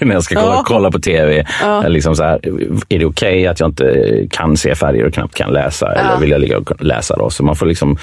När 0.00 0.12
jag 0.14 0.22
ska 0.22 0.34
kolla, 0.34 0.46
Ja. 0.54 0.62
kolla 0.66 0.90
på 0.90 0.98
tv. 0.98 1.46
Liksom 1.86 2.16
så 2.16 2.22
här, 2.24 2.40
är 2.88 2.98
det 2.98 3.04
okej 3.04 3.46
att 3.46 3.60
jag 3.60 3.68
inte 3.68 4.26
kan 4.30 4.56
se 4.56 4.74
färger 4.74 5.06
och 5.06 5.14
knappt 5.14 5.34
kan 5.34 5.52
läsa? 5.52 5.92
Eller 5.92 6.20
vill 6.20 6.30
jag 6.30 6.40
ligga 6.40 6.58
och 6.58 6.82
läsa 6.84 7.16
då? 7.16 7.30
Så 7.30 7.44
man 7.44 7.56
får 7.56 7.66
liksom 7.66 7.98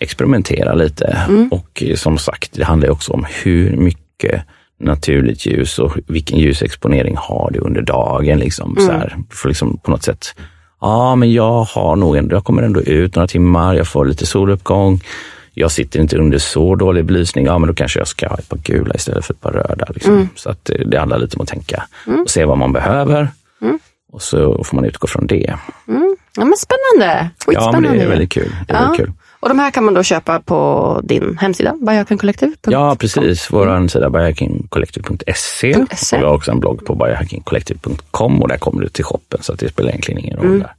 experimentera 0.00 0.74
lite. 0.74 1.16
Mm. 1.28 1.48
Och 1.48 1.82
eh, 1.86 1.94
som 1.96 2.18
sagt, 2.18 2.50
det 2.52 2.64
handlar 2.64 2.90
också 2.90 3.12
om 3.12 3.26
hur 3.42 3.76
mycket 3.76 4.42
naturligt 4.84 5.46
ljus 5.46 5.78
och 5.78 5.92
vilken 6.06 6.38
ljusexponering 6.38 7.16
har 7.18 7.50
du 7.52 7.58
under 7.58 7.82
dagen. 7.82 8.38
Liksom, 8.38 8.70
Mm. 8.76 8.86
så 8.86 8.92
här, 8.92 9.16
får 9.30 9.48
liksom 9.48 9.76
på 9.82 9.90
något 9.90 10.02
sätt 10.02 10.34
Ja, 10.80 11.16
men 11.16 11.32
jag 11.32 11.62
har 11.62 11.96
nog 11.96 12.16
ändå, 12.16 12.36
jag 12.36 12.44
kommer 12.44 12.62
ändå 12.62 12.80
ut 12.80 13.14
några 13.16 13.26
timmar, 13.28 13.74
jag 13.74 13.86
får 13.88 14.04
lite 14.06 14.26
soluppgång. 14.26 15.00
Jag 15.54 15.70
sitter 15.70 16.00
inte 16.00 16.18
under 16.18 16.38
så 16.38 16.74
dålig 16.74 17.04
belysning, 17.04 17.46
ja 17.46 17.58
men 17.58 17.68
då 17.68 17.74
kanske 17.74 18.00
jag 18.00 18.08
ska 18.08 18.28
ha 18.28 18.36
ett 18.38 18.48
par 18.48 18.58
gula 18.58 18.94
istället 18.94 19.24
för 19.24 19.34
ett 19.34 19.40
par 19.40 19.50
röda. 19.52 19.86
Liksom. 19.94 20.28
Så 20.34 20.50
att 20.50 20.64
det, 20.64 20.84
det 20.84 20.98
handlar 20.98 21.18
lite 21.18 21.36
om 21.36 21.42
att 21.42 21.48
tänka 21.48 21.84
och 22.22 22.30
se 22.30 22.44
vad 22.44 22.58
man 22.58 22.72
behöver. 22.72 23.28
Och 24.12 24.22
så 24.22 24.64
får 24.64 24.76
man 24.76 24.84
utgå 24.84 25.06
från 25.06 25.26
det. 25.26 25.54
Ja 26.36 26.44
men 26.44 26.54
spännande. 26.56 27.30
Ja, 27.46 27.52
men 27.52 27.54
Skitspännande. 27.56 27.88
det 27.98 28.02
är 28.04 28.08
väldigt 28.08 28.32
kul. 28.32 28.52
Det 28.66 28.72
är 28.72 28.76
Ja. 28.76 28.82
väldigt 28.82 29.00
kul. 29.06 29.12
Och 29.44 29.50
de 29.50 29.58
här 29.58 29.70
kan 29.70 29.84
man 29.84 29.94
då 29.94 30.02
köpa 30.02 30.40
på 30.40 31.00
din 31.04 31.38
hemsida, 31.38 31.74
biohackingcollective.com. 31.80 32.72
Ja, 32.72 32.96
precis. 33.00 33.48
Vår 33.50 33.88
sida 33.88 34.10
biohackingcollective.se. 34.10 35.76
vi 36.12 36.24
har 36.24 36.34
också 36.34 36.50
en 36.50 36.60
blogg 36.60 36.84
på 36.84 36.94
biohackingcollective.com 36.94 38.42
och 38.42 38.48
där 38.48 38.56
kommer 38.56 38.82
du 38.82 38.88
till 38.88 39.04
shoppen 39.04 39.42
så 39.42 39.52
att 39.52 39.58
det 39.58 39.68
spelar 39.68 39.90
egentligen 39.90 40.24
ingen 40.24 40.36
roll 40.36 40.58
där. 40.58 40.72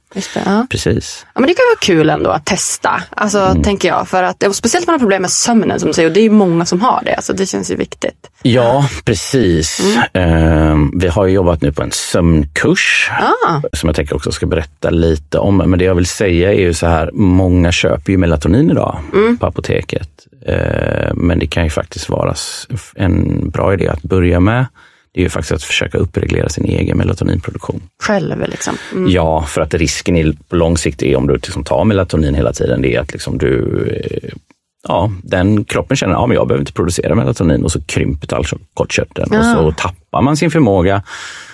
Ja. 0.44 0.66
Precis. 0.70 1.26
Ja, 1.34 1.40
men 1.40 1.48
det 1.48 1.54
kan 1.54 1.64
vara 1.70 1.78
kul 1.80 2.10
ändå 2.10 2.30
att 2.30 2.44
testa, 2.44 3.02
alltså, 3.10 3.38
Mm. 3.38 3.62
tänker 3.62 3.88
jag. 3.88 4.08
För 4.08 4.22
att, 4.22 4.44
speciellt 4.52 4.88
om 4.88 4.92
man 4.92 4.94
har 4.94 4.98
problem 5.04 5.22
med 5.22 5.30
sömnen 5.30 5.80
som 5.80 5.86
du 5.88 5.92
säger, 5.92 6.08
och 6.08 6.14
det 6.14 6.20
är 6.20 6.22
ju 6.24 6.30
många 6.30 6.64
som 6.64 6.80
har 6.80 7.02
det. 7.04 7.14
Alltså, 7.14 7.32
det 7.32 7.46
känns 7.46 7.70
ju 7.70 7.76
viktigt. 7.76 8.30
Ja, 8.42 8.88
precis. 9.04 9.96
Ehm, 10.12 10.92
vi 10.98 11.08
har 11.08 11.26
ju 11.26 11.32
jobbat 11.34 11.62
nu 11.62 11.72
på 11.72 11.82
en 11.82 11.90
sömnkurs 11.92 13.10
som 13.72 13.88
jag 13.88 13.96
tänker 13.96 14.16
också 14.16 14.32
ska 14.32 14.46
berätta 14.46 14.90
lite 14.90 15.38
om. 15.38 15.56
Men 15.56 15.78
det 15.78 15.84
jag 15.84 15.94
vill 15.94 16.06
säga 16.06 16.52
är 16.52 16.58
ju 16.60 16.74
så 16.74 16.86
här, 16.86 17.10
många 17.12 17.72
köper 17.72 18.12
ju 18.12 18.18
melatonin 18.18 18.70
idag 18.70 18.98
på 19.40 19.46
apoteket. 19.46 20.08
Ehm, 20.46 21.16
men 21.16 21.38
det 21.38 21.46
kan 21.46 21.64
ju 21.64 21.70
faktiskt 21.70 22.08
vara 22.08 22.34
en 22.94 23.50
bra 23.50 23.74
idé 23.74 23.88
att 23.88 24.02
börja 24.02 24.40
med. 24.40 24.66
Det 25.16 25.20
är 25.20 25.22
ju 25.22 25.28
faktiskt 25.28 25.52
att 25.52 25.62
försöka 25.62 25.98
uppreglera 25.98 26.48
sin 26.48 26.64
egen 26.64 26.98
melatoninproduktion. 26.98 27.82
Själv 28.02 28.48
liksom. 28.48 28.74
Mm. 28.92 29.10
Ja, 29.10 29.42
för 29.42 29.60
att 29.60 29.74
risken 29.74 30.16
i, 30.16 30.36
på 30.48 30.56
lång 30.56 30.76
sikt 30.76 31.02
är 31.02 31.16
om 31.16 31.26
du 31.26 31.34
liksom 31.34 31.64
tar 31.64 31.84
melatonin 31.84 32.34
hela 32.34 32.52
tiden, 32.52 32.82
det 32.82 32.94
är 32.94 33.00
att 33.00 33.12
liksom 33.12 33.38
du 33.38 33.86
eh, 34.22 34.30
Ja, 34.88 35.12
den 35.22 35.64
kroppen 35.64 35.96
känner 35.96 36.14
att 36.14 36.20
ja, 36.20 36.26
men 36.26 36.34
jag 36.34 36.48
behöver 36.48 36.62
inte 36.62 36.72
producera 36.72 37.14
melatonin 37.14 37.64
och 37.64 37.72
så 37.72 37.82
krymper 37.82 38.26
tallkottkörteln 38.26 39.38
och 39.38 39.44
så 39.44 39.72
tappar 39.72 40.22
man 40.22 40.36
sin 40.36 40.50
förmåga. 40.50 41.02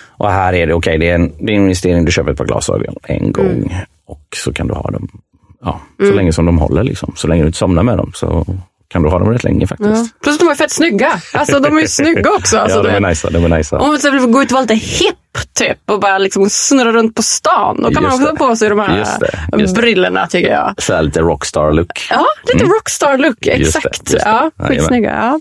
Och 0.07 0.29
här 0.29 0.53
är 0.53 0.67
det 0.67 0.73
okej, 0.73 0.97
det, 0.97 1.09
är 1.09 1.15
en, 1.15 1.31
det 1.39 1.53
är 1.53 1.55
en 1.55 1.63
investering, 1.63 2.05
du 2.05 2.11
köper 2.11 2.31
ett 2.31 2.37
par 2.37 2.45
glasögon 2.45 2.95
en 3.03 3.31
gång 3.31 3.75
och 4.05 4.27
så 4.35 4.53
kan 4.53 4.67
du 4.67 4.73
ha 4.73 4.91
dem 4.91 5.07
ja, 5.61 5.81
så 5.99 6.13
länge 6.13 6.33
som 6.33 6.45
de 6.45 6.57
håller. 6.57 6.83
Liksom. 6.83 7.13
Så 7.15 7.27
länge 7.27 7.43
du 7.43 7.47
inte 7.47 7.57
somnar 7.57 7.83
med 7.83 7.97
dem 7.97 8.11
så 8.15 8.45
kan 8.93 9.03
du 9.03 9.09
ha 9.09 9.19
dem 9.19 9.29
rätt 9.33 9.43
länge 9.43 9.67
faktiskt. 9.67 9.89
Ja. 9.89 10.07
Plus 10.23 10.37
de 10.37 10.47
är 10.49 10.55
fett 10.55 10.71
snygga. 10.71 11.21
Alltså 11.33 11.59
de 11.59 11.77
är 11.77 11.81
ju 11.81 11.87
snygga 11.87 12.31
också. 12.37 12.57
Alltså, 12.57 12.77
ja, 12.77 12.83
de 12.83 12.89
är 12.89 13.09
nice, 13.09 13.29
de 13.29 13.45
är 13.45 13.57
nice. 13.57 13.75
Om 13.75 13.87
man 14.03 14.11
vill 14.21 14.31
gå 14.31 14.41
ut 14.43 14.47
och 14.47 14.51
vara 14.51 14.61
lite 14.61 14.73
hipp 14.75 15.15
typ 15.53 15.77
och 15.85 15.99
bara 15.99 16.17
liksom 16.17 16.49
snurra 16.49 16.91
runt 16.91 17.15
på 17.15 17.23
stan. 17.23 17.81
Då 17.81 17.91
kan 17.91 18.03
man 18.03 18.11
Just 18.11 18.21
också 18.23 18.33
det. 18.35 18.43
ha 18.43 18.49
på 18.49 18.55
sig 18.55 18.69
de 18.69 18.79
här 18.79 18.97
Just 18.97 19.19
det, 19.19 19.39
just 19.57 19.75
brillorna 19.75 20.27
tycker 20.27 20.51
jag. 20.51 20.73
Så 20.77 21.01
lite 21.01 21.19
rockstar-look. 21.21 22.07
Ja, 22.09 22.25
lite 22.53 22.65
rockstar 22.65 23.17
look. 23.17 23.47
Mm. 23.47 23.59
Just 23.59 23.73
det, 23.73 23.79
Exakt. 23.79 24.11
just 24.11 24.23
det. 24.25 24.29
Ja, 24.29 24.51
skitsnygga. 24.67 25.09
Ja. 25.09 25.39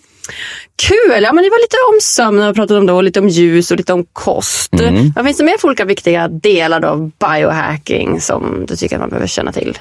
Kul! 0.82 1.22
Ja, 1.22 1.32
men 1.32 1.44
det 1.44 1.50
var 1.50 1.62
lite 1.62 1.76
om 1.94 1.98
sömn 2.02 2.42
och 2.48 2.54
pratat 2.54 2.76
om 2.76 2.86
då, 2.86 3.00
lite 3.00 3.20
om 3.20 3.28
ljus 3.28 3.70
och 3.70 3.76
lite 3.76 3.92
om 3.92 4.04
kost. 4.12 4.72
Mm. 4.80 5.12
Vad 5.16 5.24
finns 5.24 5.38
det 5.38 5.44
mer 5.44 5.58
för 5.58 5.68
olika 5.68 5.84
viktiga 5.84 6.28
delar 6.28 6.84
av 6.84 7.10
biohacking 7.20 8.20
som 8.20 8.64
du 8.68 8.76
tycker 8.76 8.96
att 8.96 9.00
man 9.00 9.08
behöver 9.08 9.26
känna 9.26 9.52
till? 9.52 9.78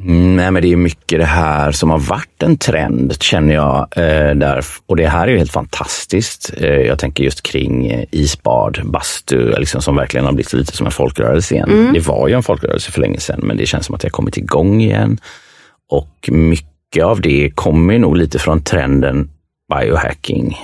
Mm, 0.00 0.36
Nej, 0.36 0.50
men 0.50 0.62
det 0.62 0.72
är 0.72 0.76
mycket 0.76 1.18
det 1.18 1.24
här 1.24 1.72
som 1.72 1.90
har 1.90 1.98
varit 1.98 2.42
en 2.42 2.56
trend 2.56 3.22
känner 3.22 3.54
jag. 3.54 3.88
Eh, 3.96 4.34
där, 4.34 4.64
och 4.86 4.96
det 4.96 5.06
här 5.06 5.26
är 5.26 5.32
ju 5.32 5.38
helt 5.38 5.52
fantastiskt. 5.52 6.54
Eh, 6.56 6.68
jag 6.68 6.98
tänker 6.98 7.24
just 7.24 7.42
kring 7.42 7.86
eh, 7.86 8.04
isbad, 8.10 8.80
bastu, 8.84 9.54
liksom, 9.58 9.82
som 9.82 9.96
verkligen 9.96 10.26
har 10.26 10.32
blivit 10.32 10.52
lite 10.52 10.76
som 10.76 10.86
en 10.86 10.92
folkrörelse 10.92 11.54
igen. 11.54 11.90
Det 11.94 12.06
var 12.06 12.28
ju 12.28 12.34
en 12.34 12.42
folkrörelse 12.42 12.92
för 12.92 13.00
länge 13.00 13.18
sedan, 13.18 13.40
men 13.42 13.56
det 13.56 13.66
känns 13.66 13.86
som 13.86 13.94
att 13.94 14.00
det 14.00 14.06
har 14.06 14.10
kommit 14.10 14.36
igång 14.36 14.80
igen. 14.80 15.18
Och 15.90 16.28
mycket 16.32 17.04
av 17.04 17.20
det 17.20 17.50
kommer 17.54 17.98
nog 17.98 18.16
lite 18.16 18.38
från 18.38 18.62
trenden 18.62 19.30
biohacking. 19.80 20.58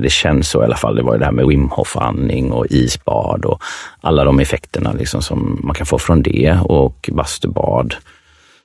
Det 0.00 0.12
känns 0.12 0.48
så 0.48 0.62
i 0.62 0.64
alla 0.64 0.76
fall. 0.76 0.96
Det 0.96 1.02
var 1.02 1.12
ju 1.12 1.18
det 1.18 1.24
här 1.24 1.32
med 1.32 1.46
Wim 1.46 1.68
Hof-andning 1.68 2.52
och 2.52 2.66
isbad 2.70 3.44
och 3.44 3.62
alla 4.00 4.24
de 4.24 4.40
effekterna 4.40 4.92
liksom 4.92 5.22
som 5.22 5.60
man 5.64 5.74
kan 5.74 5.86
få 5.86 5.98
från 5.98 6.22
det 6.22 6.58
och 6.62 7.10
bastubad. 7.12 7.94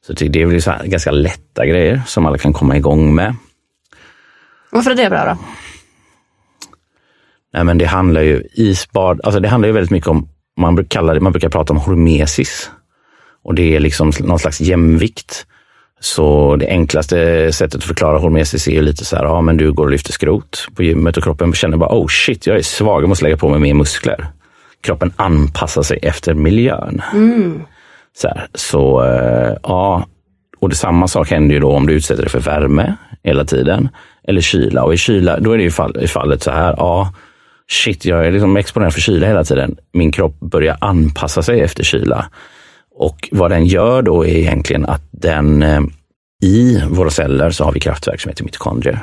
Så 0.08 0.14
det 0.14 0.42
är 0.42 0.46
väl 0.46 0.62
så 0.62 0.74
ganska 0.84 1.12
lätta 1.12 1.66
grejer 1.66 2.02
som 2.06 2.26
alla 2.26 2.38
kan 2.38 2.54
komma 2.54 2.78
igång 2.78 3.16
med. 3.16 3.36
Varför 4.72 4.92
är 4.92 4.96
det 4.96 5.10
bra 5.10 5.26
då? 5.26 5.38
Nej, 7.54 7.64
men 7.64 7.78
det 7.78 7.86
handlar 7.86 8.22
ju 8.22 8.44
isbad, 8.54 9.22
alltså 9.24 9.40
det 9.40 9.48
handlar 9.48 9.68
ju 9.68 9.74
väldigt 9.74 9.92
mycket 9.92 10.08
om, 10.08 10.30
man 10.58 10.76
brukar, 10.76 10.90
kalla 10.90 11.14
det, 11.14 11.20
man 11.20 11.32
brukar 11.32 11.50
prata 11.50 11.74
om 11.74 11.80
hormesis. 11.80 12.72
Och 13.44 13.56
det 13.56 13.76
är 13.76 13.80
liksom 13.80 14.12
någon 14.20 14.40
slags 14.40 14.62
jämvikt. 14.62 15.46
Så 16.00 16.56
det 16.56 16.68
enklaste 16.68 17.52
sättet 17.54 17.76
att 17.76 17.84
förklara 17.84 18.18
hormesis 18.18 18.68
är 18.68 18.72
ju 18.72 18.82
lite 18.82 19.06
så 19.06 19.16
här, 19.16 19.24
ja 19.24 19.42
men 19.42 19.58
du 19.58 19.74
går 19.74 19.86
och 19.86 19.92
lyfter 19.92 20.14
skrot 20.14 20.68
på 20.76 20.84
gymmet 20.84 21.18
och 21.18 21.24
kroppen 21.24 21.54
känner 21.54 21.78
bara, 21.78 22.00
oh 22.00 22.08
shit, 22.08 22.48
jag 22.48 22.58
är 22.58 22.62
svag, 22.62 23.02
jag 23.02 23.10
måste 23.10 23.26
lägga 23.26 23.38
på 23.38 23.50
mig 23.50 23.60
mer 23.60 23.74
muskler. 23.74 24.28
Kroppen 24.82 25.14
anpassar 25.16 25.84
sig 25.84 26.00
efter 26.02 26.34
miljön. 26.34 27.02
Så, 28.18 28.28
här, 28.28 28.48
så 28.54 29.04
eh, 29.04 29.58
ja, 29.64 30.08
och 30.60 30.70
det 30.70 30.76
samma 30.76 31.08
sak 31.08 31.30
händer 31.30 31.56
ju 31.56 31.60
då 31.62 31.72
om 31.72 31.88
du 31.88 31.94
utsätter 31.94 32.22
dig 32.22 32.32
för 32.32 32.40
värme 32.40 32.96
hela 33.24 33.46
tiden 33.46 33.90
eller 34.28 34.42
kyla. 34.42 34.84
Och 34.84 34.94
i 34.94 34.98
kyla, 34.98 35.40
då 35.40 35.52
är 35.52 35.58
det 35.58 35.64
ju 35.64 35.72
fall, 35.72 35.98
i 36.04 36.08
fallet 36.08 36.44
så 36.44 36.52
här, 36.52 36.76
ja, 36.78 37.14
shit, 37.72 38.06
jag 38.06 38.28
är 38.28 38.32
liksom 38.32 38.58
exponerad 38.58 38.94
för 38.94 39.02
kyla 39.02 39.28
hela 39.28 39.44
tiden. 39.44 39.78
Min 39.94 40.12
kropp 40.12 40.40
börjar 40.40 40.78
anpassa 40.82 41.42
sig 41.42 41.62
efter 41.62 41.84
kyla. 41.84 42.30
Och 42.96 43.30
vad 43.32 43.52
den 43.52 43.66
gör 43.66 44.02
då 44.02 44.26
är 44.26 44.36
egentligen 44.36 44.86
att 44.86 45.04
den 45.12 45.62
eh, 45.62 45.82
i 46.44 46.84
våra 46.90 47.10
celler 47.10 47.52
så 47.52 47.64
har 47.64 47.72
vi 47.72 47.80
kraftverk 47.80 48.22
som 48.22 48.30
heter 48.30 48.44
mitokondrier. 48.44 49.00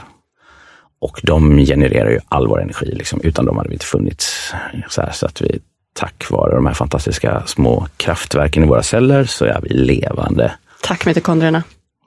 Och 1.00 1.20
de 1.22 1.58
genererar 1.58 2.10
ju 2.10 2.20
all 2.28 2.46
vår 2.46 2.62
energi. 2.62 2.86
Liksom. 2.86 3.20
Utan 3.22 3.44
dem 3.44 3.56
hade 3.56 3.68
vi 3.68 3.74
inte 3.74 3.86
funnits. 3.86 4.52
Så, 4.88 5.02
här, 5.02 5.10
så 5.12 5.26
att 5.26 5.42
vi 5.42 5.60
tack 5.92 6.30
vare 6.30 6.54
de 6.54 6.66
här 6.66 6.74
fantastiska 6.74 7.42
små 7.46 7.86
kraftverken 7.96 8.64
i 8.64 8.66
våra 8.66 8.82
celler 8.82 9.24
så 9.24 9.44
är 9.44 9.60
vi 9.62 9.68
levande. 9.68 10.52
Tack 10.82 11.06
mitokondrierna. 11.06 11.62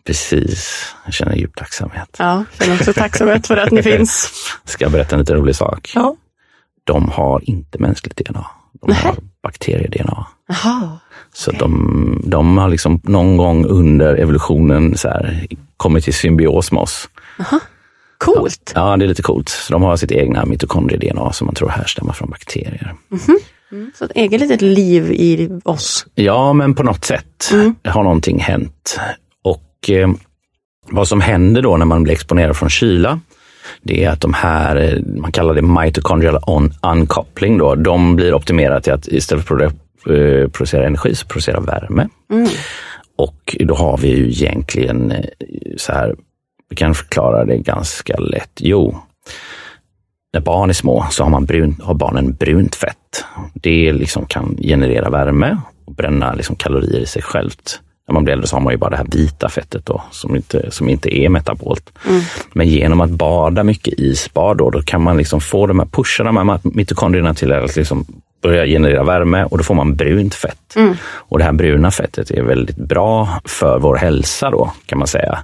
Precis, 0.05 0.85
jag 1.05 1.13
känner 1.13 1.35
djup 1.35 1.55
tacksamhet. 1.55 2.15
Ja, 2.19 2.43
jag 2.57 2.65
känner 2.65 2.79
också 2.79 2.93
tacksamhet 2.93 3.47
för 3.47 3.57
att 3.57 3.71
ni 3.71 3.83
finns. 3.91 4.31
Ska 4.65 4.85
jag 4.85 4.91
berätta 4.91 5.15
en 5.15 5.19
lite 5.19 5.33
rolig 5.33 5.55
sak? 5.55 5.91
Ja. 5.95 6.15
De 6.83 7.09
har 7.09 7.49
inte 7.49 7.79
mänskligt 7.79 8.17
DNA. 8.17 8.45
De 8.81 8.89
Nej. 8.91 8.97
har 9.03 9.15
bakterie-DNA. 9.43 10.25
Jaha. 10.47 10.97
Så 11.33 11.51
de, 11.51 12.21
de 12.25 12.57
har 12.57 12.69
liksom 12.69 13.01
någon 13.03 13.37
gång 13.37 13.65
under 13.65 14.15
evolutionen 14.15 14.97
så 14.97 15.07
här, 15.07 15.47
kommit 15.77 16.07
i 16.07 16.11
symbios 16.11 16.71
med 16.71 16.81
oss. 16.81 17.09
Coolt. 18.17 18.71
Ja, 18.75 18.97
det 18.97 19.05
är 19.05 19.07
lite 19.07 19.21
coolt. 19.21 19.49
Så 19.49 19.73
de 19.73 19.81
har 19.83 19.95
sitt 19.97 20.11
egna 20.11 20.45
mitokondrie-DNA 20.45 21.33
som 21.33 21.45
man 21.45 21.55
tror 21.55 21.69
härstammar 21.69 22.13
från 22.13 22.29
bakterier. 22.29 22.95
Så 23.95 24.05
ett 24.05 24.11
eget 24.15 24.41
litet 24.41 24.61
liv 24.61 25.11
i 25.11 25.59
oss. 25.63 26.05
Ja, 26.15 26.53
men 26.53 26.75
på 26.75 26.83
något 26.83 27.05
sätt 27.05 27.51
har 27.83 28.03
någonting 28.03 28.39
hänt. 28.39 28.99
Och 29.43 29.89
eh, 29.89 30.09
vad 30.89 31.07
som 31.07 31.21
händer 31.21 31.61
då 31.61 31.77
när 31.77 31.85
man 31.85 32.03
blir 32.03 32.13
exponerad 32.13 32.57
från 32.57 32.69
kyla, 32.69 33.19
det 33.81 34.03
är 34.03 34.09
att 34.09 34.21
de 34.21 34.33
här, 34.33 34.75
eh, 34.75 35.19
man 35.21 35.31
kallar 35.31 35.53
det 35.53 35.61
mitochondrial 35.61 36.39
on 36.47 36.73
uncoupling, 36.81 37.57
då, 37.57 37.75
de 37.75 38.15
blir 38.15 38.33
optimerade 38.33 38.81
till 38.81 38.93
att 38.93 39.07
istället 39.07 39.45
för 39.45 39.59
att 39.59 39.73
eh, 40.09 40.49
producera 40.49 40.87
energi 40.87 41.15
så 41.15 41.27
producera 41.27 41.59
värme. 41.59 42.07
Och 43.17 43.55
då 43.59 43.75
har 43.75 43.97
vi 43.97 44.07
ju 44.07 44.27
egentligen 44.27 45.11
eh, 45.11 45.25
så 45.77 45.91
här, 45.91 46.15
vi 46.69 46.75
kan 46.75 46.95
förklara 46.95 47.45
det 47.45 47.57
ganska 47.57 48.17
lätt. 48.17 48.51
Jo, 48.59 48.99
när 50.35 50.41
barn 50.41 50.69
är 50.69 50.73
små 50.73 51.05
så 51.09 51.23
har, 51.23 51.29
man 51.29 51.45
brun, 51.45 51.75
har 51.83 51.93
barnen 51.93 52.33
brunt 52.33 52.75
fett. 52.75 53.25
Det 53.53 53.93
liksom 53.93 54.25
kan 54.25 54.57
generera 54.61 55.09
värme 55.09 55.57
och 55.85 55.93
bränna 55.93 56.33
liksom 56.33 56.55
kalorier 56.55 56.99
i 56.99 57.05
sig 57.05 57.21
självt. 57.21 57.79
När 58.07 58.13
man 58.13 58.23
blir 58.23 58.33
äldre 58.33 58.47
så 58.47 58.55
har 58.55 58.61
man 58.61 58.73
ju 58.73 58.77
bara 58.77 58.89
det 58.89 58.97
här 58.97 59.07
vita 59.11 59.49
fettet 59.49 59.85
då, 59.85 60.01
som 60.11 60.35
inte, 60.35 60.71
som 60.71 60.89
inte 60.89 61.17
är 61.17 61.29
metabolt. 61.29 61.91
Men 62.53 62.67
genom 62.67 63.01
att 63.01 63.09
bada 63.09 63.63
mycket 63.63 63.93
i 63.93 64.05
isbad 64.05 64.57
då, 64.57 64.69
då 64.69 64.81
kan 64.81 65.01
man 65.01 65.17
liksom 65.17 65.41
få 65.41 65.67
de 65.67 65.79
här, 65.79 65.85
pusha 65.85 66.23
de 66.23 66.37
här 66.37 66.59
mitokondrierna 66.63 67.33
till 67.33 67.51
att 67.51 67.75
liksom 67.75 68.05
börja 68.41 68.65
generera 68.65 69.03
värme 69.03 69.43
och 69.43 69.57
då 69.57 69.63
får 69.63 69.75
man 69.75 69.95
brunt 69.95 70.35
fett. 70.35 70.75
Och 71.07 71.37
det 71.37 71.43
här 71.43 71.53
bruna 71.53 71.91
fettet 71.91 72.31
är 72.31 72.43
väldigt 72.43 72.77
bra 72.77 73.39
för 73.45 73.79
vår 73.79 73.95
hälsa 73.95 74.49
då, 74.49 74.71
kan 74.85 74.97
man 74.97 75.07
säga. 75.07 75.39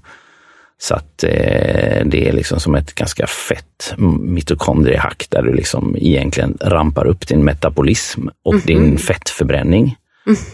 Så 0.81 0.95
att 0.95 1.23
eh, 1.23 2.05
det 2.05 2.27
är 2.27 2.31
liksom 2.31 2.59
som 2.59 2.75
ett 2.75 2.95
ganska 2.95 3.27
fett 3.27 3.93
mitokondriehack 4.19 5.27
där 5.29 5.41
du 5.41 5.53
liksom 5.53 5.95
egentligen 5.99 6.57
rampar 6.61 7.05
upp 7.05 7.27
din 7.27 7.43
metabolism 7.43 8.27
och 8.45 8.55
din 8.59 8.97
fettförbränning. 8.97 9.95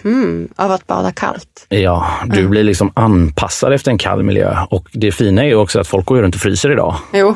Mm, 0.03 0.47
av 0.55 0.71
att 0.71 0.87
bada 0.87 1.11
kallt. 1.11 1.65
Ja, 1.69 2.07
du 2.25 2.47
blir 2.47 2.63
liksom 2.63 2.91
anpassad 2.95 3.73
efter 3.73 3.91
en 3.91 3.97
kall 3.97 4.23
miljö. 4.23 4.57
Och 4.69 4.87
det 4.93 5.11
fina 5.11 5.43
är 5.43 5.47
ju 5.47 5.55
också 5.55 5.79
att 5.79 5.87
folk 5.87 6.05
går 6.05 6.21
runt 6.21 6.35
och 6.35 6.41
fryser 6.41 6.71
idag. 6.71 6.95
Jo. 7.13 7.35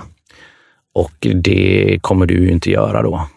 Och 0.93 1.27
det 1.35 1.99
kommer 2.01 2.25
du 2.25 2.33
ju 2.33 2.51
inte 2.51 2.71
göra 2.71 3.01
då. 3.01 3.27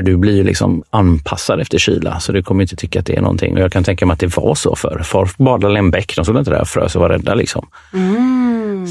För 0.00 0.04
du 0.04 0.16
blir 0.16 0.36
ju 0.36 0.44
liksom 0.44 0.82
anpassad 0.90 1.60
efter 1.60 1.78
kyla, 1.78 2.20
så 2.20 2.32
du 2.32 2.42
kommer 2.42 2.62
inte 2.62 2.76
tycka 2.76 2.98
att 3.00 3.06
det 3.06 3.16
är 3.16 3.20
någonting. 3.20 3.54
Och 3.54 3.60
jag 3.60 3.72
kan 3.72 3.84
tänka 3.84 4.06
mig 4.06 4.14
att 4.14 4.20
det 4.20 4.36
var 4.36 4.54
så 4.54 4.76
förr. 4.76 5.00
Folk 5.04 5.38
badade 5.38 5.74
i 5.74 5.78
en 5.78 5.90
bäck, 5.90 6.16
de 6.16 6.24
stod 6.24 6.38
inte 6.38 6.50
där 6.50 6.60
och 6.60 6.68
frös 6.68 6.96
och 6.96 7.02
var 7.02 7.08
rädda. 7.08 7.34
Liksom. 7.34 7.66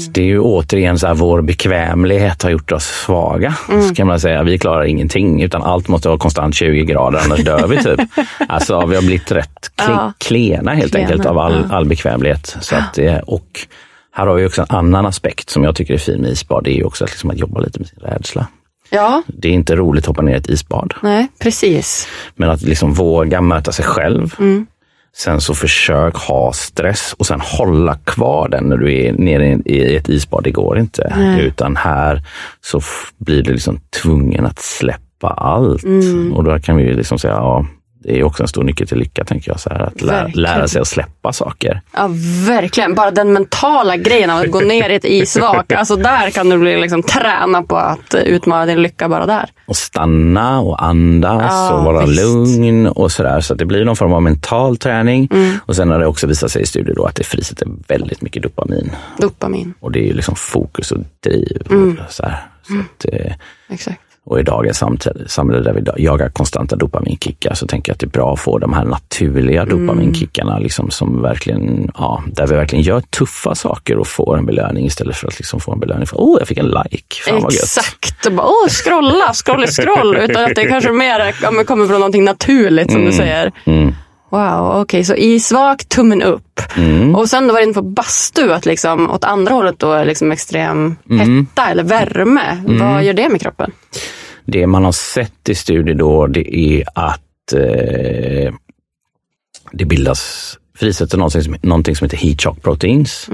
Så 0.04 0.10
det 0.10 0.20
är 0.20 0.24
ju 0.26 0.40
återigen 0.40 0.98
så 0.98 1.06
här, 1.06 1.14
vår 1.14 1.42
bekvämlighet 1.42 2.42
har 2.42 2.50
gjort 2.50 2.72
oss 2.72 2.84
svaga. 2.84 3.54
Så 3.88 3.94
kan 3.94 4.06
man 4.06 4.20
säga. 4.20 4.42
Vi 4.42 4.58
klarar 4.58 4.84
ingenting, 4.84 5.42
utan 5.42 5.62
allt 5.62 5.88
måste 5.88 6.08
vara 6.08 6.18
konstant 6.18 6.54
20 6.54 6.84
grader, 6.84 7.20
annars 7.24 7.40
dör 7.44 7.66
vi 7.66 7.82
typ. 7.82 8.00
Alltså 8.48 8.86
vi 8.86 8.94
har 8.94 9.02
blivit 9.02 9.32
rätt 9.32 9.70
kle- 9.76 9.84
Ja. 9.88 10.12
klena 10.18 10.74
helt 10.74 10.92
Klena, 10.92 11.06
enkelt 11.08 11.26
av 11.26 11.38
all, 11.38 11.64
all 11.70 11.84
bekvämlighet. 11.84 12.56
Så 12.60 12.76
att, 12.76 12.98
och 13.26 13.60
här 14.12 14.26
har 14.26 14.34
vi 14.34 14.46
också 14.46 14.62
en 14.62 14.76
annan 14.76 15.06
aspekt 15.06 15.50
som 15.50 15.64
jag 15.64 15.76
tycker 15.76 15.94
är 15.94 15.98
fin 15.98 16.20
med 16.20 16.30
isbad. 16.30 16.64
Det 16.64 16.70
är 16.70 16.76
ju 16.76 16.84
också 16.84 17.04
att, 17.04 17.10
liksom, 17.10 17.30
att 17.30 17.38
jobba 17.38 17.60
lite 17.60 17.78
med 17.78 17.88
sin 17.88 17.98
rädsla. 18.02 18.46
Ja, 18.90 19.22
Det 19.26 19.48
är 19.48 19.52
inte 19.52 19.76
roligt 19.76 20.04
att 20.04 20.08
hoppa 20.08 20.22
ner 20.22 20.34
i 20.34 20.36
ett 20.38 20.48
isbad. 20.48 20.94
nej, 21.02 21.28
precis. 21.38 22.08
Men 22.34 22.50
att 22.50 22.62
liksom 22.62 22.92
våga 22.94 23.40
möta 23.40 23.72
sig 23.72 23.84
själv. 23.84 24.34
Sen 25.16 25.40
så 25.40 25.54
försök 25.54 26.14
ha 26.16 26.52
stress 26.52 27.14
och 27.18 27.26
sen 27.26 27.40
hålla 27.40 27.94
kvar 27.96 28.48
den 28.48 28.64
när 28.64 28.76
du 28.76 28.94
är 28.94 29.12
nere 29.12 29.58
i- 29.64 29.96
ett 29.96 30.08
isbad. 30.08 30.44
Det 30.44 30.50
går 30.50 30.78
inte. 30.78 31.14
Utan 31.40 31.76
här 31.76 32.22
så 32.60 32.80
blir 33.18 33.42
du 33.42 33.52
liksom 33.52 33.80
tvungen 34.02 34.46
att 34.46 34.58
släppa 34.58 35.28
allt. 35.28 35.84
Och 36.32 36.44
då 36.44 36.58
kan 36.58 36.76
vi 36.76 36.94
liksom 36.94 37.18
säga, 37.18 37.34
ja, 37.34 37.66
det 38.02 38.18
är 38.18 38.22
också 38.24 38.42
en 38.42 38.48
stor 38.48 38.62
nyckel 38.64 38.88
till 38.88 38.98
lycka, 38.98 39.24
tänker 39.24 39.50
jag. 39.50 39.60
Så 39.60 39.70
här, 39.70 39.80
att 39.80 40.00
lära, 40.00 40.26
lära 40.34 40.68
sig 40.68 40.80
att 40.80 40.88
släppa 40.88 41.32
saker. 41.32 41.80
Ja, 41.92 42.08
verkligen. 42.48 42.94
Bara 42.94 43.10
den 43.10 43.32
mentala 43.32 43.96
grejen 43.96 44.30
av 44.30 44.40
att 44.40 44.50
gå 44.50 44.60
ner 44.60 44.90
i 44.90 44.94
ett 44.94 45.04
isvak. 45.04 45.72
Alltså 45.80 45.96
där 45.96 46.30
kan 46.30 46.48
du 46.48 46.58
bli 46.58 46.80
liksom 46.80 47.02
träna 47.02 47.62
på 47.62 47.76
att 47.76 48.14
utmana 48.14 48.66
din 48.66 48.82
lycka 48.82 49.08
bara 49.08 49.26
där. 49.26 49.50
och 49.66 49.76
stanna 49.76 50.60
och 50.60 50.84
andas 50.84 51.42
Ja, 51.52 51.72
och 51.72 51.84
vara 51.84 52.06
visst. 52.06 52.22
lugn 52.22 52.86
och 52.86 53.12
sådär. 53.12 53.40
Så 53.40 53.52
att 53.52 53.58
det 53.58 53.66
blir 53.66 53.84
någon 53.84 53.96
form 53.96 54.12
av 54.12 54.22
mental 54.22 54.76
träning. 54.76 55.28
Mm. 55.32 55.56
Och 55.66 55.76
sen 55.76 55.90
har 55.90 55.98
det 55.98 56.06
också 56.06 56.26
visat 56.26 56.50
sig 56.50 56.62
i 56.62 56.66
studier 56.66 56.94
då 56.94 57.04
att 57.04 57.14
det 57.16 57.24
frisätter 57.24 57.68
väldigt 57.88 58.22
mycket 58.22 58.42
dopamin. 58.42 58.90
Dopamin. 59.18 59.74
Och 59.80 59.92
det 59.92 59.98
är 59.98 60.06
ju 60.06 60.12
liksom 60.12 60.36
fokus 60.36 60.92
och 60.92 60.98
driv. 61.24 61.62
Mm. 61.70 61.98
Och, 62.06 62.12
så 62.12 62.22
här. 62.22 62.36
Så 62.68 62.74
att, 62.74 63.14
eh, 63.14 63.32
Exakt. 63.70 64.00
Och 64.24 64.40
i 64.40 64.42
dagens 64.42 64.82
samhälle, 65.26 65.62
där 65.62 65.72
vi 65.72 66.04
jagar 66.04 66.28
konstanta 66.28 66.76
dopaminkickar 66.76 67.54
så 67.54 67.66
tänker 67.66 67.90
jag 67.90 67.94
att 67.94 68.00
det 68.00 68.06
är 68.06 68.10
bra 68.10 68.32
att 68.32 68.40
få 68.40 68.58
de 68.58 68.72
här 68.72 68.84
naturliga 68.84 69.62
Mm. 69.62 69.86
dopaminkickarna 69.86 70.58
liksom 70.58 70.90
som 70.90 71.22
verkligen, 71.22 71.90
ja, 71.98 72.22
där 72.26 72.46
vi 72.46 72.54
verkligen 72.54 72.84
gör 72.84 73.00
tuffa 73.00 73.54
saker 73.54 73.96
och 73.96 74.06
får 74.06 74.38
en 74.38 74.46
belöning 74.46 74.86
istället 74.86 75.16
för 75.16 75.28
att 75.28 75.38
liksom 75.38 75.60
få 75.60 75.72
en 75.72 75.80
belöning 75.80 76.06
för 76.06 76.20
åh, 76.20 76.36
jag 76.38 76.48
fick 76.48 76.58
en 76.58 76.66
like. 76.68 77.22
Fan 77.24 77.42
vad. 77.42 77.52
Exakt. 77.52 78.26
Och 78.26 78.32
bara, 78.32 78.46
Åh, 78.46 78.68
scrolla, 78.68 79.32
scroll, 79.32 79.66
scroll. 79.66 80.16
Utan 80.16 80.44
att 80.44 80.54
det 80.54 80.64
kanske 80.64 80.92
mer 80.92 81.64
kommer 81.64 81.86
från 81.86 82.00
någonting 82.00 82.24
naturligt 82.24 82.92
som 82.92 83.04
du 83.04 83.12
säger. 83.12 83.52
Mm. 83.64 83.94
Wow, 84.30 84.80
okej. 84.80 85.04
Så 85.04 85.14
isvak, 85.14 85.84
tummen 85.84 86.22
upp. 86.22 86.60
Och 87.16 87.28
sen 87.28 87.46
då 87.46 87.52
var 87.52 87.60
du 87.60 87.64
inne 87.64 87.74
på 87.74 87.82
bastu, 87.82 88.52
att 88.52 88.66
liksom 88.66 89.10
åt 89.10 89.24
andra 89.24 89.54
hållet 89.54 89.78
då 89.78 90.04
liksom 90.04 90.32
extrem 90.32 90.96
Mm. 91.10 91.46
hetta 91.46 91.70
eller 91.70 91.82
värme. 91.84 92.62
Vad 92.66 93.04
gör 93.04 93.12
det 93.14 93.28
med 93.28 93.40
kroppen? 93.40 93.72
Det 94.44 94.66
man 94.66 94.84
har 94.84 94.92
sett 94.92 95.48
i 95.48 95.54
studier 95.54 95.94
då, 95.94 96.26
det 96.26 96.56
är 96.56 96.84
att 96.94 97.52
eh, 97.52 98.54
det 99.72 99.84
bildas, 99.84 100.56
frisätter 100.78 101.18
någonting 101.18 101.42
som, 101.42 101.56
någonting 101.62 101.96
som 101.96 102.04
heter 102.04 102.16
heat 102.16 102.42
shock 102.42 102.62
proteins, 102.62 103.28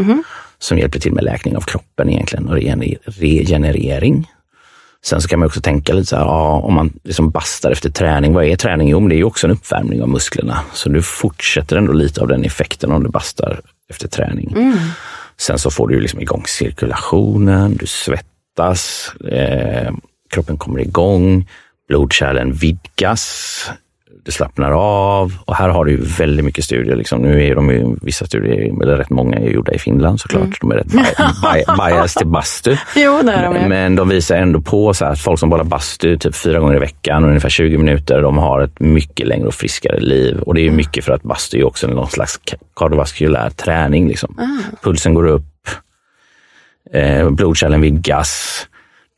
som 0.58 0.78
hjälper 0.78 0.98
till 1.00 1.12
med 1.12 1.24
läkning 1.24 1.56
av 1.56 1.60
kroppen 1.60 2.08
egentligen 2.10 2.48
och 2.48 2.54
regener- 2.54 2.98
regenerering. 3.06 4.30
Sen 5.06 5.20
så 5.20 5.28
kan 5.28 5.38
man 5.38 5.46
också 5.46 5.60
tänka 5.60 5.92
lite 5.92 6.06
så 6.06 6.16
här, 6.16 6.24
ja, 6.24 6.60
om 6.64 6.74
man 6.74 6.92
liksom 7.04 7.30
bastar 7.30 7.70
efter 7.70 7.90
träning, 7.90 8.34
vad 8.34 8.44
är 8.44 8.56
träning? 8.56 8.88
Jo, 8.88 9.00
men 9.00 9.08
det 9.08 9.16
är 9.16 9.24
också 9.24 9.46
en 9.46 9.50
uppvärmning 9.50 10.02
av 10.02 10.08
musklerna. 10.08 10.58
Så 10.72 10.88
du 10.88 11.02
fortsätter 11.02 11.76
ändå 11.76 11.92
lite 11.92 12.20
av 12.20 12.28
den 12.28 12.44
effekten 12.44 12.92
om 12.92 13.04
du 13.04 13.10
bastar 13.10 13.60
efter 13.90 14.08
träning. 14.08 14.56
Sen 15.36 15.58
så 15.58 15.70
får 15.70 15.88
du 15.88 16.00
liksom 16.00 16.20
igång 16.20 16.42
cirkulationen, 16.46 17.76
du 17.76 17.86
svettas, 17.86 19.12
eh, 19.30 19.92
kroppen 20.30 20.56
kommer 20.56 20.80
igång, 20.80 21.48
blodkärlen 21.88 22.52
vidgas, 22.52 23.70
det 24.26 24.32
slappnar 24.32 24.70
av 24.72 25.32
och 25.44 25.56
här 25.56 25.68
har 25.68 25.84
du 25.84 25.96
väldigt 25.96 26.44
mycket 26.44 26.64
studier. 26.64 26.96
Liksom. 26.96 27.18
Nu 27.22 27.44
är 27.44 27.54
de 27.54 27.70
ju, 27.70 27.96
vissa 28.02 28.26
studier, 28.26 28.82
eller 28.82 28.96
rätt 28.96 29.10
många, 29.10 29.36
är 29.38 29.50
gjorda 29.50 29.72
i 29.72 29.78
Finland 29.78 30.20
såklart. 30.20 30.60
De 30.60 30.70
är 30.70 30.76
rätt 30.76 30.86
bi- 30.86 30.98
bi- 30.98 31.64
bias 31.88 32.14
till 32.14 32.26
bastu. 32.26 32.76
Jo, 32.96 33.20
det 33.22 33.32
är 33.32 33.54
de. 33.54 33.68
Men 33.68 33.96
de 33.96 34.08
visar 34.08 34.36
ändå 34.36 34.60
på 34.60 34.94
så 34.94 35.04
att 35.04 35.18
folk 35.20 35.40
som 35.40 35.50
badar 35.50 35.64
bastu 35.64 36.16
typ 36.18 36.34
fyra 36.34 36.58
gånger 36.58 36.76
i 36.76 36.78
veckan, 36.78 37.24
ungefär 37.24 37.48
20 37.48 37.78
minuter, 37.78 38.22
de 38.22 38.38
har 38.38 38.60
ett 38.60 38.80
mycket 38.80 39.26
längre 39.26 39.46
och 39.46 39.54
friskare 39.54 40.00
liv. 40.00 40.38
Och 40.40 40.54
det 40.54 40.60
är 40.60 40.64
ju 40.64 40.70
mycket 40.70 41.04
för 41.04 41.12
att 41.12 41.22
bastu 41.22 41.58
är 41.58 41.66
också 41.66 41.86
någon 41.86 42.10
slags 42.10 42.40
ka- 42.50 42.58
kardiovaskulär 42.76 43.50
träning. 43.50 44.08
Liksom. 44.08 44.36
Pulsen 44.82 45.14
går 45.14 45.26
upp, 45.26 45.44
eh, 46.92 47.30
blodkärlen 47.30 47.80
vidgas, 47.80 48.66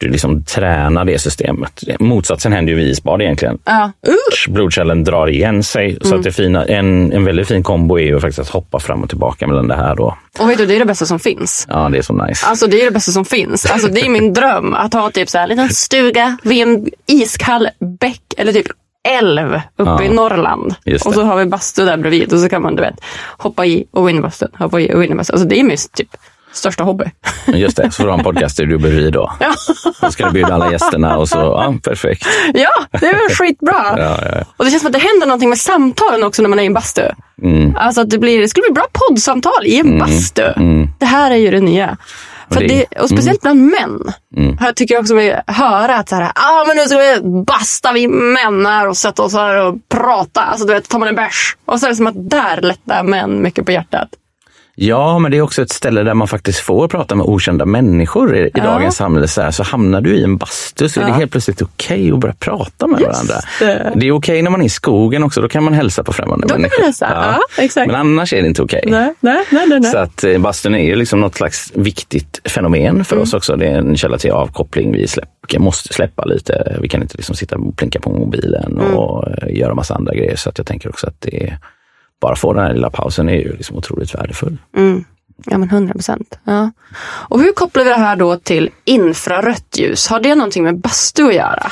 du 0.01 0.09
liksom 0.09 0.44
tränar 0.44 1.05
det 1.05 1.18
systemet. 1.18 1.84
Motsatsen 1.99 2.53
händer 2.53 2.72
ju 2.72 2.78
vid 2.78 2.88
isbad 2.88 3.22
egentligen. 3.22 3.59
Ja. 3.64 3.90
Uh. 4.09 4.53
Blodkärlen 4.53 5.05
drar 5.05 5.26
igen 5.26 5.62
sig. 5.62 5.99
Så 6.01 6.14
att 6.14 6.22
det 6.22 6.32
fina, 6.32 6.64
en, 6.64 7.12
en 7.12 7.24
väldigt 7.24 7.49
fin 7.49 7.62
kombo 7.62 7.99
är 7.99 8.03
ju 8.03 8.20
faktiskt 8.20 8.38
att 8.38 8.49
hoppa 8.49 8.78
fram 8.80 9.03
och 9.03 9.09
tillbaka 9.09 9.46
mellan 9.46 9.68
det 9.68 9.76
här 9.76 9.96
då. 9.96 10.16
Och 10.38 10.51
vet 10.51 10.59
du, 10.59 10.66
det 10.66 10.74
är 10.74 10.78
det 10.78 10.84
bästa 10.84 11.07
som 11.07 11.18
finns. 11.18 11.66
Ja, 11.68 11.88
det 11.92 11.99
är 11.99 12.03
så 12.03 12.12
nice. 12.12 12.46
Alltså 12.46 12.66
det 12.66 12.80
är 12.80 12.84
det 12.84 12.90
bästa 12.90 13.12
som 13.12 13.24
finns. 13.24 13.66
Alltså 13.70 13.88
det 13.88 14.01
är 14.01 14.09
min 14.09 14.32
dröm 14.32 14.74
att 14.74 14.94
ha 14.94 15.11
typ 15.11 15.28
så 15.28 15.38
här 15.38 15.44
en 15.44 15.49
liten 15.49 15.68
stuga 15.68 16.38
vid 16.42 16.62
en 16.62 16.86
iskall 17.07 17.68
bäck 18.01 18.22
eller 18.36 18.53
typ 18.53 18.66
älv 19.09 19.61
uppe 19.76 19.90
Ja. 19.90 20.03
i 20.03 20.09
Norrland. 20.09 20.74
Och 21.05 21.14
så 21.14 21.22
har 21.22 21.36
vi 21.36 21.46
bastu 21.46 21.84
där 21.84 21.96
bredvid 21.96 22.32
och 22.32 22.40
så 22.40 22.49
kan 22.49 22.62
man 22.62 22.76
du 22.76 22.82
vet 22.82 23.01
hoppa 23.38 23.66
i 23.66 23.84
och 23.90 24.03
gå 24.03 24.11
in 24.11 24.18
i 24.18 24.20
bastun. 24.20 24.49
Hoppa 24.59 24.80
i 24.80 24.90
och 24.90 24.94
gå 24.94 25.03
in 25.05 25.12
i 25.12 25.14
bastun. 25.14 25.34
Alltså 25.34 25.49
det 25.49 25.61
är 25.61 25.64
min 25.64 25.76
typ 25.96 26.09
största 26.59 26.84
hobby. 26.84 27.04
Just 27.46 27.76
det, 27.76 27.90
så 27.90 27.96
får 27.96 28.04
du 28.04 28.11
ha 28.11 28.18
en 28.18 28.24
podcaststudio 28.24 28.78
bredvid 28.78 29.12
då. 29.12 29.32
Ja. 29.40 29.54
Då 30.00 30.11
ska 30.11 30.26
du 30.26 30.32
bjuda 30.32 30.54
alla 30.54 30.72
gästerna 30.72 31.16
och 31.16 31.28
så, 31.28 31.38
ja, 31.38 31.74
perfekt. 31.84 32.26
ja, 32.54 32.98
det 33.00 33.06
är 33.06 33.14
väl 33.28 33.36
skitbra. 33.36 33.84
Ja, 33.96 34.18
ja, 34.22 34.28
ja. 34.32 34.44
Och 34.56 34.64
det 34.64 34.70
känns 34.70 34.82
som 34.82 34.86
att 34.86 34.92
det 34.92 34.98
händer 35.09 35.26
någonting 35.26 35.48
med 35.48 35.59
samtalen 35.59 36.22
också 36.24 36.42
när 36.42 36.48
man 36.48 36.59
är 36.59 36.62
i 36.62 36.66
en 36.66 36.74
bastu. 36.74 37.02
Mm. 37.42 37.76
Alltså 37.76 38.00
att 38.00 38.11
det, 38.11 38.18
blir, 38.18 38.40
det 38.40 38.48
skulle 38.48 38.64
bli 38.68 38.72
bra 38.74 38.86
poddsamtal 38.92 39.64
i 39.64 39.80
en 39.80 39.98
bastu. 39.98 40.42
Det 40.98 41.06
här 41.06 41.30
är 41.30 41.36
ju 41.36 41.50
det 41.50 41.61
nya. 41.61 41.96
För 42.50 42.61
det- 42.61 42.74
Mm. 42.74 43.02
och 43.02 43.09
speciellt 43.09 43.40
bland 43.42 43.61
män. 43.62 44.12
Tycker 44.76 44.94
jag 44.94 45.00
också 45.02 45.14
mig 45.14 45.42
höra 45.46 45.96
att 45.96 46.09
så 46.09 46.14
här, 46.16 46.32
ah, 46.34 46.64
men 46.66 46.76
nu 46.76 46.82
ska 46.84 46.98
vi 46.98 47.20
basta 47.46 47.92
vi 47.92 48.09
män 48.09 48.66
här 48.66 48.88
och 48.88 48.96
sätta 48.96 49.22
oss 49.22 49.32
här 49.34 49.66
och 49.66 49.74
prata. 49.94 50.40
Alltså 50.40 50.66
du 50.66 50.72
vet, 50.72 50.88
tar 50.88 50.98
man 50.98 51.09
en 51.09 51.14
bärs. 51.14 51.56
Och 51.66 51.80
så 51.80 51.86
är 51.86 51.90
det 51.90 51.96
som 51.96 52.06
att 52.06 52.30
där 52.30 52.61
lättar 52.61 53.02
män 53.02 53.42
mycket 53.42 53.66
på 53.66 53.72
hjärtat. 53.72 54.09
Ja, 54.81 55.18
men 55.18 55.31
det 55.31 55.37
är 55.37 55.43
också 55.43 55.62
ett 55.62 55.70
ställe 55.70 56.03
där 56.03 56.14
man 56.14 56.29
faktiskt 56.29 56.61
får 56.61 56.89
prata 56.89 57.14
med 57.14 57.26
okända 57.26 57.64
människor 57.66 58.37
i, 58.37 58.47
i 58.47 58.51
dagens 58.61 58.97
samhälle. 58.97 59.29
Så, 59.29 59.43
här, 59.43 59.51
så 59.51 59.62
hamnar 59.62 60.01
du 60.01 60.16
i 60.16 60.24
en 60.24 60.37
bastu 60.37 60.89
så 60.89 61.01
är 61.01 61.05
det 61.05 61.12
helt 61.12 61.31
plötsligt 61.31 61.62
okej 61.62 62.12
att 62.12 62.18
börja 62.18 62.35
prata 62.35 62.87
med 62.87 63.01
varandra. 63.01 63.35
det. 63.61 63.93
Det 63.97 64.07
är 64.09 64.12
okej 64.12 64.43
när 64.43 64.51
man 64.51 64.61
är 64.61 64.66
i 64.66 64.68
skogen 64.68 65.22
också, 65.22 65.41
då 65.41 65.49
kan 65.49 65.64
man 65.64 65.72
hälsa 65.74 66.05
på 66.05 66.12
främmande 66.12 66.47
Då 66.47 66.49
kan 66.49 66.61
man 66.61 66.62
människor. 66.62 66.83
hälsa, 66.85 67.09
ja, 67.57 67.62
exakt. 67.62 67.87
Men 67.87 67.97
annars 68.01 68.33
är 68.33 68.43
det 68.43 68.49
inte 68.49 68.62
okej. 68.62 68.85
Nej, 68.87 69.14
nej, 69.20 69.45
nej, 69.51 69.66
nej. 69.68 69.81
nej. 69.81 69.91
Så 69.91 69.99
att 69.99 70.24
eh, 70.24 70.39
bastun 70.39 70.74
är 70.74 70.85
ju 70.85 70.95
liksom 70.97 71.20
något 71.20 71.35
slags 71.35 71.72
viktigt 71.74 72.41
fenomen 72.45 73.05
för 73.05 73.16
Mm. 73.16 73.22
oss 73.22 73.35
också. 73.35 73.57
Det 73.57 73.66
är 73.66 73.79
en 73.79 73.97
källa 73.97 74.18
till 74.18 74.31
avkoppling. 74.31 74.93
Vi 74.93 75.07
släpp, 75.09 75.29
måste 75.59 75.95
släppa 75.95 76.24
lite. 76.24 76.76
Vi 76.81 76.89
kan 76.89 77.03
inte 77.03 77.16
liksom 77.16 77.37
sitta 77.37 77.57
och 77.57 77.76
plinka 77.76 78.01
på 78.01 78.11
mobilen 78.11 78.79
Mm. 78.81 78.95
och 78.97 79.29
eh, 79.29 79.57
göra 79.59 79.74
massa 79.74 79.95
andra 79.95 80.14
grejer. 80.14 80.37
Så 80.37 80.49
att 80.49 80.59
jag 80.59 80.66
tänker 80.66 80.89
också 80.89 81.07
att 81.07 81.20
det 81.20 81.43
är, 81.45 81.59
bara 82.20 82.36
få 82.36 82.52
den 82.52 82.62
här 82.64 82.74
lilla 82.74 82.90
pausen 82.90 83.28
är 83.28 83.34
ju 83.34 83.52
liksom 83.56 83.76
otroligt 83.76 84.14
värdefull. 84.14 84.56
Ja, 85.46 85.58
men 85.58 85.68
100 85.68 85.92
procent. 85.94 86.38
Ja. 86.44 86.70
Och 87.02 87.40
hur 87.40 87.52
kopplar 87.52 87.84
vi 87.84 87.90
det 87.90 87.96
här 87.96 88.16
då 88.16 88.36
till 88.36 88.70
infrarött 88.84 89.76
ljus? 89.78 90.08
Har 90.08 90.20
det 90.20 90.34
någonting 90.34 90.64
med 90.64 90.80
bastu 90.80 91.28
att 91.28 91.34
göra? 91.34 91.66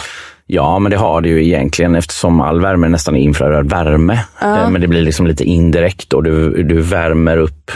Ja, 0.47 0.78
men 0.78 0.90
det 0.90 0.97
har 0.97 1.20
det 1.20 1.28
ju 1.28 1.44
egentligen 1.47 1.94
eftersom 1.94 2.40
all 2.40 2.61
värme 2.61 2.88
nästan 2.88 3.16
är 3.16 3.20
infraröd 3.20 3.70
värme. 3.70 4.12
Eh, 4.42 4.70
Men 4.70 4.80
det 4.80 4.88
blir 4.88 5.03
liksom 5.03 5.26
lite 5.26 5.44
indirekt 5.44 6.12
och 6.12 6.22
du, 6.22 6.62
du 6.62 6.80
värmer 6.80 7.36
upp 7.36 7.70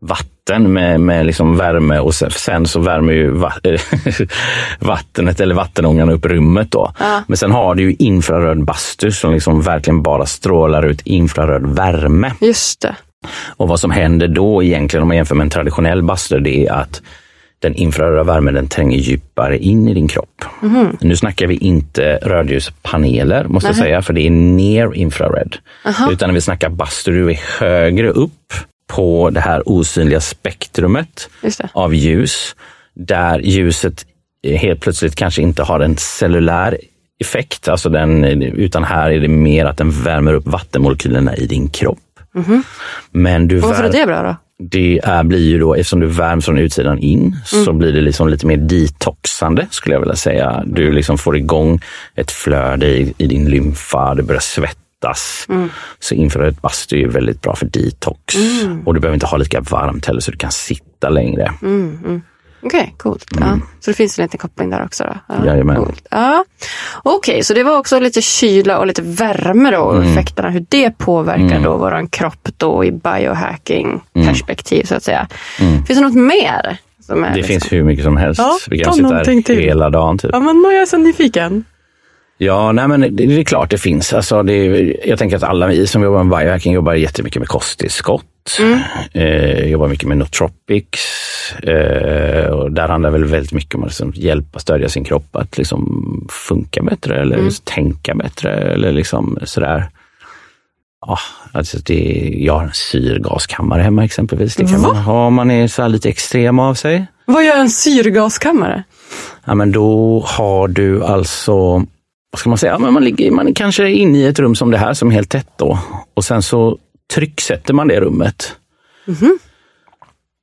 vatten 0.00 0.28
med, 0.58 1.00
med 1.00 1.26
liksom 1.26 1.56
värme 1.56 1.98
och 1.98 2.14
sen, 2.14 2.30
sen 2.30 2.66
så 2.66 2.80
värmer 2.80 3.12
ju 3.12 3.30
va, 3.30 3.52
vattnet 4.78 5.40
eller 5.40 5.54
vattenångan 5.54 6.10
upp 6.10 6.26
rummet 6.26 6.70
då. 6.70 6.92
Men 7.26 7.36
sen 7.36 7.50
har 7.50 7.74
du 7.74 7.82
ju 7.82 7.96
infraröd 7.98 8.64
bastu 8.64 9.10
som 9.10 9.32
liksom 9.32 9.62
verkligen 9.62 10.02
bara 10.02 10.26
strålar 10.26 10.86
ut 10.86 11.00
infraröd 11.00 11.66
värme. 11.66 12.32
Just 12.40 12.80
det. 12.80 12.96
Och 13.56 13.68
vad 13.68 13.80
som 13.80 13.90
händer 13.90 14.28
då 14.28 14.62
egentligen 14.62 15.02
om 15.02 15.08
man 15.08 15.16
jämför 15.16 15.34
med 15.34 15.44
en 15.44 15.50
traditionell 15.50 16.02
bastu, 16.02 16.40
det 16.40 16.66
är 16.66 16.72
att 16.72 17.02
den 17.58 17.74
infraröda 17.74 18.22
värmen 18.22 18.54
den 18.54 18.68
tränger 18.68 18.98
djupare 18.98 19.58
in 19.58 19.88
i 19.88 19.94
din 19.94 20.08
kropp. 20.08 20.44
Nu 21.00 21.16
snackar 21.16 21.46
vi 21.46 21.56
inte 21.56 22.18
rödljuspaneler 22.22 23.44
måste 23.44 23.68
jag 23.68 23.76
säga, 23.76 24.02
för 24.02 24.12
det 24.12 24.26
är 24.26 24.30
near 24.30 24.96
infrared. 24.96 25.56
Utan 26.10 26.28
när 26.28 26.34
vi 26.34 26.40
snackar 26.40 26.68
bastu, 26.68 27.12
du 27.12 27.30
är 27.30 27.40
högre 27.60 28.10
upp 28.10 28.54
på 28.94 29.30
det 29.30 29.40
här 29.40 29.68
osynliga 29.68 30.20
spektrumet 30.20 31.28
av 31.72 31.94
ljus, 31.94 32.56
där 32.94 33.38
ljuset 33.38 34.06
helt 34.56 34.80
plötsligt 34.80 35.14
kanske 35.14 35.42
inte 35.42 35.62
har 35.62 35.80
en 35.80 35.96
cellulär 35.96 36.78
effekt, 37.20 37.68
alltså 37.68 37.88
den, 37.88 38.24
utan 38.42 38.84
här 38.84 39.10
är 39.10 39.20
det 39.20 39.28
mer 39.28 39.64
att 39.64 39.76
den 39.76 39.90
värmer 39.90 40.34
upp 40.34 40.46
vattenmolekylerna 40.46 41.36
i 41.36 41.46
din 41.46 41.68
kropp. 41.68 41.98
Men 43.10 43.48
du 43.48 43.58
varför 43.58 43.84
är 43.84 43.92
det 43.92 44.06
bra 44.06 44.22
då? 44.22 44.36
det 44.70 45.00
är, 45.04 45.22
blir 45.22 45.38
ju 45.38 45.58
då, 45.58 45.74
eftersom 45.74 46.00
du 46.00 46.06
värms 46.06 46.44
från 46.44 46.58
utsidan 46.58 46.98
in, 46.98 47.36
så 47.44 47.72
blir 47.72 47.92
det 47.92 48.00
liksom 48.00 48.28
lite 48.28 48.46
mer 48.46 48.56
detoxande 48.56 49.66
skulle 49.70 49.94
jag 49.94 50.00
vilja 50.00 50.16
säga. 50.16 50.62
Du 50.66 50.92
liksom 50.92 51.18
får 51.18 51.36
igång 51.36 51.80
ett 52.14 52.30
flöde 52.30 52.86
i, 52.86 53.14
i 53.18 53.26
din 53.26 53.50
lymfa, 53.50 54.14
du 54.14 54.22
börjar 54.22 54.40
svettas. 54.40 54.81
Så 56.00 56.14
infrarött 56.14 56.62
bastu 56.62 57.02
är 57.02 57.08
väldigt 57.08 57.42
bra 57.42 57.56
för 57.56 57.66
detox. 57.66 58.34
Och 58.84 58.94
du 58.94 59.00
behöver 59.00 59.14
inte 59.14 59.26
ha 59.26 59.36
lika 59.36 59.60
varmt 59.60 60.06
heller 60.06 60.20
så 60.20 60.30
du 60.30 60.36
kan 60.36 60.50
sitta 60.52 61.08
längre. 61.08 61.52
Okej, 62.64 62.94
coolt. 62.98 63.24
Ja. 63.40 63.58
Så 63.80 63.90
det 63.90 63.94
finns 63.94 64.18
en 64.18 64.22
liten 64.22 64.38
koppling 64.38 64.70
där 64.70 64.84
också 64.84 65.04
då? 65.04 65.14
Ja, 65.28 65.34
Mm. 65.34 65.46
Jajamän. 65.48 65.76
coolt. 65.76 66.06
Ja. 66.10 66.44
Okej, 67.02 67.44
så 67.44 67.54
det 67.54 67.62
var 67.62 67.78
också 67.78 67.98
lite 68.00 68.22
kyla 68.22 68.78
och 68.78 68.86
lite 68.86 69.02
värme 69.02 69.70
då 69.70 69.78
och 69.80 69.96
Mm. 69.96 70.10
effekterna, 70.12 70.50
hur 70.50 70.66
det 70.68 70.90
påverkar 70.98 71.60
då 71.60 71.76
våran 71.76 72.06
kropp 72.08 72.48
då 72.56 72.84
i 72.84 72.92
biohacking 72.92 74.00
perspektiv 74.14 74.84
så 74.84 74.94
att 74.94 75.02
säga. 75.02 75.28
Finns 75.58 75.88
det 75.88 76.00
något 76.00 76.14
mer? 76.14 76.76
Mm. 77.10 77.22
Det 77.22 77.36
liksom- 77.36 77.48
finns 77.48 77.72
hur 77.72 77.84
mycket 77.84 78.04
som 78.04 78.16
helst. 78.16 78.38
Ja, 78.38 78.58
Vi 78.68 78.78
kan 78.78 78.94
sitta 78.94 79.14
här 79.14 79.42
till. 79.42 79.58
hela 79.58 79.90
dagen. 79.90 80.18
Typ. 80.18 80.30
Ja, 80.32 80.40
men 80.40 80.62
nu 80.62 80.68
är 80.68 80.78
jag 80.78 80.88
så 80.88 80.96
nyfiken. 80.98 81.64
Ja, 82.44 82.72
nej 82.72 82.88
men 82.88 83.00
det, 83.00 83.08
det 83.08 83.40
är 83.40 83.44
klart 83.44 83.70
det 83.70 83.78
finns. 83.78 84.12
Alltså 84.12 84.42
det 84.42 84.66
jag 85.04 85.18
tänker 85.18 85.36
att 85.36 85.42
alla 85.42 85.66
vi 85.66 85.86
som 85.86 86.02
jobbar 86.02 86.24
med 86.24 86.38
biohacking 86.38 86.72
jobbar 86.72 86.94
jättemycket 86.94 87.40
med 87.40 87.48
kosttillskott. 87.48 88.58
Eh, 89.12 89.64
jobbar 89.70 89.88
mycket 89.88 90.08
med 90.08 90.18
nootropics. 90.18 91.00
Eh, 91.62 92.46
och 92.46 92.72
där 92.72 92.88
handlar 92.88 93.10
det 93.10 93.18
väl 93.18 93.28
väldigt 93.28 93.52
mycket 93.52 93.74
om 93.74 93.82
att 93.82 93.88
liksom 93.88 94.12
hjälpa 94.14 94.58
stödja 94.58 94.88
sin 94.88 95.04
kropp 95.04 95.36
att 95.36 95.58
liksom 95.58 96.28
funka 96.30 96.82
bättre 96.82 97.20
eller 97.20 97.64
tänka 97.64 98.14
bättre 98.14 98.52
eller 98.52 98.92
liksom 98.92 99.38
sådär. 99.44 99.88
Ja, 101.06 101.18
alltså 101.52 101.78
det, 101.78 102.34
jag 102.38 102.54
har 102.54 102.62
en 102.62 102.72
syrgaskammare 102.72 103.82
hemma 103.82 104.04
exempelvis. 104.04 104.56
Det 104.56 104.66
kan 104.66 104.80
man 104.80 104.96
ha 104.96 105.26
om 105.26 105.34
man 105.34 105.50
är 105.50 105.66
så 105.66 105.82
här 105.82 105.88
lite 105.88 106.08
extrem 106.08 106.58
av 106.58 106.74
sig. 106.74 107.06
Vad 107.24 107.44
gör 107.44 107.56
en 107.56 107.70
syrgaskammare? 107.70 108.82
Ja, 109.44 109.54
men 109.54 109.72
då 109.72 110.20
har 110.26 110.68
du 110.68 111.04
alltså, 111.04 111.86
vad 112.32 112.38
ska 112.40 112.48
man 112.48 112.58
säga, 112.58 112.78
men 112.78 112.92
man, 112.92 113.04
ligger, 113.04 113.30
man 113.30 113.48
är 113.48 113.54
kanske 113.54 113.90
inne 113.90 114.18
i 114.18 114.26
ett 114.26 114.38
rum 114.38 114.54
som 114.54 114.70
det 114.70 114.78
här 114.78 114.94
som 114.94 115.08
är 115.10 115.12
helt 115.14 115.30
tätt 115.30 115.48
då. 115.56 115.78
Och 116.14 116.24
sen 116.24 116.42
så 116.42 116.78
trycksätter 117.14 117.74
man 117.74 117.88
det 117.88 118.00
rummet. 118.00 118.56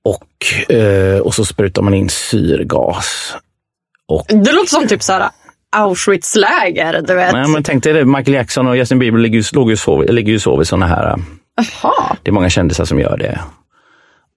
Och, 0.03 0.73
eh, 0.75 1.19
och 1.19 1.33
så 1.35 1.45
sprutar 1.45 1.81
man 1.81 1.93
in 1.93 2.09
syrgas. 2.09 3.35
Och, 4.07 4.25
Det 4.27 4.51
låter 4.51 4.69
som 4.69 4.87
typ 4.87 5.03
såhär 5.03 5.29
Auschwitz-läger, 5.75 7.01
du 7.07 7.15
vet. 7.15 7.33
nej, 7.33 7.47
men 7.47 7.63
tänk 7.63 7.83
dig 7.83 7.93
det, 7.93 8.05
Michael 8.05 8.33
Jackson 8.33 8.67
och 8.67 8.77
Justin 8.77 8.99
Bieber 8.99 9.19
ligger, 9.19 9.39
ju- 9.39 9.43
låg 9.53 9.69
ju 9.69 9.77
sov, 9.77 10.03
ligger 10.05 10.31
ju 10.31 10.39
sov 10.39 10.61
i 10.61 10.65
sådana 10.65 10.87
här 10.87 11.15
Jaha. 11.81 12.17
Det 12.23 12.29
är 12.29 12.33
många 12.33 12.49
kändisar 12.49 12.85
som 12.85 12.99
gör 12.99 13.17
det. 13.17 13.39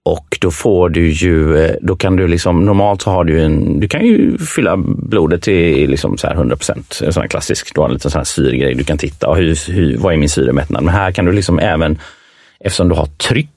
Och 0.05 0.37
då 0.41 0.51
får 0.51 0.89
du 0.89 1.11
ju, 1.11 1.57
eh, 1.57 1.75
då 1.81 1.95
kan 1.95 2.15
du 2.15 2.27
liksom, 2.27 2.65
normalt 2.65 3.01
så 3.01 3.09
har 3.09 3.23
du 3.23 3.41
en, 3.41 3.79
du 3.79 3.87
kan 3.87 4.05
ju 4.05 4.37
fylla 4.37 4.77
blodet 4.77 5.41
till 5.41 5.89
liksom 5.89 6.17
så 6.17 6.27
här 6.27 6.35
100 6.35 6.55
procent, 6.55 6.99
en 7.03 7.13
sån 7.13 7.21
här 7.21 7.27
klassisk, 7.27 7.75
du 7.75 7.81
har 7.81 7.87
en 7.87 7.93
liten 7.93 8.11
sån 8.11 8.19
här 8.19 8.25
syrgrej, 8.25 8.73
du 8.73 8.83
kan 8.83 8.97
titta, 8.97 9.27
och 9.27 9.37
hur, 9.37 9.71
hur, 9.71 9.97
vad 9.97 10.13
är 10.13 10.17
min 10.17 10.29
syremättnad? 10.29 10.83
Men 10.83 10.93
här 10.93 11.11
kan 11.11 11.25
du 11.25 11.31
liksom 11.31 11.59
även, 11.59 11.99
eftersom 12.59 12.89
du 12.89 12.95
har 12.95 13.05
tryck, 13.05 13.49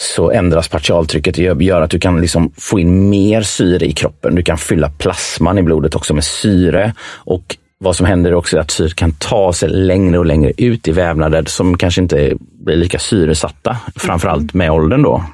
så 0.00 0.30
ändras 0.30 0.68
partialtrycket, 0.68 1.34
det 1.34 1.42
gör, 1.42 1.62
gör 1.62 1.80
att 1.80 1.90
du 1.90 1.98
kan 1.98 2.20
liksom 2.20 2.52
få 2.56 2.80
in 2.80 3.08
mer 3.08 3.42
syre 3.42 3.86
i 3.86 3.92
kroppen. 3.92 4.34
Du 4.34 4.42
kan 4.42 4.58
fylla 4.58 4.90
plasman 4.90 5.58
i 5.58 5.62
blodet 5.62 5.94
också 5.94 6.14
med 6.14 6.24
syre. 6.24 6.94
Och 7.10 7.56
vad 7.84 7.96
som 7.96 8.06
händer 8.06 8.30
är 8.30 8.34
också 8.34 8.58
att 8.58 8.70
syret 8.70 8.94
kan 8.94 9.12
ta 9.12 9.52
sig 9.52 9.68
längre 9.68 10.18
och 10.18 10.26
längre 10.26 10.52
ut 10.56 10.88
i 10.88 10.92
vävnader 10.92 11.44
som 11.46 11.76
kanske 11.78 12.00
inte 12.00 12.32
blir 12.64 12.76
lika 12.76 12.98
syresatta, 12.98 13.76
framförallt 13.96 14.54
med 14.54 14.70
åldern 14.70 15.02
då. 15.02 15.24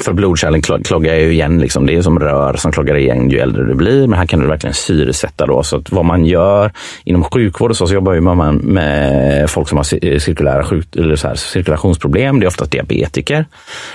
För 0.00 0.12
blodkärlen 0.12 0.60
klo- 0.62 0.82
kloggar 0.84 1.14
ju 1.14 1.32
igen, 1.32 1.58
liksom. 1.60 1.86
det 1.86 1.94
är 1.96 2.02
som 2.02 2.18
rör 2.18 2.54
som 2.56 2.72
kloggar 2.72 2.94
igen 2.94 3.30
ju 3.30 3.38
äldre 3.38 3.64
du 3.64 3.74
blir. 3.74 4.06
Men 4.06 4.18
här 4.18 4.26
kan 4.26 4.40
du 4.40 4.46
verkligen 4.46 4.74
syresätta 4.74 5.46
då. 5.46 5.62
Så 5.62 5.82
vad 5.90 6.04
man 6.04 6.24
gör 6.26 6.72
inom 7.04 7.24
sjukvård 7.24 7.70
och 7.70 7.76
så, 7.76 7.86
så 7.86 7.94
jobbar 7.94 8.12
ju 8.12 8.20
man 8.20 8.56
med 8.56 9.50
folk 9.50 9.68
som 9.68 9.76
har 9.78 9.84
ci- 9.84 10.18
cirkulära 10.18 10.64
sjuk, 10.64 10.96
eller 10.96 11.16
så 11.16 11.28
här, 11.28 11.34
cirkulationsproblem. 11.34 12.40
Det 12.40 12.44
är 12.46 12.48
oftast 12.48 12.70
diabetiker. 12.70 13.46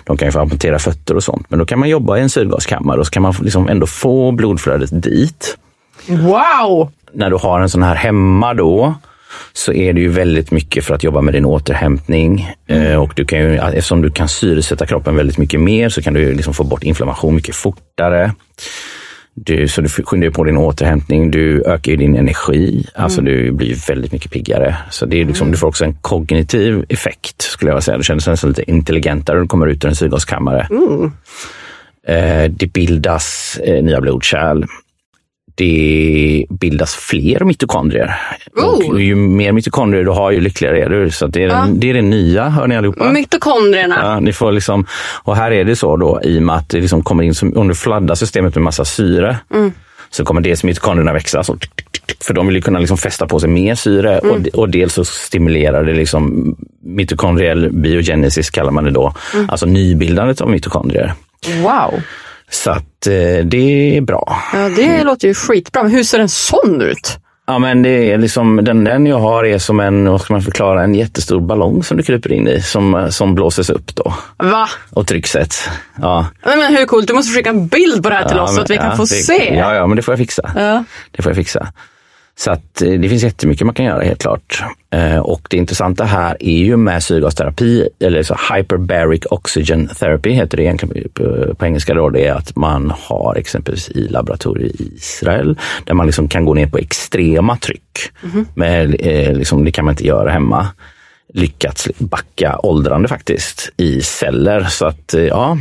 De 0.04 0.18
kan 0.18 0.28
ju 0.28 0.32
få 0.32 0.40
amputera 0.40 0.80
fötter 0.80 1.16
och 1.16 1.24
sånt. 1.24 1.46
Men 1.50 1.60
då 1.60 1.66
kan 1.66 1.80
man 1.80 1.90
jobba 1.90 2.18
i 2.18 2.22
en 2.22 2.30
syrgaskammare 2.30 3.00
och 3.00 3.06
så 3.06 3.12
kan 3.12 3.24
man 3.24 3.36
liksom 3.42 3.70
ändå 3.70 3.88
få 3.88 4.32
blodflödet 4.32 5.04
dit 5.04 5.58
Wow! 6.08 6.92
När 7.16 7.30
du 7.30 7.36
har 7.36 7.60
en 7.60 7.70
sån 7.70 7.84
här 7.84 7.96
hemma 7.96 8.54
då 8.54 8.96
så 9.54 9.74
är 9.74 9.94
det 9.94 10.02
ju 10.02 10.10
väldigt 10.10 10.52
mycket 10.52 10.86
för 10.86 10.96
att 10.96 11.04
jobba 11.04 11.22
med 11.22 11.34
din 11.34 11.46
återhämtning. 11.46 12.54
Eh, 12.68 12.96
och 12.96 13.14
du 13.16 13.26
kan 13.26 13.40
ju, 13.40 13.56
eftersom 13.56 14.02
du 14.02 14.12
kan 14.12 14.28
syresätta 14.28 14.86
kroppen 14.86 15.16
väldigt 15.16 15.38
mycket 15.38 15.60
mer 15.60 15.90
så 15.90 16.02
kan 16.02 16.14
du 16.14 16.34
liksom 16.34 16.54
få 16.54 16.64
bort 16.64 16.84
inflammation 16.84 17.36
mycket 17.36 17.56
fortare. 17.56 18.32
Du, 19.34 19.68
så 19.68 19.82
du 19.82 19.90
skyndar 19.90 20.30
på 20.30 20.44
din 20.44 20.58
återhämtning, 20.58 21.32
du 21.32 21.64
ökar 21.66 21.92
ju 21.92 21.98
din 21.98 22.16
energi, 22.16 22.88
alltså 22.96 23.22
du 23.22 23.52
blir 23.52 23.88
väldigt 23.88 24.12
mycket 24.12 24.32
piggare. 24.32 24.76
Så 24.90 25.06
det 25.06 25.22
är 25.22 25.26
liksom, 25.26 25.52
du 25.52 25.58
får 25.58 25.68
också 25.68 25.86
en 25.86 25.94
kognitiv 25.94 26.86
effekt 26.90 27.42
skulle 27.42 27.72
jag 27.72 27.84
säga. 27.84 27.98
Du 27.98 28.04
känner 28.04 28.22
dig 28.22 28.32
nästan 28.32 28.50
lite 28.50 28.72
intelligentare 28.72 29.36
när 29.36 29.42
du 29.42 29.48
kommer 29.48 29.68
ut 29.68 29.86
ur 29.86 29.90
en 29.90 29.96
syrgaskammare. 29.96 30.68
Eh, 32.08 32.52
det 32.52 32.74
bildas 32.74 33.58
eh, 33.64 33.84
nya 33.84 34.02
blodkärl. 34.02 34.66
Det 35.58 36.46
bildas 36.50 36.96
fler 36.96 37.44
mitokondrier. 37.44 38.16
Och 38.56 39.02
ju 39.02 39.16
mer 39.16 39.52
mitokondrier 39.52 40.04
du 40.04 40.12
har, 40.12 40.32
ju 40.32 40.42
lyckligare 40.42 40.84
är 40.84 40.90
du. 40.90 41.12
Så 41.12 41.28
det, 41.28 41.44
är 41.44 41.48
den, 41.48 41.80
det 41.80 41.90
är 41.90 41.94
det 41.94 42.02
nya, 42.02 42.50
hör 42.50 42.68
ni 42.68 42.76
allihopa? 42.76 43.12
Mitokondrierna. 43.12 44.00
Ja, 44.04 44.20
ni 44.20 44.34
får 44.34 44.52
liksom, 44.52 44.86
och 45.24 45.36
här 45.36 45.52
är 45.52 45.66
det 45.66 45.76
så 45.76 45.98
då 45.98 46.20
i 46.24 46.40
och 46.40 46.44
med 46.44 46.56
att 46.56 46.70
det 46.70 46.80
liksom 46.80 47.04
kommer 47.04 47.24
in, 47.24 47.36
som, 47.36 47.58
om 47.58 47.68
du 47.68 47.76
fladdar 47.76 48.16
systemet 48.16 48.56
med 48.56 48.64
massa 48.64 48.86
syre, 48.86 49.38
så 50.10 50.26
kommer 50.26 50.42
dels 50.42 50.64
mitokondrierna 50.64 51.14
växa. 51.14 51.44
Så, 51.44 51.58
för 52.22 52.34
de 52.34 52.48
vill 52.48 52.56
ju 52.56 52.62
kunna 52.62 52.80
liksom 52.80 52.98
fästa 52.98 53.28
på 53.28 53.40
sig 53.40 53.50
mer 53.50 53.76
syre 53.76 54.20
och, 54.20 54.48
och 54.54 54.70
dels 54.70 54.94
så 54.94 55.06
stimulerar 55.06 55.84
det 55.84 55.94
liksom 55.94 56.56
mitokondriell 56.84 57.70
biogenesis 57.72 58.50
kallar 58.50 58.72
man 58.72 58.84
det 58.84 58.92
då. 58.92 59.14
Alltså 59.48 59.66
nybildandet 59.66 60.42
av 60.42 60.50
mitokondrier. 60.50 61.14
Wow. 61.64 62.02
Så 62.52 62.72
att 62.72 63.08
eh, 63.08 63.46
det 63.46 63.98
är 63.98 64.02
bra. 64.02 64.38
Ja, 64.54 64.70
det 64.70 65.04
låter 65.04 65.28
ju 65.28 65.34
skitbra. 65.34 65.84
Men 65.84 65.92
hur 65.92 66.04
ser 66.04 66.20
en 66.20 66.30
sån 66.30 66.82
ut? 66.82 67.18
Ja 67.48 67.60
men 67.60 67.82
det 67.82 68.12
är 68.12 68.18
liksom, 68.18 68.56
den, 68.64 68.84
den 68.84 69.06
jag 69.06 69.20
har 69.20 69.44
är 69.46 69.58
som 69.58 69.80
en, 69.80 70.12
vad 70.12 70.22
ska 70.22 70.34
man 70.34 70.42
förklara, 70.42 70.84
en 70.84 70.96
jättestor 70.96 71.42
ballong 71.42 71.84
som 71.84 71.98
du 71.98 72.04
kryper 72.04 72.32
in 72.32 72.48
i 72.48 72.62
som, 72.62 73.08
som 73.10 73.36
blåses 73.36 73.70
upp 73.70 73.96
då 73.96 74.14
Va? 74.38 74.68
och 74.92 75.08
trycksätts. 75.08 75.70
Ja. 76.02 76.28
Men, 76.46 76.60
men 76.60 76.76
hur 76.76 76.86
coolt? 76.86 77.08
Du 77.08 77.14
måste 77.14 77.38
skicka 77.38 77.50
en 77.50 77.68
bild 77.68 78.04
på 78.04 78.10
det 78.10 78.16
här 78.16 78.28
till 78.28 78.38
Ja, 78.38 78.44
oss 78.44 78.50
så 78.50 78.56
men- 78.56 78.64
att 78.64 78.70
vi 78.70 78.78
kan 78.78 78.86
ja, 78.90 78.96
få 78.96 79.02
det, 79.04 79.08
se. 79.08 79.56
Ja, 79.56 79.76
ja, 79.76 79.88
men 79.88 79.96
det 79.96 80.02
får 80.02 80.12
jag 80.12 80.20
fixa. 80.20 80.52
Ja. 80.56 80.84
Det 81.12 81.22
får 81.22 81.30
jag 81.30 81.38
fixa. 81.38 81.68
Så 82.38 82.52
att 82.52 82.82
eh, 82.82 82.92
det 82.92 83.10
finns 83.10 83.24
jättemycket 83.24 83.66
man 83.66 83.76
kan 83.76 83.86
göra 83.86 84.04
helt 84.04 84.22
klart. 84.22 84.64
Eh, 84.92 85.18
och 85.18 85.48
det 85.50 85.58
intressanta 85.58 86.04
här 86.04 86.38
är 86.40 86.58
ju 86.58 86.78
med 86.78 87.04
syrgasterapi, 87.04 87.90
eller 88.00 88.24
så 88.24 88.38
hyperbaric 88.54 89.26
oxygen 89.30 89.88
therapy 89.88 90.30
heter 90.30 90.58
det 90.58 90.64
egentligen 90.64 91.10
på, 91.58 91.66
engelska 91.66 91.94
då, 91.94 92.10
det 92.10 92.28
är 92.28 92.34
att 92.34 92.56
man 92.56 92.94
har 92.98 93.36
exempelvis 93.36 93.90
i 93.90 94.08
laboratorier 94.08 94.68
i 94.68 94.92
Israel 94.96 95.60
där 95.84 95.94
man 95.94 96.06
liksom 96.06 96.28
kan 96.28 96.46
gå 96.46 96.54
ner 96.54 96.68
på 96.68 96.78
extrema 96.78 97.58
tryck. 97.58 98.12
Men 98.54 98.94
eh, 98.94 99.34
liksom, 99.34 99.66
det 99.66 99.72
kan 99.72 99.86
man 99.86 99.92
inte 99.92 100.08
göra 100.08 100.32
hemma. 100.32 100.68
Lyckats 101.34 101.90
backa 101.98 102.60
åldrande 102.64 103.08
faktiskt 103.08 103.70
i 103.78 104.02
celler. 104.02 104.64
Så 104.64 104.86
att 104.86 105.16
ja, 105.30 105.58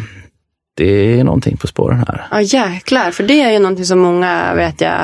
det 0.76 1.20
är 1.20 1.24
någonting 1.24 1.56
på 1.56 1.66
spåren 1.66 1.98
här. 2.08 2.26
Ja 2.30 2.40
jäklar, 2.40 3.10
för 3.10 3.22
det 3.24 3.40
är 3.42 3.52
ju 3.52 3.58
någonting 3.58 3.84
som 3.84 3.98
många, 3.98 4.54
vet 4.54 4.80
jag, 4.80 4.96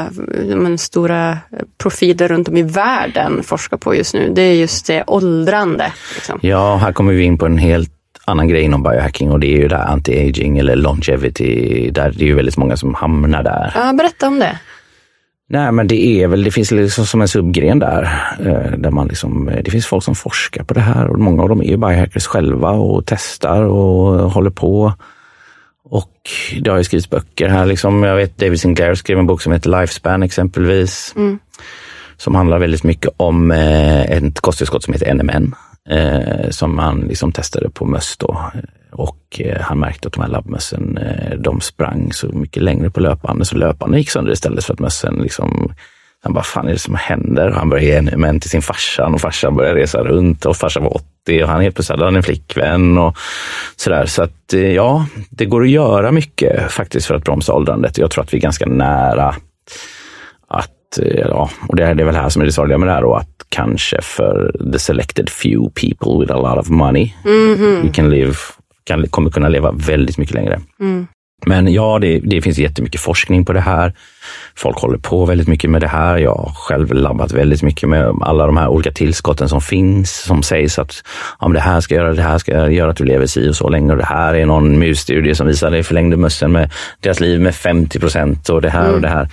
men 0.56 0.78
stora 0.78 1.38
profiler 1.78 2.28
runt 2.28 2.48
om 2.48 2.56
i 2.56 2.62
världen 2.62 3.42
forskar 3.42 3.76
på 3.76 3.94
just 3.94 4.14
nu. 4.14 4.32
Det 4.34 4.42
är 4.42 4.54
just 4.54 4.86
det 4.86 5.04
åldrande. 5.06 5.92
Liksom. 6.14 6.38
Ja, 6.42 6.76
här 6.76 6.92
kommer 6.92 7.12
vi 7.12 7.22
in 7.22 7.38
på 7.38 7.46
en 7.46 7.58
helt 7.58 7.90
annan 8.24 8.48
grej 8.48 8.62
inom 8.62 8.82
biohacking 8.82 9.30
och 9.30 9.40
det 9.40 9.46
är 9.46 9.56
ju 9.56 9.68
det 9.68 9.76
här 9.76 9.96
anti-aging 9.96 10.58
eller 10.58 10.76
longevity. 10.76 11.90
Där 11.90 12.10
det 12.16 12.24
är 12.24 12.26
ju 12.26 12.34
väldigt 12.34 12.56
många 12.56 12.76
som 12.76 12.94
hamnar 12.94 13.42
där. 13.42 13.72
Ja, 13.74 13.92
berätta 13.92 14.26
om 14.28 14.38
det. 14.38 14.58
Nej, 15.48 15.72
men 15.72 15.88
det 15.88 16.22
är 16.22 16.26
väl, 16.26 16.44
det 16.44 16.50
finns 16.50 16.70
liksom 16.70 17.06
som 17.06 17.20
en 17.20 17.28
subgren 17.28 17.78
där. 17.78 18.02
eh, 18.40 18.78
där 18.78 18.90
man 18.90 19.08
liksom, 19.08 19.48
eh, 19.48 19.62
det 19.64 19.70
finns 19.70 19.86
folk 19.86 20.04
som 20.04 20.14
forskar 20.14 20.64
på 20.64 20.74
det 20.74 20.80
här 20.80 21.06
och 21.06 21.18
många 21.18 21.42
av 21.42 21.48
dem 21.48 21.62
är 21.62 21.76
biohackers 21.76 22.26
själva 22.26 22.70
och 22.70 23.02
testar 23.06 23.62
och 23.62 24.30
håller 24.30 24.50
på. 24.50 24.92
Och 25.91 26.12
det 26.61 26.70
har 26.70 26.78
ju 26.78 26.84
skrivits 26.84 27.11
böcker 27.11 27.49
här. 27.49 27.66
Liksom, 27.66 28.03
jag 28.03 28.16
vet 28.16 28.38
David 28.38 28.61
Sinclair 28.61 28.95
skrev 28.95 29.18
en 29.18 29.26
bok 29.26 29.43
som 29.43 29.53
heter 29.53 29.80
Lifespan 29.80 30.22
exempelvis. 30.22 31.14
Som 32.16 32.34
handlar 32.34 32.59
väldigt 32.59 32.84
mycket 32.84 33.11
om 33.16 33.51
eh, 33.51 34.01
ett 34.01 34.41
kosttillskott 34.41 34.84
som 34.84 34.95
heter 34.95 35.14
NMN. 35.14 35.55
Eh, 35.88 36.51
som 36.51 36.78
han 36.78 37.01
liksom 37.01 37.32
testade 37.32 37.70
på 37.70 37.84
möss 37.84 38.16
då. 38.16 38.51
Och 38.91 39.41
eh, 39.41 39.61
han 39.61 39.78
märkte 39.78 40.09
att 40.09 40.14
de 40.14 40.20
här 40.20 40.28
labbmössen, 40.28 40.99
eh, 40.99 41.38
de 41.38 41.61
sprang 41.61 42.12
så 42.12 42.28
mycket 42.28 42.62
längre 42.62 42.91
på 42.91 43.01
löpande 43.01 43.45
så 43.45 43.57
löpande 43.57 43.99
gick 43.99 44.11
sönder 44.11 44.32
istället 44.32 44.64
för 44.64 44.72
att 44.72 44.80
mössen 44.80 45.14
liksom 45.14 45.72
han 46.22 46.32
bara, 46.32 46.44
fan 46.44 46.68
är 46.68 46.72
det 46.72 46.78
som 46.78 46.94
händer? 46.94 47.48
Och 47.48 47.54
han 47.54 47.68
började 47.68 47.86
ge 47.86 48.00
NMN 48.00 48.40
till 48.40 48.50
sin 48.50 48.62
farsa 48.62 49.06
och 49.06 49.20
farsan 49.20 49.56
började 49.56 49.80
resa 49.80 49.98
runt 50.04 50.46
och 50.46 50.56
farsan 50.56 50.82
var 50.82 50.96
80 50.96 51.42
och 51.42 51.48
han 51.48 51.60
helt 51.60 51.74
plötsligt 51.74 52.00
hade 52.00 52.16
en 52.16 52.22
flickvän 52.22 52.98
och 52.98 53.16
sådär. 53.76 54.06
Så 54.06 54.22
att 54.22 54.52
eh, 54.52 54.72
ja, 54.72 55.06
det 55.30 55.44
går 55.44 55.62
att 55.62 55.70
göra 55.70 56.12
mycket 56.12 56.72
faktiskt 56.72 57.06
för 57.06 57.14
att 57.14 57.24
bromsa 57.24 57.52
åldrandet. 57.52 57.98
Jag 57.98 58.10
tror 58.10 58.24
att 58.24 58.34
vi 58.34 58.38
är 58.38 58.42
ganska 58.42 58.66
nära 58.66 59.34
att, 60.48 60.98
eh, 61.02 61.20
ja, 61.28 61.50
och 61.68 61.76
det 61.76 61.84
är 61.84 61.94
väl 61.94 62.14
här 62.14 62.28
som 62.28 62.42
är 62.42 62.46
det 62.46 62.52
sorgliga 62.52 62.78
med 62.78 62.88
det 62.88 62.92
här 62.92 63.02
då, 63.02 63.14
att 63.14 63.28
kanske 63.48 64.02
för 64.02 64.56
the 64.72 64.78
selected 64.78 65.28
few 65.30 65.70
people 65.74 66.20
with 66.20 66.32
a 66.32 66.36
lot 66.36 66.58
of 66.58 66.68
money, 66.68 67.12
we 67.82 67.88
can 67.92 68.10
live, 68.10 68.34
kan, 68.84 69.06
kommer 69.08 69.30
kunna 69.30 69.48
leva 69.48 69.72
väldigt 69.72 70.18
mycket 70.18 70.34
längre. 70.34 70.60
Men 71.47 71.72
ja, 71.72 71.99
det, 71.99 72.18
det 72.18 72.43
finns 72.43 72.59
jättemycket 72.59 73.01
forskning 73.01 73.45
på 73.45 73.53
det 73.53 73.61
här. 73.61 73.93
Folk 74.57 74.78
håller 74.78 74.99
på 74.99 75.24
väldigt 75.24 75.49
mycket 75.49 75.70
med 75.70 75.80
det 75.80 75.88
här. 75.88 76.16
Jag 76.16 76.34
har 76.34 76.53
själv 76.55 76.95
labbat 76.95 77.32
väldigt 77.32 77.62
mycket 77.62 77.88
med 77.88 78.14
alla 78.20 78.47
de 78.47 78.57
här 78.57 78.68
olika 78.68 78.93
tillskotten 78.93 79.49
som 79.49 79.61
finns, 79.61 80.22
som 80.22 80.43
sägs 80.43 80.78
att 80.78 81.03
men 81.41 81.53
det 81.53 81.61
här 81.61 81.80
ska 81.80 81.95
göra, 81.95 82.12
det 82.14 82.22
här 82.22 82.38
ska 82.38 82.70
göra 82.70 82.91
att 82.91 82.97
du 82.97 83.05
lever 83.05 83.26
si 83.26 83.49
och 83.49 83.57
så 83.57 83.68
länge. 83.68 83.93
Och 83.93 83.99
det 83.99 84.05
här 84.05 84.34
är 84.34 84.47
någon 84.47 84.78
musstudie 84.78 85.34
som 85.34 85.47
visar 85.47 85.66
att 85.66 85.72
det 85.72 85.82
förlängde 85.82 86.16
mössen 86.16 86.53
med 86.53 86.72
deras 87.01 87.20
liv 87.20 87.41
med 87.41 87.55
50 87.55 87.99
procent 88.01 88.49
och 88.49 88.62
det 88.62 88.70
här 88.70 88.93
och 88.93 89.01
det 89.01 89.09
här. 89.09 89.28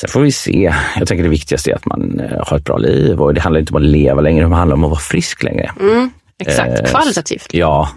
Sen 0.00 0.10
får 0.10 0.20
vi 0.20 0.32
se. 0.32 0.74
Jag 0.98 1.08
tänker 1.08 1.24
det 1.24 1.30
viktigaste 1.30 1.70
är 1.70 1.74
att 1.74 1.86
man 1.86 2.20
eh, 2.20 2.46
har 2.46 2.56
ett 2.56 2.64
bra 2.64 2.78
liv 2.78 3.20
och 3.20 3.34
det 3.34 3.40
handlar 3.40 3.60
inte 3.60 3.72
om 3.72 3.76
att 3.76 3.88
leva 3.88 4.20
längre, 4.20 4.48
det 4.48 4.54
handlar 4.54 4.76
om 4.76 4.84
att 4.84 4.90
vara 4.90 5.00
frisk 5.00 5.42
längre. 5.42 5.72
Exakt, 6.38 6.80
Eh, 6.80 6.84
kvalitativt. 6.84 7.54
Ja. 7.54 7.88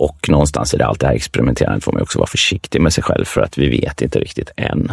Och 0.00 0.28
någonstans 0.28 0.74
i 0.74 0.76
det, 0.76 0.86
allt 0.86 1.00
det 1.00 1.06
här 1.06 1.14
experimenterandet 1.14 1.84
får 1.84 1.92
man 1.92 2.02
också 2.02 2.18
vara 2.18 2.26
försiktig 2.26 2.80
med 2.80 2.92
sig 2.92 3.04
själv 3.04 3.24
för 3.24 3.40
att 3.40 3.58
vi 3.58 3.68
vet 3.68 4.02
inte 4.02 4.18
riktigt 4.18 4.50
än. 4.56 4.92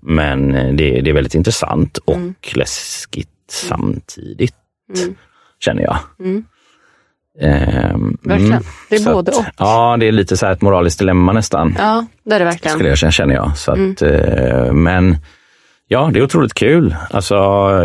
Men 0.00 0.54
eh, 0.54 0.74
det, 0.74 1.00
det 1.00 1.10
är 1.10 1.14
väldigt 1.14 1.34
intressant 1.34 1.98
och 1.98 2.54
läskigt 2.54 3.28
samtidigt, 3.50 4.54
känner 5.60 5.82
jag. 5.82 5.98
Ehm, 7.40 8.18
Verkligen. 8.22 8.62
Det 8.88 8.94
är 8.94 8.98
Så 8.98 9.12
både 9.12 9.30
att, 9.30 9.38
och. 9.38 9.44
Ja, 9.58 9.96
det 10.00 10.06
är 10.08 10.12
lite 10.12 10.36
så 10.36 10.46
här 10.46 10.52
ett 10.52 10.62
moraliskt 10.62 10.98
dilemma 10.98 11.32
nästan 11.32 11.74
Ja, 11.78 12.06
det 12.24 12.34
är 12.34 12.38
det 12.38 12.44
verkligen. 12.44 12.74
skulle 12.74 12.88
jag 12.88 12.98
känna, 12.98 13.12
känner 13.12 13.34
jag. 13.34 13.56
Så 13.58 13.72
att, 13.72 14.02
eh, 14.02 14.72
men 14.72 15.16
ja, 15.88 16.10
det 16.12 16.18
är 16.18 16.22
otroligt 16.22 16.54
kul. 16.54 16.96
Alltså, 17.10 17.34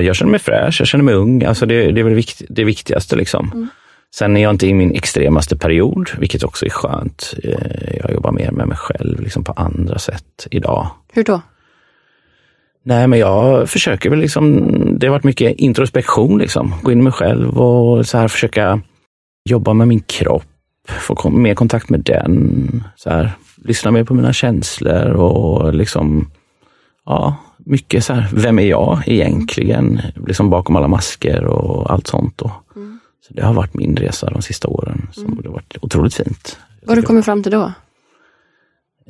jag 0.02 0.16
känner 0.16 0.32
mig 0.32 0.40
fräsch, 0.40 0.82
jag 0.82 0.88
känner 0.88 1.04
mig 1.04 1.14
ung. 1.14 1.44
Alltså, 1.44 1.66
det, 1.66 1.92
det 1.92 2.00
är 2.00 2.04
väl 2.04 2.14
vikt, 2.14 2.42
det 2.50 2.64
viktigaste. 2.64 3.16
Liksom. 3.16 3.70
Sen 4.16 4.38
är 4.38 4.42
jag 4.42 4.50
inte 4.54 4.68
i 4.68 4.74
min 4.74 4.92
extremaste 4.96 5.58
period, 5.58 6.10
vilket 6.18 6.44
också 6.44 6.66
är 6.66 6.70
skönt. 6.70 7.34
Eh, 7.44 7.98
Jag 8.02 8.12
jobbar 8.12 8.32
mer 8.32 8.52
med 8.52 8.68
mig 8.68 8.78
själv 8.78 9.20
liksom 9.22 9.44
på 9.44 9.52
andra 9.52 10.00
sätt 10.00 10.48
idag. 10.52 10.88
Hur 11.14 11.24
då? 11.24 11.42
Nej, 12.84 13.08
men 13.08 13.20
jag 13.20 13.70
försöker 13.70 14.10
väl 14.10 14.20
liksom, 14.20 14.68
det 15.00 15.08
har 15.08 15.12
varit 15.12 15.24
mycket 15.24 15.58
introspektion 15.58 16.38
liksom. 16.38 16.74
Gå 16.84 16.92
in 16.92 17.00
i 17.00 17.02
mig 17.02 17.14
själv 17.14 17.60
och 17.60 18.06
så 18.06 18.18
här 18.18 18.28
försöka 18.28 18.82
jobba 19.50 19.74
med 19.74 19.88
min 19.88 20.00
kropp, 20.00 20.44
få 20.88 21.30
mer 21.30 21.56
kontakt 21.56 21.90
med 21.90 22.00
den. 22.00 22.84
Så 22.96 23.10
här, 23.10 23.32
lyssna 23.58 23.92
mer 23.92 24.04
på 24.04 24.14
mina 24.14 24.34
känslor 24.34 25.06
och 25.12 25.74
liksom, 25.74 26.32
ja, 27.06 27.36
mycket 27.58 28.04
så 28.06 28.14
här, 28.14 28.30
vem 28.34 28.60
är 28.60 28.64
jag 28.68 29.02
egentligen? 29.06 30.02
Liksom 30.28 30.50
bakom 30.50 30.76
alla 30.76 30.88
masker 30.88 31.46
och 31.46 31.92
allt 31.94 32.08
sånt. 32.08 32.38
Då. 32.38 32.52
Så 32.74 32.91
det 33.34 33.42
har 33.42 33.54
varit 33.54 33.74
min 33.74 33.98
resa 33.98 34.30
de 34.30 34.42
sista 34.42 34.68
åren 34.68 35.08
som 35.12 35.40
det 35.42 35.48
har 35.48 35.54
varit 35.54 35.78
otroligt 35.82 36.14
fint. 36.14 36.58
Vad 36.82 36.90
har 36.90 37.02
du 37.02 37.08
kommit 37.08 37.26
fram 37.26 37.44
till 37.44 37.52
då? 37.52 37.74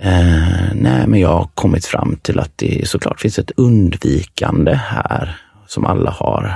Eh, 0.02 0.74
nej, 0.74 1.08
men 1.08 1.20
jag 1.20 1.30
har 1.30 1.50
kommit 1.56 1.86
fram 1.86 2.16
till 2.22 2.40
att 2.40 2.58
det 2.58 2.88
såklart 2.88 3.22
finns 3.22 3.40
ett 3.40 3.52
undvikande 3.58 4.74
här 4.74 5.42
som 5.68 5.86
alla 5.86 6.12
har. 6.12 6.54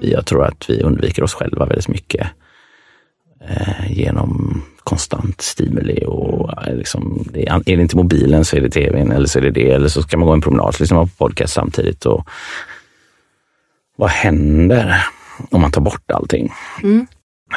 Jag 0.00 0.26
tror 0.26 0.44
att 0.44 0.70
vi 0.70 0.82
undviker 0.82 1.22
oss 1.22 1.34
själva 1.34 1.66
väldigt 1.66 1.88
mycket 1.88 2.26
eh, 3.48 3.92
genom 3.92 4.62
konstant 4.84 5.40
stimuli 5.40 6.04
och 6.06 6.66
eh, 6.66 6.76
liksom, 6.76 7.24
det 7.32 7.48
är, 7.48 7.54
är 7.54 7.76
det 7.76 7.82
inte 7.82 7.96
mobilen 7.96 8.44
så 8.44 8.56
är 8.56 8.60
det 8.60 8.70
tvn 8.70 9.12
eller 9.12 9.26
så 9.26 9.38
är 9.38 9.42
det 9.42 9.50
det 9.50 9.70
eller 9.70 9.88
så 9.88 10.02
ska 10.02 10.16
man 10.16 10.26
gå 10.26 10.32
en 10.32 10.40
promenad 10.40 10.74
så 10.74 10.82
lyssnar 10.82 10.98
man 10.98 11.08
på 11.08 11.14
podcast 11.16 11.54
samtidigt. 11.54 12.06
Och 12.06 12.28
vad 13.96 14.10
händer 14.10 15.06
om 15.50 15.60
man 15.60 15.70
tar 15.70 15.80
bort 15.80 16.10
allting? 16.10 16.52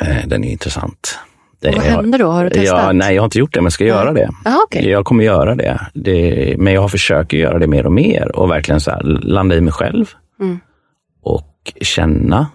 Eh, 0.02 0.28
den 0.28 0.44
är 0.44 0.52
intressant. 0.52 1.20
Det 1.62 1.72
vad 1.72 1.82
händer 1.82 2.20
då? 2.20 2.28
Har 2.28 2.44
du 2.44 2.50
testat? 2.50 2.80
Ja, 2.80 2.92
nej, 2.92 3.16
jag 3.16 3.22
har 3.22 3.26
inte 3.26 3.40
gjort 3.40 3.54
det, 3.54 3.62
men 3.62 3.72
ska 3.72 3.86
göra 3.86 4.14
det. 4.14 4.30
Jaha, 4.46 4.58
okej. 4.64 4.90
Jag 4.90 5.06
kommer 5.06 5.24
göra 5.24 5.56
det. 5.56 5.80
det. 5.94 6.56
Men 6.58 6.74
jag 6.74 6.92
försöker 6.92 7.38
göra 7.38 7.60
det 7.60 7.68
mer 7.68 7.86
och 7.86 7.92
mer 7.92 8.36
och 8.36 8.52
verkligen 8.52 8.82
så 8.82 8.92
här, 8.92 9.04
landa 9.04 9.56
i 9.56 9.62
mig 9.62 9.74
själv. 9.74 10.06
Mm. 10.40 10.60
Och 11.24 11.74
känna. 11.82 12.48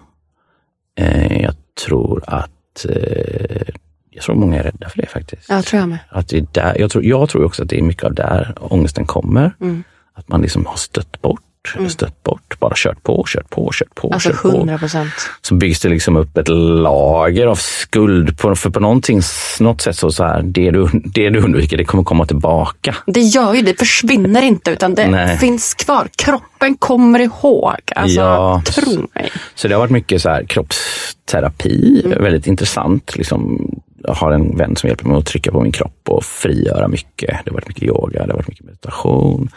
Eh, 0.99 1.41
jag 1.41 1.53
tror 1.87 2.23
att 2.27 2.85
eh, 2.89 3.75
jag 4.15 4.23
tror 4.23 4.35
många 4.35 4.59
är 4.59 4.63
rädda 4.63 4.89
för 4.89 5.01
det 5.01 5.07
faktiskt. 5.07 5.49
Ja, 5.49 5.61
tror 5.61 5.79
jag 5.79 5.89
med. 5.89 5.99
Att 6.09 6.27
det 6.27 6.37
är 6.37 6.45
där, 6.51 6.75
jag, 6.79 6.91
tror, 6.91 7.03
jag 7.03 7.29
tror 7.29 7.43
också 7.45 7.63
att 7.63 7.69
det 7.69 7.79
är 7.79 7.83
mycket 7.83 8.03
av 8.03 8.13
där 8.13 8.53
ångesten 8.59 9.05
kommer. 9.05 9.55
Mm. 9.61 9.83
Att 10.13 10.27
man 10.27 10.41
liksom 10.41 10.65
har 10.65 10.75
stött 10.75 11.21
bort, 11.21 11.41
stött 11.89 12.23
bort, 12.23 12.59
bara 12.59 12.73
kört 12.75 13.03
på, 13.03 13.23
kört 13.27 13.49
på, 13.49 13.69
kört 13.73 13.95
på, 13.95 14.07
Mm. 14.07 14.13
Alltså 14.13 14.29
kört 14.29 14.41
på. 14.41 14.47
100 14.47 14.77
procent. 14.77 15.11
Så 15.41 15.55
byggs 15.55 15.79
det 15.79 15.89
liksom 15.89 16.17
upp 16.17 16.37
ett 16.37 16.47
lager 16.47 17.47
av 17.47 17.55
skuld. 17.55 18.37
På, 18.37 18.55
för 18.55 18.69
på 18.69 18.79
någonting, 18.79 19.21
något 19.59 19.81
sätt 19.81 19.95
så, 19.97 20.11
så 20.11 20.23
här, 20.23 20.41
det 20.41 20.71
du, 20.71 20.87
det 20.93 21.29
du 21.29 21.39
undviker, 21.39 21.77
det 21.77 21.85
kommer 21.85 22.03
komma 22.03 22.25
tillbaka. 22.25 22.95
Det 23.05 23.19
gör 23.21 23.53
ju 23.53 23.61
det, 23.61 23.79
försvinner 23.79 24.41
inte 24.41 24.71
utan 24.71 24.95
det 24.95 25.07
Nej. 25.07 25.37
finns 25.37 25.73
kvar. 25.73 26.07
Kroppen 26.17 26.75
kommer 26.77 27.19
ihåg. 27.19 27.75
Alltså, 27.95 28.19
Ja. 28.19 28.61
tro 28.65 29.07
mig. 29.15 29.31
Så 29.55 29.67
det 29.67 29.73
har 29.73 29.79
varit 29.79 29.91
mycket 29.91 30.21
så 30.21 30.29
här 30.29 30.43
kroppsterapi, 30.45 32.03
väldigt 32.19 32.47
intressant. 32.47 33.15
Liksom, 33.15 33.69
jag 34.03 34.13
har 34.13 34.31
en 34.31 34.57
vän 34.57 34.75
som 34.75 34.87
hjälper 34.87 35.05
mig 35.05 35.17
att 35.17 35.25
trycka 35.25 35.51
på 35.51 35.61
min 35.61 35.71
kropp 35.71 36.01
och 36.09 36.23
frigöra 36.23 36.87
mycket. 36.87 37.29
Det 37.45 37.51
har 37.51 37.53
varit 37.53 37.67
mycket 37.67 37.83
yoga, 37.83 38.25
det 38.25 38.31
har 38.33 38.37
varit 38.37 38.47
mycket 38.47 38.65
meditation. 38.65 39.49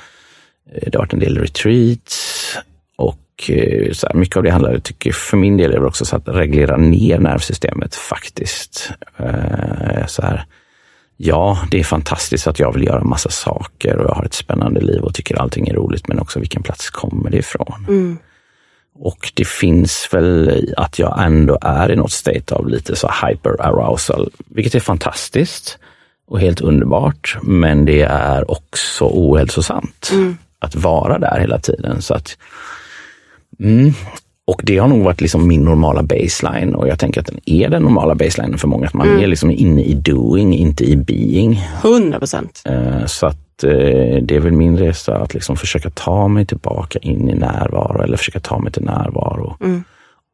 Eh, 0.74 0.82
Det 0.86 0.94
har 0.94 1.02
varit 1.02 1.12
en 1.12 1.18
del 1.20 1.38
retreats. 1.38 2.56
Och 2.96 3.50
eh, 3.50 3.92
så 3.92 4.06
här, 4.06 4.14
mycket 4.14 4.36
av 4.36 4.42
det 4.42 4.50
handlar, 4.50 4.78
tycker 4.78 5.12
för 5.12 5.36
min 5.36 5.56
del, 5.56 5.72
är 5.72 5.84
också 5.84 6.04
så 6.04 6.16
att 6.16 6.28
reglera 6.28 6.76
ner 6.76 7.18
nervsystemet 7.18 7.94
faktiskt. 7.94 8.90
Eh, 9.16 10.06
Så 10.06 10.22
här, 10.22 10.44
ja, 11.16 11.58
det 11.70 11.80
är 11.80 11.84
fantastiskt 11.84 12.46
att 12.46 12.58
jag 12.58 12.72
vill 12.74 12.84
göra 12.86 13.04
massa 13.04 13.30
saker 13.30 13.96
och 13.96 14.04
jag 14.10 14.14
har 14.14 14.24
ett 14.24 14.34
spännande 14.34 14.80
liv 14.80 15.00
och 15.00 15.14
tycker 15.14 15.36
allting 15.40 15.68
är 15.68 15.74
roligt, 15.74 16.08
men 16.08 16.18
också 16.18 16.38
vilken 16.40 16.62
plats 16.62 16.90
kommer 16.90 17.30
det 17.30 17.36
ifrån? 17.38 18.18
Och 19.00 19.32
det 19.34 19.48
finns 19.48 20.08
väl 20.12 20.74
att 20.76 20.98
jag 20.98 21.22
ändå 21.24 21.58
är 21.60 21.92
i 21.92 21.96
något 21.96 22.12
state 22.12 22.54
av 22.54 22.68
lite 22.68 22.96
så 22.96 23.10
hyper 23.26 23.56
arousal, 23.62 24.30
vilket 24.48 24.74
är 24.74 24.80
fantastiskt 24.80 25.78
och 26.28 26.40
helt 26.40 26.60
underbart. 26.60 27.36
Men 27.42 27.84
det 27.84 28.02
är 28.02 28.50
också 28.50 29.04
ohälsosamt 29.12 30.10
att 30.60 30.74
vara 30.76 31.18
där 31.18 31.40
hela 31.40 31.58
tiden. 31.58 32.02
Så 32.02 32.14
att, 32.14 32.36
mm, 33.60 33.92
och 34.46 34.60
det 34.64 34.78
har 34.78 34.88
nog 34.88 35.02
varit 35.04 35.20
liksom 35.20 35.48
min 35.48 35.64
normala 35.64 36.02
baseline 36.02 36.74
och 36.74 36.88
jag 36.88 36.98
tänker 36.98 37.20
att 37.20 37.26
den 37.26 37.40
är 37.44 37.68
den 37.68 37.82
normala 37.82 38.14
baselinen 38.14 38.58
för 38.58 38.68
många. 38.68 38.86
Att 38.86 38.94
man 38.94 39.20
är 39.20 39.26
liksom 39.26 39.50
inne 39.50 39.82
i 39.82 39.94
doing, 39.94 40.54
inte 40.54 40.84
i 40.84 40.96
being. 40.96 41.60
100 41.82 42.18
procent. 42.18 42.62
Eh, 42.64 43.06
Så 43.06 43.26
att 43.26 43.64
eh, 43.64 43.70
det 44.22 44.30
är 44.36 44.40
väl 44.40 44.52
min 44.52 44.78
resa 44.78 45.16
att 45.16 45.34
liksom 45.34 45.56
försöka 45.56 45.90
ta 45.90 46.28
mig 46.28 46.46
tillbaka 46.46 46.98
in 46.98 47.28
i 47.28 47.34
närvaro 47.34 48.02
eller 48.02 48.16
försöka 48.16 48.40
ta 48.40 48.58
mig 48.58 48.72
till 48.72 48.84
närvaro. 48.84 49.56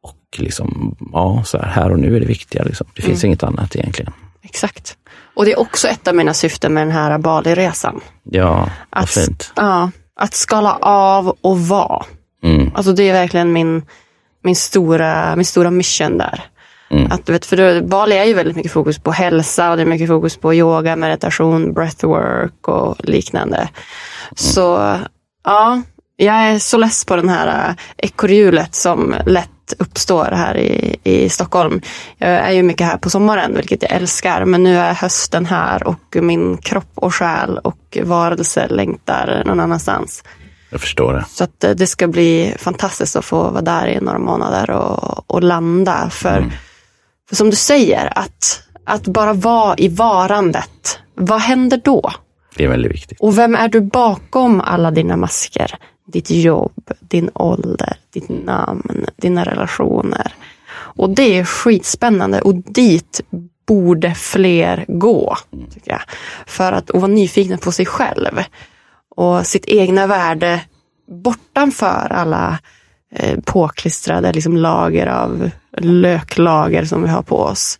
Och 0.03 0.39
liksom, 0.39 0.95
ja, 1.13 1.41
så 1.45 1.57
här, 1.57 1.65
här 1.67 1.91
och 1.91 1.99
nu 1.99 2.15
är 2.15 2.19
det 2.19 2.25
viktiga. 2.25 2.63
Liksom. 2.63 2.87
Det 2.95 3.01
finns 3.01 3.23
inget 3.23 3.43
annat 3.43 3.75
egentligen. 3.75 4.13
Exakt. 4.43 4.97
Och 5.35 5.45
det 5.45 5.51
är 5.51 5.59
också 5.59 5.87
ett 5.87 6.07
av 6.07 6.15
mina 6.15 6.33
syften 6.33 6.73
med 6.73 6.87
den 6.87 6.91
här 6.91 7.17
Bali-resan. 7.17 8.01
Ja, 8.23 8.69
vad 8.89 9.03
Att, 9.03 9.09
fint. 9.09 9.53
Ja, 9.55 9.91
att 10.15 10.33
skala 10.33 10.77
av 10.81 11.35
och 11.41 11.59
vara. 11.59 12.05
Mm. 12.43 12.71
Alltså 12.75 12.93
det 12.93 13.09
är 13.09 13.13
verkligen 13.13 13.53
min, 13.53 13.85
min, 14.43 14.55
stora, 14.55 15.35
min 15.35 15.45
stora 15.45 15.71
mission 15.71 16.17
där. 16.17 16.43
Att, 17.09 17.25
du 17.25 17.33
vet, 17.33 17.45
för 17.45 17.81
Bali 17.81 18.17
är 18.17 18.25
ju 18.25 18.33
väldigt 18.33 18.55
mycket 18.55 18.71
fokus 18.71 18.99
på 18.99 19.11
hälsa 19.11 19.71
och 19.71 19.77
det 19.77 19.83
är 19.83 19.87
mycket 19.87 20.07
fokus 20.07 20.37
på 20.37 20.53
yoga, 20.53 20.95
meditation, 20.95 21.73
breathwork 21.73 22.67
och 22.67 22.95
liknande. 23.05 23.69
Så 24.35 24.97
ja, 25.43 25.81
jag 26.15 26.35
är 26.35 26.59
så 26.59 26.77
less 26.77 27.05
på 27.05 27.15
den 27.15 27.29
här 27.29 27.69
äh, 27.69 27.75
ekorrhjulet 27.97 28.75
som 28.75 29.15
lätt 29.25 29.49
uppstår 29.79 30.25
här 30.25 30.57
i, 30.57 30.95
i 31.03 31.29
Stockholm. 31.29 31.81
Jag 32.17 32.29
är 32.29 32.51
ju 32.51 32.63
mycket 32.63 32.87
här 32.87 32.97
på 32.97 33.09
sommaren, 33.09 33.55
vilket 33.55 33.81
jag 33.81 33.91
älskar. 33.91 34.45
Men 34.45 34.63
nu 34.63 34.77
är 34.77 34.93
hösten 34.93 35.45
här 35.45 35.87
och 35.87 36.17
min 36.21 36.57
kropp 36.57 36.91
och 36.95 37.15
själ 37.15 37.57
och 37.57 37.77
varelse 38.03 38.67
längtar 38.67 39.43
någon 39.45 39.59
annanstans. 39.59 40.23
Jag 40.69 40.81
förstår 40.81 41.13
det. 41.13 41.25
Så 41.29 41.43
att 41.43 41.63
eh, 41.63 41.71
det 41.71 41.87
ska 41.87 42.07
bli 42.07 42.55
fantastiskt 42.59 43.15
att 43.15 43.25
få 43.25 43.49
vara 43.49 43.61
där 43.61 43.87
i 43.87 44.01
några 44.01 44.19
månader 44.19 44.71
och, 44.71 45.31
och 45.31 45.43
landa. 45.43 46.09
För, 46.09 46.51
för 47.29 47.35
som 47.35 47.49
du 47.49 47.55
säger, 47.55 48.17
att, 48.17 48.63
att 48.83 49.07
bara 49.07 49.33
vara 49.33 49.75
i 49.77 49.87
varandet. 49.87 50.99
Vad 51.15 51.41
händer 51.41 51.81
då? 51.83 52.11
Det 52.55 52.63
är 52.63 52.67
väldigt 52.67 52.91
viktigt. 52.91 53.19
Och 53.19 53.37
vem 53.37 53.55
är 53.55 53.67
du 53.67 53.81
bakom 53.81 54.61
alla 54.61 54.91
dina 54.91 55.17
masker? 55.17 55.75
Ditt 56.07 56.29
jobb, 56.29 56.91
din 56.99 57.29
ålder, 57.33 57.97
ditt 58.13 58.29
namn, 58.29 59.05
dina 59.15 59.43
relationer. 59.43 60.33
Och 60.71 61.09
det 61.09 61.37
är 61.37 61.45
skitspännande 61.45 62.41
och 62.41 62.55
dit 62.55 63.21
borde 63.67 64.13
fler 64.15 64.85
gå. 64.87 65.35
Tycker 65.73 65.91
jag. 65.91 66.01
För 66.45 66.71
att 66.71 66.89
och 66.89 67.01
vara 67.01 67.11
nyfikna 67.11 67.57
på 67.57 67.71
sig 67.71 67.85
själv. 67.85 68.41
Och 69.15 69.45
sitt 69.47 69.65
egna 69.65 70.07
värde 70.07 70.61
bortanför 71.23 72.07
alla 72.11 72.59
eh, 73.15 73.39
påklistrade 73.45 74.33
liksom, 74.33 74.57
lager 74.57 75.07
av 75.07 75.49
löklager 75.77 76.85
som 76.85 77.01
vi 77.03 77.09
har 77.09 77.21
på 77.21 77.39
oss. 77.39 77.79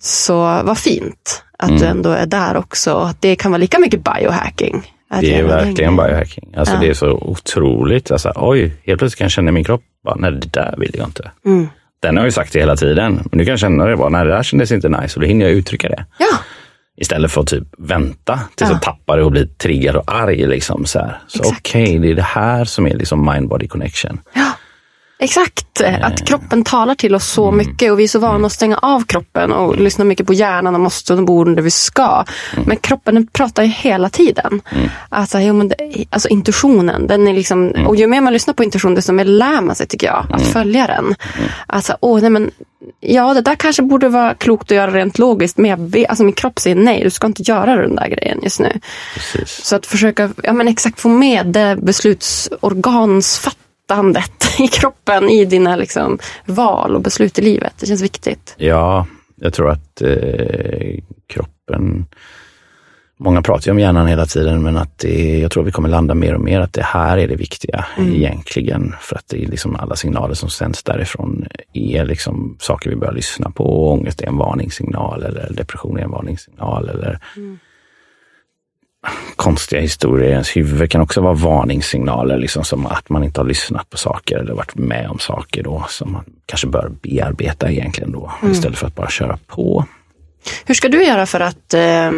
Så 0.00 0.34
vad 0.64 0.78
fint 0.78 1.42
att 1.58 1.78
du 1.78 1.84
ändå 1.86 2.10
är 2.10 2.26
där 2.26 2.56
också. 2.56 2.94
och 2.94 3.08
Att 3.08 3.20
det 3.22 3.36
kan 3.36 3.50
vara 3.52 3.58
lika 3.58 3.78
mycket 3.78 4.04
biohacking. 4.04 4.90
Det 5.20 5.34
är 5.34 5.42
verkligen 5.42 5.96
biohacking. 5.96 6.54
Alltså 6.56 6.74
Ja. 6.74 6.80
det 6.80 6.88
är 6.88 6.94
så 6.94 7.10
otroligt. 7.10 8.10
Alltså, 8.10 8.32
oj, 8.36 8.76
helt 8.84 8.98
plötsligt 8.98 9.18
kan 9.18 9.24
jag 9.24 9.32
känna 9.32 9.48
i 9.48 9.52
min 9.52 9.64
kropp, 9.64 9.82
bara, 10.04 10.14
nej 10.14 10.32
det 10.32 10.52
där 10.52 10.74
vill 10.78 10.90
jag 10.94 11.08
inte. 11.08 11.30
Mm. 11.46 11.68
Den 12.02 12.16
har 12.16 12.22
jag 12.24 12.28
ju 12.28 12.32
sagt 12.32 12.52
det 12.52 12.58
hela 12.58 12.76
tiden. 12.76 13.14
Men 13.14 13.38
nu 13.38 13.44
kan 13.44 13.58
känna 13.58 13.84
det 13.84 13.96
bara, 13.96 14.08
nej 14.08 14.24
det 14.24 14.30
där 14.30 14.42
kändes 14.42 14.72
inte 14.72 14.88
nice. 14.88 15.16
Och 15.16 15.20
då 15.20 15.26
hinner 15.26 15.46
jag 15.46 15.54
uttrycka 15.54 15.88
det. 15.88 16.04
Ja, 16.18 16.26
Istället 16.96 17.30
för 17.32 17.40
att 17.40 17.46
typ 17.46 17.64
vänta 17.78 18.40
tills 18.54 18.70
Ja. 18.70 18.74
jag 18.74 18.82
tappar 18.82 19.16
det 19.16 19.22
och 19.24 19.30
blir 19.32 19.46
triggad 19.46 19.96
och 19.96 20.14
arg. 20.14 20.46
Liksom, 20.46 20.84
så 20.84 20.98
här. 20.98 21.18
så 21.26 21.42
okej, 21.48 21.98
det 21.98 22.10
är 22.10 22.14
det 22.14 22.22
här 22.22 22.64
som 22.64 22.86
är 22.86 22.94
liksom 22.94 23.30
mind-body 23.30 23.68
connection. 23.68 24.20
Exakt. 25.24 25.80
Att 26.02 26.28
kroppen 26.28 26.64
talar 26.64 26.94
till 26.94 27.14
oss 27.14 27.26
så 27.26 27.50
mycket 27.52 27.92
och 27.92 28.00
vi 28.00 28.04
är 28.04 28.08
så 28.08 28.18
vana 28.18 28.46
att 28.46 28.52
stänga 28.52 28.78
av 28.78 29.04
kroppen 29.04 29.52
och 29.52 29.76
lyssna 29.76 30.04
mycket 30.04 30.26
på 30.26 30.34
hjärnan 30.34 30.74
och 30.74 30.80
måste 30.80 31.14
och 31.14 31.24
borde 31.24 31.54
där 31.54 31.62
vi 31.62 31.70
ska. 31.70 32.24
Men 32.66 32.76
kroppen 32.76 33.14
den 33.14 33.26
pratar 33.26 33.62
ju 33.62 33.68
hela 33.68 34.10
tiden. 34.10 34.62
Alltså, 35.08 35.40
jo, 35.40 35.54
men 35.54 35.68
det, 35.68 36.04
alltså 36.10 36.28
intuitionen, 36.28 37.06
den 37.06 37.28
är 37.28 37.32
liksom, 37.32 37.72
och 37.86 37.96
ju 37.96 38.06
mer 38.06 38.20
man 38.20 38.32
lyssnar 38.32 38.54
på 38.54 38.64
intuition 38.64 38.94
desto 38.94 39.12
mer 39.12 39.24
lär 39.24 39.60
man 39.60 39.74
sig 39.74 39.86
tycker 39.86 40.06
jag, 40.06 40.26
att 40.30 40.42
följa 40.42 40.86
den. 40.86 41.14
Alltså, 41.66 41.96
åh, 42.00 42.20
nej 42.20 42.30
men 42.30 42.50
Ja, 43.00 43.34
det 43.34 43.40
där 43.40 43.54
kanske 43.54 43.82
borde 43.82 44.08
vara 44.08 44.34
klokt 44.34 44.70
att 44.70 44.76
göra 44.76 44.90
rent 44.90 45.18
logiskt, 45.18 45.58
men 45.58 45.70
jag 45.70 45.80
vet, 45.80 46.08
alltså 46.08 46.24
min 46.24 46.32
kropp 46.32 46.58
säger 46.58 46.76
nej, 46.76 47.04
du 47.04 47.10
ska 47.10 47.26
inte 47.26 47.42
göra 47.42 47.76
den 47.76 47.94
där 47.94 48.08
grejen 48.08 48.40
just 48.42 48.60
nu. 48.60 48.80
Precis. 49.14 49.64
Så 49.64 49.76
att 49.76 49.86
försöka 49.86 50.30
ja, 50.42 50.52
men 50.52 50.68
exakt 50.68 51.00
få 51.00 51.08
med 51.08 51.46
det 51.46 51.76
beslutsorgansfattandet 51.82 53.63
i 54.58 54.68
kroppen 54.68 55.28
i 55.28 55.44
dina 55.44 55.76
liksom, 55.76 56.18
val 56.44 56.94
och 56.94 57.02
beslut 57.02 57.38
i 57.38 57.42
livet. 57.42 57.74
Det 57.80 57.86
känns 57.86 58.02
viktigt. 58.02 58.54
Ja, 58.58 59.06
jag 59.36 59.52
tror 59.52 59.70
att 59.70 60.02
eh, 60.02 60.98
kroppen... 61.26 62.06
Många 63.16 63.42
pratar 63.42 63.66
ju 63.66 63.72
om 63.72 63.78
hjärnan 63.78 64.06
hela 64.06 64.26
tiden, 64.26 64.62
men 64.62 64.76
att 64.76 64.98
det, 64.98 65.38
jag 65.38 65.50
tror 65.50 65.64
vi 65.64 65.72
kommer 65.72 65.88
landa 65.88 66.14
mer 66.14 66.34
och 66.34 66.40
mer 66.40 66.60
att 66.60 66.72
det 66.72 66.82
här 66.82 67.18
är 67.18 67.28
det 67.28 67.36
viktiga 67.36 67.84
egentligen. 67.98 68.94
För 69.00 69.16
att 69.16 69.28
det 69.28 69.44
är 69.44 69.46
liksom 69.46 69.76
alla 69.76 69.96
signaler 69.96 70.34
som 70.34 70.50
sänds 70.50 70.82
därifrån 70.82 71.46
är 71.72 72.04
liksom 72.04 72.56
saker 72.60 72.90
vi 72.90 72.96
bör 72.96 73.12
lyssna 73.12 73.50
på. 73.50 73.92
Ångest 73.92 74.20
är 74.20 74.26
en 74.26 74.36
varningssignal 74.36 75.22
eller 75.22 75.52
depression 75.52 75.98
är 75.98 76.02
en 76.02 76.10
varningssignal. 76.10 76.88
Eller 76.88 77.18
Konstiga 79.36 79.80
historier 79.80 80.28
i 80.28 80.32
ens 80.32 80.56
huvud 80.56 80.90
kan 80.90 81.00
också 81.00 81.20
vara 81.20 81.34
varningssignaler, 81.34 82.38
liksom 82.38 82.64
som 82.64 82.86
att 82.86 83.08
man 83.08 83.24
inte 83.24 83.40
har 83.40 83.46
lyssnat 83.46 83.90
på 83.90 83.96
saker 83.96 84.38
eller 84.38 84.54
varit 84.54 84.74
med 84.74 85.10
om 85.10 85.18
saker 85.18 85.62
då 85.62 85.84
som 85.88 86.12
man 86.12 86.24
kanske 86.46 86.66
bör 86.66 86.92
bearbeta 87.02 87.70
egentligen 87.70 88.12
då, 88.12 88.32
istället 88.50 88.78
för 88.78 88.86
att 88.86 88.94
bara 88.94 89.10
köra 89.10 89.38
på. 89.46 89.84
Hur 90.64 90.74
ska 90.74 90.88
du 90.88 91.04
göra 91.04 91.26
för 91.26 91.40
att 91.40 91.74
eh, 91.74 92.10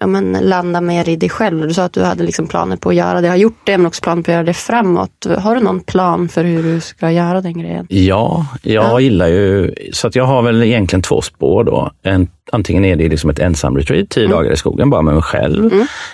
ja, 0.00 0.06
men 0.06 0.32
landa 0.32 0.80
mer 0.80 1.08
i 1.08 1.16
dig 1.16 1.28
själv? 1.28 1.68
Du 1.68 1.74
sa 1.74 1.84
att 1.84 1.92
du 1.92 2.02
hade 2.02 2.24
liksom 2.24 2.46
planer 2.46 2.76
på 2.76 2.88
att 2.88 2.94
göra 2.94 3.20
det, 3.20 3.28
har 3.28 3.36
gjort 3.36 3.60
det, 3.64 3.78
men 3.78 3.86
också 3.86 4.02
planer 4.02 4.22
på 4.22 4.30
att 4.30 4.34
göra 4.34 4.44
det 4.44 4.54
framåt. 4.54 5.26
Har 5.38 5.54
du 5.54 5.60
någon 5.60 5.80
plan 5.80 6.28
för 6.28 6.44
hur 6.44 6.62
du 6.62 6.80
ska 6.80 7.10
göra 7.10 7.40
den 7.40 7.58
grejen? 7.58 7.86
Ja, 7.88 8.46
jag 8.62 9.00
gillar 9.00 9.26
ju, 9.26 9.74
så 9.92 10.08
att 10.08 10.16
jag 10.16 10.24
har 10.24 10.42
väl 10.42 10.62
egentligen 10.62 11.02
två 11.02 11.20
spår 11.20 11.64
då. 11.64 11.90
En, 12.02 12.28
antingen 12.52 12.84
är 12.84 12.96
det 12.96 13.08
liksom 13.08 13.30
ett 13.30 13.38
ensam 13.38 13.76
retreat, 13.76 14.08
tio 14.08 14.28
dagar 14.28 14.52
i 14.52 14.56
skogen 14.56 14.90
bara 14.90 15.02
med 15.02 15.14
mig 15.14 15.22
själv. 15.22 15.70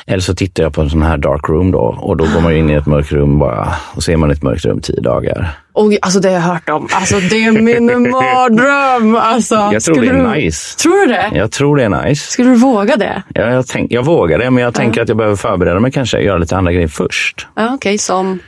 Eller 0.07 0.21
så 0.21 0.35
tittar 0.35 0.63
jag 0.63 0.75
på 0.75 0.81
en 0.81 0.91
sån 0.91 1.03
här 1.03 1.17
dark 1.17 1.49
room 1.49 1.71
då 1.71 1.99
och 2.01 2.17
då 2.17 2.25
går 2.35 2.41
man 2.41 2.53
in 2.53 2.71
i 2.71 2.73
ett 2.75 2.87
mörkt 2.87 3.13
rum 3.13 3.39
bara 3.39 3.69
och 3.95 4.03
så 4.03 4.13
är 4.13 4.17
man 4.17 4.31
ett 4.31 4.43
mörkt 4.43 4.65
rum 4.65 4.81
tio 4.81 5.01
dagar. 5.01 5.51
Och, 5.73 5.93
alltså 6.03 6.21
det 6.21 6.29
har 6.29 6.35
jag 6.35 6.41
hört 6.41 6.69
om. 6.69 6.89
Alltså 6.93 7.21
det 7.21 7.45
är 7.45 7.53
min 7.53 8.11
mardröm. 8.11 9.17
Alltså, 9.17 9.55
Jag 9.73 9.83
tror 9.83 10.01
det 10.01 10.09
är 10.09 10.13
du, 10.13 10.31
nice. 10.31 10.79
Tror 10.79 11.07
du 11.07 11.13
det? 11.13 11.31
Jag 11.35 11.53
tror 11.53 11.77
det 11.77 11.85
är 11.85 12.05
nice. 12.07 12.31
Skulle 12.33 12.51
du 12.51 12.57
våga 12.57 12.97
det? 12.97 13.23
Jag, 13.35 13.53
jag, 13.53 13.67
tänk, 13.67 13.93
jag 13.93 14.05
vågar 14.05 14.39
det, 14.39 14.51
men 14.51 14.65
jag 14.65 14.75
tänker 14.75 15.03
att 15.03 15.09
jag 15.09 15.17
behöver 15.17 15.37
förbereda 15.37 15.81
mig 15.81 15.93
kanske, 15.93 16.21
göra 16.21 16.39
lite 16.39 16.57
andra 16.57 16.73
grejer 16.73 16.89
först. 16.89 17.47
Ja, 17.55 17.75
Okej, 17.75 17.99
som... 17.99 18.39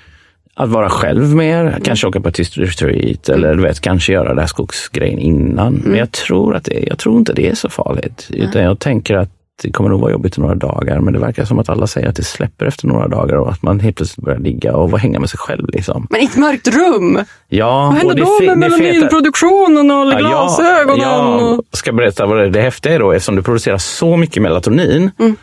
Att 0.61 0.69
vara 0.69 0.89
själv 0.89 1.35
mer, 1.37 1.79
kanske 1.85 2.07
åka 2.07 2.21
på 2.21 2.29
ett 2.29 2.35
tyst 2.35 2.59
retreat 2.59 3.29
eller 3.29 3.55
du 3.55 3.63
vet, 3.63 3.81
kanske 3.81 4.13
göra 4.13 4.29
den 4.29 4.39
här 4.39 4.47
skogsgrejen 4.47 5.19
innan. 5.19 5.83
Men 5.85 5.99
jag 5.99 6.13
tror, 6.13 6.57
att 6.57 6.65
det, 6.65 6.85
jag 6.87 6.99
tror 6.99 7.19
inte 7.19 7.33
det 7.33 7.49
är 7.49 7.55
så 7.55 7.69
farligt. 7.69 8.27
Utan 8.31 8.63
jag 8.63 8.79
tänker 8.79 9.15
att 9.17 9.29
det 9.63 9.71
kommer 9.71 9.91
nog 9.91 10.01
vara 10.01 10.13
jobbigt 10.13 10.39
i 10.39 10.41
några 10.41 10.55
dagar, 10.55 11.01
men 11.01 11.13
det 11.13 11.19
verkar 11.19 11.45
som 11.45 11.59
att 11.59 11.69
alla 11.69 11.87
säger 11.87 12.09
att 12.09 12.17
det 12.17 12.25
släpper 12.25 12.67
efter 12.67 12.87
några 12.87 13.09
dagar 13.09 13.37
och 13.37 13.51
att 13.51 13.63
man 13.63 13.81
helt 13.81 13.97
plötsligt 13.97 14.25
börjar 14.25 14.39
ligga 14.39 14.77
och 14.77 14.99
hänga 14.99 15.21
med 15.21 15.31
sig 15.31 15.39
själv. 15.39 15.69
Liksom. 15.69 16.07
Men 16.11 16.21
i 16.21 16.25
ett 16.25 16.37
mörkt 16.37 16.69
rum? 16.69 17.25
Ja, 17.49 17.85
Vad 17.87 17.95
händer 17.95 18.15
då 18.15 18.57
med 18.57 18.59
melaninproduktionen 18.59 19.91
och 19.91 20.13
Ja, 20.13 20.19
glasögonen? 20.19 21.45
Och... 21.45 21.65
jag 21.71 21.79
ska 21.79 21.93
berätta 21.93 22.27
vad 22.27 22.39
det, 22.39 22.51
det 22.51 22.61
häftiga 22.61 22.95
är 22.95 22.99
då, 22.99 23.13
eftersom 23.13 23.37
du 23.37 23.43
producerar 23.43 23.79
så 23.79 24.17
mycket 24.17 24.43
melatonin 24.43 25.11
Mm. 25.19 25.37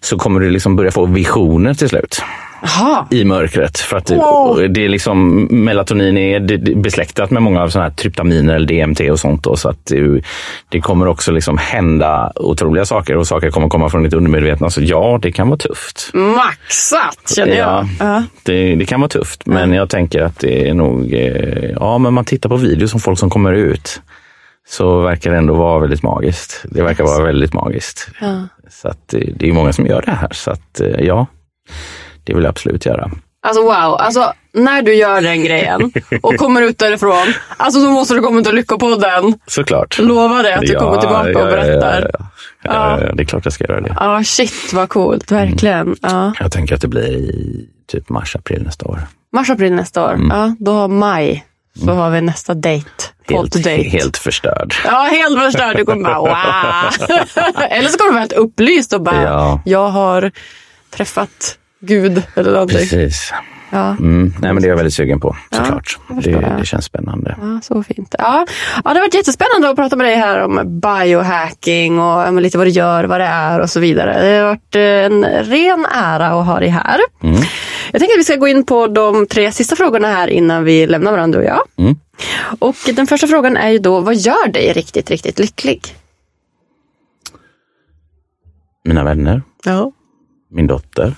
så 0.00 0.18
kommer 0.18 0.40
du 0.40 0.50
liksom 0.50 0.76
börja 0.76 0.90
få 0.90 1.06
visioner 1.06 1.74
till 1.74 1.88
slut 1.88 2.22
Jaha. 2.62 3.06
i 3.10 3.24
mörkret. 3.24 3.78
För 3.78 3.96
att 3.96 4.06
det, 4.06 4.16
Wow. 4.16 4.66
det 4.70 4.84
är 4.84 4.88
liksom, 4.88 5.48
melatonin 5.50 6.16
är 6.18 6.74
besläktat 6.76 7.30
med 7.30 7.42
många 7.42 7.62
av 7.62 7.68
sådana 7.68 7.88
här 7.88 7.94
tryptaminer 7.96 8.54
eller 8.54 8.66
DMT 8.66 9.00
och 9.10 9.20
sånt. 9.20 9.42
Då, 9.44 9.56
så 9.56 9.68
att 9.68 9.86
det, 9.86 10.20
det 10.68 10.80
kommer 10.80 11.08
också 11.08 11.32
liksom 11.32 11.58
hända 11.58 12.32
otroliga 12.34 12.84
saker 12.84 13.16
och 13.16 13.26
saker 13.26 13.50
kommer 13.50 13.68
komma 13.68 13.90
från 13.90 14.02
ditt 14.02 14.12
undermedvetna. 14.14 14.70
Så 14.70 14.80
ja, 14.82 15.18
det 15.22 15.32
kan 15.32 15.48
vara 15.48 15.58
tufft. 15.58 16.10
Maxat 16.14 17.32
känner 17.36 17.56
jag. 17.56 17.86
Ja, 18.00 18.22
det, 18.42 18.74
det 18.74 18.84
kan 18.86 19.00
vara 19.00 19.08
tufft, 19.08 19.46
men 19.46 19.72
jag 19.72 19.90
tänker 19.90 20.22
att 20.22 20.38
det 20.38 20.68
är 20.68 20.74
nog, 20.74 21.14
eh, 21.14 21.70
ja 21.80 21.98
men 21.98 22.14
man 22.14 22.24
tittar 22.24 22.48
på 22.48 22.56
videos 22.56 22.94
om 22.94 23.00
folk 23.00 23.18
som 23.18 23.30
kommer 23.30 23.52
ut 23.52 24.00
så 24.68 25.00
verkar 25.00 25.30
det 25.30 25.36
ändå 25.36 25.54
vara 25.54 25.78
väldigt 25.78 26.02
magiskt. 26.02 26.64
Det 26.64 26.82
verkar 26.82 27.04
vara 27.04 27.24
väldigt 27.24 27.52
magiskt. 27.54 28.08
Så 28.70 28.88
att 28.88 29.08
det, 29.08 29.30
det 29.36 29.48
är 29.48 29.52
många 29.52 29.72
som 29.72 29.86
gör 29.86 30.02
det 30.06 30.12
här, 30.12 30.28
så 30.32 30.50
att 30.50 30.80
eh, 30.80 31.00
ja, 31.00 31.26
det 32.26 32.34
vill 32.34 32.42
jag 32.44 32.50
absolut 32.50 32.86
göra. 32.86 33.10
Alltså 33.42 33.62
wow, 33.62 33.72
alltså 33.72 34.32
när 34.52 34.82
du 34.82 34.94
gör 34.94 35.20
den 35.20 35.44
grejen 35.44 35.92
och 36.22 36.36
kommer 36.36 36.62
ut 36.62 36.78
därifrån, 36.78 37.26
alltså 37.56 37.80
då 37.80 37.90
måste 37.90 38.14
du 38.14 38.20
komma 38.20 38.42
till 38.42 38.54
Lyckopodden. 38.54 39.34
Såklart. 39.46 39.98
Lova 39.98 40.42
dig 40.42 40.52
att 40.52 40.60
du 40.60 40.74
kommer 40.74 41.00
tillbaka 41.00 41.42
och 41.42 41.46
berättar. 41.46 42.10
Ja, 42.12 42.28
ja, 42.62 43.00
ja, 43.00 43.12
det 43.12 43.22
är 43.22 43.26
klart 43.26 43.44
jag 43.44 43.52
ska 43.52 43.64
göra 43.64 43.80
det. 43.80 43.96
Ja, 44.00 44.24
shit 44.24 44.72
vad 44.72 44.88
coolt, 44.88 45.32
verkligen. 45.32 45.96
Ja. 46.02 46.32
Jag 46.40 46.52
tänker 46.52 46.74
att 46.74 46.80
det 46.80 46.88
blir 46.88 47.08
i 47.12 47.68
typ 47.88 48.08
mars, 48.08 48.36
april 48.36 48.62
nästa 48.62 48.86
år. 48.86 49.00
Mars, 49.32 49.50
april 49.50 49.72
nästa 49.72 50.04
år. 50.04 50.18
Ja, 50.30 50.54
då 50.58 50.88
maj 50.88 51.44
så 51.84 51.92
har 51.92 52.10
vi 52.10 52.20
nästa. 52.20 52.54
Podd 52.54 53.56
Helt, 53.56 53.66
helt 53.66 54.16
förstörd. 54.16 54.74
Ja, 54.84 55.08
helt 55.10 55.40
förstörd. 55.40 55.76
Du 55.76 55.84
kommer 55.84 56.02
bara 56.04 56.18
wow. 56.18 57.08
Eller 57.70 57.88
så 57.88 57.98
kommer 57.98 58.10
du 58.10 58.12
vara 58.12 58.20
helt 58.20 58.32
upplyst 58.32 58.92
och 58.92 59.02
bara, 59.02 59.22
Ja. 59.22 59.60
jag 59.64 59.88
har 59.88 60.30
träffat 60.90 61.58
Gud 61.86 62.22
eller 62.34 62.52
någonting. 62.52 62.78
Precis. 62.78 63.32
Ja. 63.70 63.90
Mm. 63.90 64.34
Nej, 64.40 64.52
men 64.52 64.62
det 64.62 64.66
är 64.66 64.70
jag 64.70 64.76
väldigt 64.76 64.94
sugen 64.94 65.20
på, 65.20 65.36
såklart. 65.50 65.98
förstår 66.14 66.32
det, 66.32 66.56
det. 66.58 66.66
känns 66.66 66.84
spännande. 66.84 67.36
Ja, 67.40 67.60
så 67.62 67.82
fint. 67.82 68.14
Ja. 68.18 68.46
ja, 68.84 68.92
det 68.92 68.98
har 68.98 69.00
varit 69.00 69.14
jättespännande 69.14 69.68
att 69.70 69.76
prata 69.76 69.96
med 69.96 70.06
dig 70.06 70.14
här 70.16 70.40
om 70.44 70.80
biohacking 70.80 71.98
och 71.98 72.04
ja, 72.22 72.30
lite 72.30 72.58
vad 72.58 72.66
det 72.66 72.70
gör, 72.70 73.04
vad 73.04 73.20
det 73.20 73.24
är 73.26 73.60
och 73.60 73.70
så 73.70 73.80
vidare. 73.80 74.22
Det 74.30 74.38
har 74.38 74.46
varit 74.48 74.74
eh, 74.74 74.82
en 74.82 75.24
ren 75.44 75.86
ära 75.94 76.26
att 76.26 76.46
ha 76.46 76.60
dig 76.60 76.68
här. 76.68 77.00
Mm. 77.22 77.36
Jag 77.92 78.00
tänker 78.00 78.14
att 78.14 78.20
vi 78.20 78.24
ska 78.24 78.36
gå 78.36 78.48
in 78.48 78.64
på 78.66 78.86
de 78.86 79.26
tre 79.26 79.52
sista 79.52 79.76
frågorna 79.76 80.08
här 80.08 80.28
innan 80.28 80.64
vi 80.64 80.86
lämnar 80.86 81.10
varandra 81.12 81.38
du 81.40 81.44
och 81.46 81.50
jag. 81.50 81.62
Mm. 81.76 81.96
Och 82.58 82.76
den 82.96 83.06
första 83.06 83.26
frågan 83.26 83.56
är 83.56 83.68
ju 83.70 83.78
då, 83.78 84.00
vad 84.00 84.14
gör 84.14 84.48
dig 84.48 84.72
riktigt, 84.72 85.10
riktigt 85.10 85.38
lycklig? 85.38 85.80
Mina 88.84 89.04
vänner, 89.04 89.42
Ja. 89.64 89.92
min 90.50 90.66
dotter. 90.66 91.14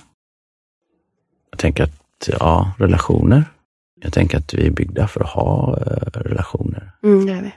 Jag 1.59 1.61
tänker 1.61 1.83
att, 1.83 2.29
ja, 2.39 2.71
relationer. 2.77 3.43
Jag 4.01 4.13
tänker 4.13 4.37
att 4.37 4.53
vi 4.53 4.67
är 4.67 4.71
byggda 4.71 5.07
för 5.07 5.21
att 5.21 5.29
ha 5.29 5.77
eh, 5.77 6.19
relationer. 6.19 6.91
Mm, 7.03 7.25
det 7.25 7.33
är 7.33 7.41
vi. 7.41 7.51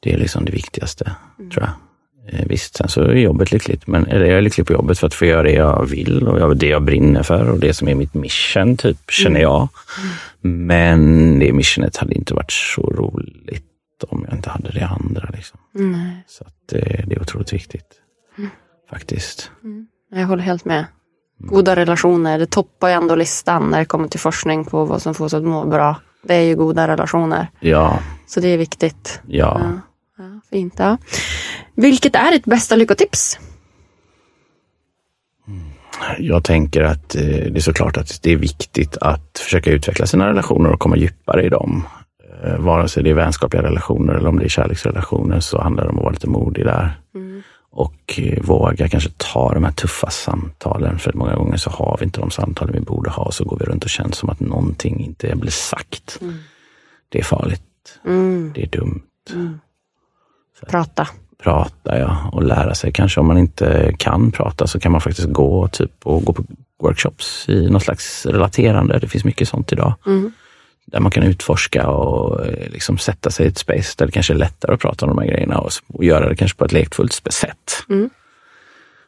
Det 0.00 0.12
är 0.12 0.18
liksom 0.18 0.44
det 0.44 0.52
viktigaste, 0.52 1.12
tror 1.52 1.64
jag. 1.64 1.70
Eh, 2.40 2.46
visst, 2.46 2.76
sen 2.76 2.88
så 2.88 3.02
är 3.02 3.14
jobbet 3.14 3.52
lyckligt, 3.52 3.86
men 3.86 4.06
eller 4.06 4.26
jag 4.26 4.38
är 4.38 4.42
lycklig 4.42 4.66
på 4.66 4.72
jobbet 4.72 4.98
för 4.98 5.06
att 5.06 5.14
få 5.14 5.24
göra 5.24 5.42
det 5.42 5.52
jag 5.52 5.86
vill 5.86 6.28
och 6.28 6.40
jag- 6.40 6.56
det 6.56 6.66
jag 6.68 6.82
brinner 6.82 7.22
för 7.22 7.50
och 7.50 7.58
det 7.58 7.74
som 7.74 7.88
är 7.88 7.94
mitt 7.94 8.14
mission, 8.14 8.76
typ, 8.76 9.10
känner 9.10 9.40
jag. 9.40 9.68
Men 10.40 11.38
det 11.38 11.52
missionet 11.52 11.96
hade 11.96 12.14
inte 12.14 12.34
varit 12.34 12.52
så 12.52 12.82
roligt 12.82 13.64
om 14.08 14.24
jag 14.28 14.38
inte 14.38 14.50
hade 14.50 14.70
det 14.70 14.86
andra. 14.86 15.28
Liksom. 15.34 15.60
Så 16.26 16.44
att, 16.44 16.72
eh, 16.72 17.06
det 17.06 17.14
är 17.16 17.20
otroligt 17.22 17.52
viktigt, 17.52 17.92
faktiskt. 18.90 19.50
jag 20.10 20.26
håller 20.26 20.42
helt 20.42 20.64
med. 20.64 20.84
Goda 21.42 21.76
relationer, 21.76 22.38
det 22.38 22.46
toppar 22.46 22.88
ju 22.88 22.94
ändå 22.94 23.14
listan 23.14 23.70
när 23.70 23.78
det 23.78 23.84
kommer 23.84 24.08
till 24.08 24.20
forskning 24.20 24.64
på 24.64 24.84
vad 24.84 25.02
som 25.02 25.14
får 25.14 25.24
oss 25.24 25.34
att 25.34 25.42
må 25.44 25.64
bra. 25.66 25.96
Det 26.22 26.34
är 26.34 26.40
ju 26.40 26.56
goda 26.56 26.88
relationer. 26.88 27.46
Ja, 27.60 27.98
Så 28.26 28.40
det 28.40 28.48
är 28.48 28.56
viktigt. 28.58 29.20
ja. 29.26 29.60
Ja, 30.18 30.24
fint. 30.50 30.74
Ja. 30.78 30.96
Vilket 31.74 32.16
är 32.16 32.30
ditt 32.32 32.44
bästa 32.44 32.76
lyckotips? 32.76 33.38
Jag 36.18 36.44
tänker 36.44 36.82
att 36.82 37.14
eh, 37.14 37.22
det 37.22 37.56
är 37.56 37.60
såklart 37.60 37.96
att 37.96 38.22
det 38.22 38.32
är 38.32 38.36
viktigt 38.36 38.96
att 38.96 39.38
försöka 39.44 39.70
utveckla 39.70 40.06
sina 40.06 40.28
relationer 40.28 40.70
och 40.72 40.80
komma 40.80 40.96
djupare 40.96 41.42
i 41.42 41.48
dem. 41.48 41.86
Eh, 42.44 42.56
Vare 42.58 42.88
sig 42.88 43.02
det 43.02 43.10
är 43.10 43.14
vänskapliga 43.14 43.62
relationer 43.62 44.14
eller 44.14 44.28
om 44.28 44.38
det 44.38 44.44
är 44.44 44.48
kärleksrelationer 44.48 45.40
så 45.40 45.60
handlar 45.62 45.84
det 45.84 45.90
om 45.90 45.96
att 45.98 46.02
vara 46.02 46.12
lite 46.12 46.28
modig 46.28 46.64
där. 46.64 47.00
Och 47.72 48.18
eh, 48.18 48.42
våga 48.42 48.88
kanske 48.88 49.10
ta 49.16 49.54
de 49.54 49.64
här 49.64 49.72
tuffa 49.72 50.10
samtalen. 50.10 50.98
För 50.98 51.12
många 51.12 51.36
gånger 51.36 51.56
så 51.56 51.70
har 51.70 51.96
vi 52.00 52.04
inte 52.04 52.20
de 52.20 52.30
samtalen 52.30 52.74
vi 52.74 52.80
borde 52.80 53.10
ha. 53.10 53.30
Så 53.32 53.44
går 53.44 53.58
vi 53.58 53.64
runt 53.64 53.84
och 53.84 53.90
känner 53.90 54.12
som 54.12 54.30
att 54.30 54.40
någonting 54.40 55.04
inte 55.04 55.36
blir 55.36 55.50
sagt. 55.50 56.18
Det 57.08 57.18
är 57.18 57.24
farligt. 57.24 57.62
Det 58.54 58.62
är 58.62 58.66
dumt. 58.66 59.02
Prata. 60.70 61.08
prata 61.42 61.98
ja, 61.98 62.30
och 62.32 62.42
lära 62.42 62.74
sig. 62.74 62.92
Kanske 62.92 63.20
om 63.20 63.26
man 63.26 63.38
inte 63.38 63.94
kan 63.98 64.32
prata 64.32 64.66
så 64.66 64.80
kan 64.80 64.92
man 64.92 65.00
faktiskt 65.00 65.28
gå 65.28 65.68
typ 65.68 66.06
och 66.06 66.24
gå 66.24 66.32
på 66.32 66.44
workshops 66.82 67.48
i 67.48 67.70
något 67.70 67.82
slags 67.82 68.26
relaterande. 68.26 68.98
Det 68.98 69.08
finns 69.08 69.24
mycket 69.24 69.48
sånt 69.48 69.72
idag. 69.72 69.94
Där 70.86 71.00
man 71.00 71.10
kan 71.10 71.22
utforska 71.22 71.88
och 71.88 72.46
eh, 72.46 72.70
liksom 72.70 72.98
sätta 72.98 73.30
sig 73.30 73.46
i 73.46 73.48
ett 73.48 73.58
space 73.58 73.94
där 73.98 74.06
det 74.06 74.12
kanske 74.12 74.32
är 74.32 74.36
lättare 74.36 74.74
att 74.74 74.80
prata 74.80 75.06
om 75.06 75.16
de 75.16 75.22
här 75.22 75.28
grejerna 75.28 75.58
och, 75.58 75.70
och 75.86 76.04
göra 76.04 76.28
det 76.28 76.36
kanske 76.36 76.58
på 76.58 76.64
ett 76.64 76.72
lekfullt 76.72 77.12
sätt. 77.32 77.84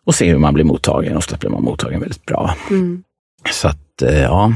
Och 0.05 0.15
se 0.15 0.31
hur 0.31 0.39
man 0.39 0.55
blir 0.55 0.65
mottagen. 0.65 1.17
Ofta 1.17 1.37
blir 1.37 1.51
man 1.51 1.63
mottagen 1.63 2.01
väldigt 2.01 2.27
bra. 2.27 2.57
Så 3.51 3.69
att, 3.69 4.03
eh, 4.03 4.23
ja. 4.23 4.55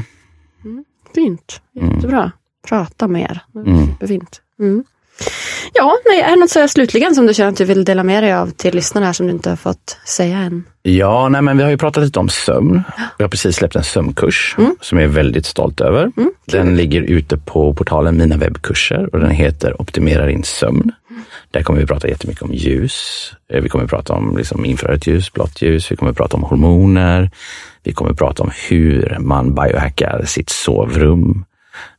Fint. 1.15 1.61
Jättebra. 1.73 2.31
Prata 2.67 3.07
mer. 3.07 3.41
Mm. 3.55 3.87
Superfint. 3.87 4.41
Mm. 4.59 4.83
Ja, 5.73 5.97
nej, 6.05 6.21
är 6.21 6.29
det 6.29 6.35
något 6.35 6.49
så 6.49 6.67
slutligen 6.67 7.15
som 7.15 7.25
du 7.25 7.33
känner 7.33 7.49
att 7.49 7.57
du 7.57 7.65
vill 7.65 7.85
dela 7.85 8.03
med 8.03 8.23
dig 8.23 8.33
av 8.33 8.49
till 8.51 8.75
lyssnarna 8.75 9.05
här 9.05 9.13
som 9.13 9.27
du 9.27 9.33
inte 9.33 9.49
har 9.49 9.55
fått 9.57 9.97
säga 10.05 10.37
än? 10.37 10.63
Ja, 10.81 11.29
nej, 11.29 11.41
men 11.41 11.57
vi 11.57 11.63
har 11.63 11.69
ju 11.69 11.77
pratat 11.77 12.03
lite 12.03 12.19
om 12.19 12.29
sömn. 12.29 12.81
Vi 13.17 13.23
har 13.23 13.29
precis 13.29 13.55
släppt 13.55 13.75
en 13.75 13.83
sömnkurs 13.83 14.55
som 14.81 14.97
jag 14.97 15.05
är 15.05 15.13
väldigt 15.13 15.45
stolt 15.45 15.81
över. 15.81 16.11
den 16.45 16.75
ligger 16.77 17.01
ute 17.01 17.37
på 17.37 17.73
portalen 17.73 18.17
Mina 18.17 18.37
webbkurser 18.37 19.09
och 19.15 19.19
den 19.19 19.31
heter 19.31 19.81
Optimera 19.81 20.25
din 20.25 20.43
sömn. 20.43 20.91
Där 21.51 21.63
kommer 21.63 21.79
vi 21.79 21.85
prata 21.85 22.07
jättemycket 22.07 22.43
om 22.43 22.53
ljus. 22.53 23.31
Eh, 23.53 23.61
Vi 23.61 23.69
kommer 23.69 23.87
prata 23.87 24.13
om 24.13 24.37
liksom 24.37 24.65
infrarött 24.65 25.07
ljus, 25.07 25.33
blått 25.33 25.61
ljus. 25.61 25.91
Vi 25.91 25.95
kommer 25.95 26.13
prata 26.13 26.37
om 26.37 26.43
hormoner. 26.43 27.31
Vi 27.83 27.93
kommer 27.93 28.13
prata 28.13 28.43
om 28.43 28.51
hur 28.69 29.17
man 29.19 29.55
biohackar 29.55 30.23
sitt 30.25 30.49
sovrum. 30.49 31.45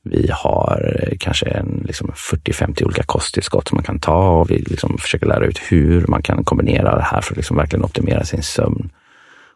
Vi 0.02 0.30
har 0.32 0.96
eh, 1.02 1.16
kanske 1.20 1.46
en 1.46 1.82
liksom 1.86 2.10
40-50 2.10 2.84
olika 2.84 3.02
kosttillskott 3.02 3.68
som 3.68 3.76
man 3.76 3.84
kan 3.84 3.98
ta 3.98 4.30
och 4.30 4.50
vi 4.50 4.58
liksom 4.58 4.98
försöker 4.98 5.26
lära 5.26 5.44
ut 5.44 5.58
hur 5.68 6.06
man 6.06 6.22
kan 6.22 6.44
kombinera 6.44 6.96
det 6.96 7.02
här 7.02 7.20
för 7.20 7.32
att 7.32 7.36
liksom 7.36 7.56
verkligen 7.56 7.84
optimera 7.84 8.24
sin 8.24 8.42
sömn. 8.42 8.90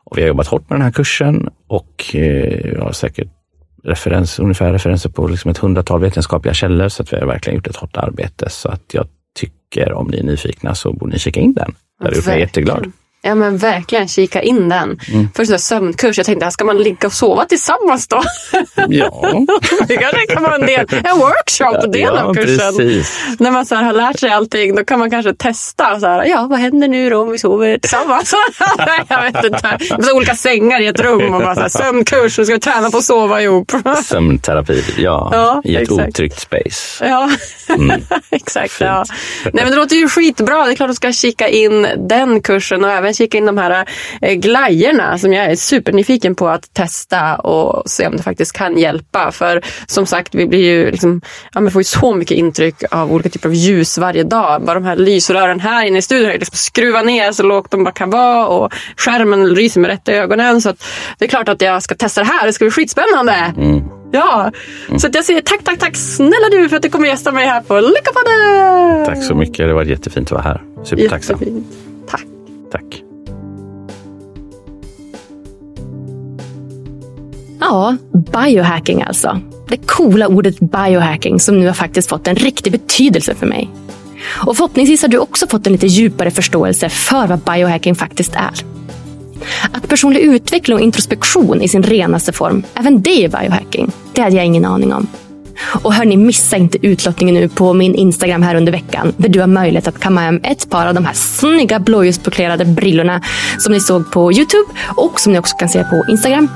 Och 0.05 0.19
vi 0.19 0.23
har 0.23 0.29
jobbat 0.29 0.47
hårt 0.47 0.71
med 0.71 0.79
den 0.79 0.85
här 0.85 0.93
kursen 0.93 1.49
och 1.69 2.15
eh, 2.15 2.71
jag 2.73 2.83
har 2.83 2.93
säkert 2.93 3.29
referens, 3.85 4.39
ungefär 4.39 4.73
referenser 4.73 5.11
på 5.11 5.27
liksom 5.29 5.51
ett 5.51 5.59
hundratal 5.59 6.01
vetenskapliga 6.01 6.55
källor 6.55 6.89
så 6.89 7.03
att 7.03 7.13
vi 7.13 7.17
har 7.17 7.27
verkligen 7.27 7.57
gjort 7.57 7.67
ett 7.67 7.77
hårt 7.77 7.97
arbete. 7.97 8.51
Så 8.51 8.69
att 8.69 8.95
jag 8.95 9.07
tycker 9.37 9.93
om 9.93 10.07
ni 10.07 10.19
är 10.19 10.23
nyfikna 10.23 10.75
så 10.75 10.93
borde 10.93 11.13
ni 11.13 11.19
kika 11.19 11.41
in 11.41 11.55
den. 11.55 11.75
Där 12.01 12.19
uppe 12.19 12.31
är 12.31 12.33
jag 12.33 12.41
jätteglad. 12.41 12.93
Ja 13.27 13.35
men 13.35 13.57
verkligen, 13.59 14.09
kika 14.09 14.43
in 14.43 14.69
den. 14.69 15.01
Mm. 15.09 15.29
Så 15.47 15.59
sömnkurs, 15.59 16.17
jag 16.19 16.27
tänkte, 16.27 16.51
ska 16.51 16.65
man 16.65 16.79
ligga 16.79 17.07
och 17.07 17.13
sova 17.13 17.45
tillsammans 17.45 18.09
då? 18.09 18.23
Ja, 18.89 19.33
det 19.89 19.97
kanske 19.97 20.27
kan 20.27 20.43
vara 20.43 20.55
en 20.55 20.61
del, 20.67 20.87
en 21.05 21.19
workshop, 21.19 21.93
del 21.93 22.01
ja 22.03 22.23
av 22.23 22.35
kursen. 22.35 22.77
precis. 22.77 23.21
När 23.39 23.51
man 23.51 23.67
så 23.67 23.75
har 23.75 23.93
lärt 23.93 24.19
sig 24.19 24.31
allting, 24.31 24.75
då 24.75 24.85
kan 24.85 24.99
man 24.99 25.11
kanske 25.11 25.35
testa. 25.35 26.01
Så 26.01 26.07
här, 26.07 26.25
ja, 26.25 26.47
vad 26.51 26.59
händer 26.59 26.89
nu 26.89 27.11
då 27.11 27.23
om 27.23 27.31
vi 27.31 27.39
sover 27.39 27.79
tillsammans? 27.79 28.35
jag 29.09 29.23
vet 29.23 29.45
inte. 29.45 29.79
Det 29.99 30.13
olika 30.13 30.35
sängar 30.35 30.81
i 30.81 30.87
ett 30.87 31.01
rum 31.01 31.35
och 31.35 31.41
bara 31.41 31.55
så 31.55 31.61
här, 31.61 31.69
sömnkurs 31.69 32.39
och 32.39 32.47
ska 32.47 32.59
träna 32.59 32.91
på 32.91 32.97
att 32.97 33.05
sova 33.05 33.43
ihop. 33.43 33.73
Sömnterapi, 34.05 34.85
ja, 34.97 35.31
Ja, 35.33 35.63
i 35.65 35.77
ett 35.77 35.83
exakt. 35.83 36.09
otryggt 36.09 36.41
space. 36.41 37.05
Ja, 37.09 37.31
exakt. 38.31 38.81
Ja. 38.81 39.05
Nej, 39.45 39.65
men 39.65 39.71
det 39.71 39.77
låter 39.77 39.97
ju 39.97 40.09
skitbra. 40.09 40.65
Det 40.65 40.73
är 40.73 40.77
klart 40.77 40.91
du 40.91 40.95
ska 40.95 41.13
kika 41.13 41.49
in 41.49 41.87
den 42.09 42.41
kursen 42.43 42.85
och 42.85 42.91
även 42.91 43.14
kika 43.15 43.39
in 43.39 43.47
de 43.47 43.59
här 43.59 43.89
eh, 44.23 44.35
glajjorna 44.35 45.19
som 45.19 45.33
jag 45.33 45.45
är 45.45 45.57
supernyfiken 45.57 46.35
på 46.35 46.49
att 46.49 46.75
testa 46.75 47.37
och 47.37 47.91
se 47.91 48.07
om 48.07 48.17
det 48.17 48.23
faktiskt 48.23 48.53
kan 48.53 48.79
hjälpa. 48.79 49.33
För 49.33 49.63
som 49.87 50.07
sagt, 50.07 50.35
vi 50.35 50.47
blir 50.47 50.63
ju 50.63 50.91
liksom, 50.91 51.21
ja, 51.53 51.61
man 51.61 51.73
får 51.73 51.81
ju 51.81 51.85
så 51.85 52.15
mycket 52.15 52.37
intryck 52.37 52.83
av 52.91 53.13
olika 53.13 53.29
typer 53.29 53.49
av 53.49 53.55
ljus 53.55 53.99
varje 53.99 54.25
dag. 54.25 54.63
Bara 54.63 54.75
de 54.75 54.85
här 54.85 54.97
lysrören 54.97 55.61
här 55.61 55.87
inne 55.87 55.99
i 55.99 56.03
studion 56.03 56.31
är 56.31 56.39
liksom 56.39 56.57
skruva 56.57 57.03
ner 57.03 57.33
så 57.33 57.43
lågt 57.43 57.71
de 57.71 57.85
bara 57.85 57.93
kan 57.93 58.11
vara 58.11 58.47
och 58.47 58.73
skärmen 58.97 59.55
lyser 59.55 59.81
med 59.81 59.91
rätt 59.91 60.09
i 60.09 60.13
ögonen. 60.13 60.61
Så 60.61 60.75
det 61.19 61.25
är 61.25 61.29
klart 61.29 61.49
att 61.49 61.61
jag 61.61 61.83
ska 61.83 61.95
testa 61.95 62.21
det 62.21 62.27
här. 62.27 62.47
Det 62.47 62.53
ska 62.53 62.65
bli 62.65 62.71
skitspännande. 62.71 63.55
Mm. 63.57 63.83
Ja, 64.13 64.51
mm. 64.89 65.01
så 65.01 65.09
jag 65.13 65.25
säger 65.25 65.41
tack, 65.41 65.65
tack, 65.65 65.79
tack 65.79 65.97
snälla 65.97 66.49
du 66.51 66.69
för 66.69 66.77
att 66.77 66.83
du 66.83 66.91
kommer 66.91 67.09
gästa 67.09 67.33
mig 67.33 67.47
här 67.47 67.61
på 67.61 67.81
Lyckopodden! 67.81 69.05
Tack 69.07 69.25
så 69.25 69.35
mycket. 69.35 69.69
Det 69.69 69.75
var 69.75 69.85
jättefint 69.85 70.27
att 70.27 70.33
vara 70.33 70.43
här. 70.43 70.63
Supertacksam. 70.85 71.39
Jättefint. 71.41 71.67
Tack. 72.09 72.25
Tack. 72.73 73.04
Ja, 77.65 77.97
biohacking 78.13 79.03
alltså. 79.03 79.41
Det 79.69 79.77
coola 79.77 80.29
ordet 80.29 80.61
biohacking 80.61 81.41
som 81.41 81.61
nu 81.61 81.67
har 81.67 81.75
faktiskt 81.75 82.09
fått 82.09 82.29
en 82.29 82.35
riktig 82.35 82.73
betydelse 82.73 83.35
för 83.35 83.47
mig. 83.47 83.71
Och 84.47 84.57
förhoppningsvis 84.57 85.03
har 85.03 85.09
du 85.09 85.19
också 85.19 85.47
fått 85.47 85.67
en 85.67 85.73
lite 85.73 85.87
djupare 85.87 86.31
förståelse 86.31 86.89
för 86.89 87.27
vad 87.27 87.39
biohacking 87.39 87.95
faktiskt 87.95 88.35
är. 88.35 88.65
Att 89.73 89.89
personlig 89.89 90.21
utveckling 90.21 90.77
och 90.77 90.83
introspektion 90.83 91.63
i 91.63 91.69
sin 91.69 91.83
renaste 91.83 92.33
form, 92.33 92.63
även 92.75 93.03
det 93.03 93.25
är 93.25 93.29
biohacking. 93.29 93.93
Det 94.13 94.23
hade 94.23 94.37
jag 94.37 94.47
ingen 94.47 94.65
aning 94.65 94.93
om. 94.93 95.07
Och 95.83 95.95
hörni, 95.95 96.17
missa 96.17 96.57
inte 96.57 96.87
utlottningen 96.87 97.35
nu 97.35 97.49
på 97.49 97.73
min 97.73 97.95
Instagram 97.95 98.43
här 98.43 98.55
under 98.55 98.73
veckan. 98.73 99.13
Där 99.17 99.29
du 99.29 99.41
har 99.41 99.47
möjlighet 99.47 99.89
att 99.89 100.01
kamma 100.01 100.21
hem 100.21 100.41
ett 100.43 100.71
par 100.71 100.87
av 100.87 100.95
de 100.95 101.05
här 101.05 101.15
snygga 101.15 101.79
blåljuspolerade 101.79 102.65
brillorna 102.65 103.21
som 103.59 103.73
ni 103.73 103.81
såg 103.81 104.11
på 104.11 104.33
Youtube 104.33 104.73
och 104.97 105.21
som 105.21 105.33
ni 105.33 105.39
också 105.39 105.57
kan 105.57 105.69
se 105.69 105.85
på 105.85 106.05
Instagram. 106.11 106.49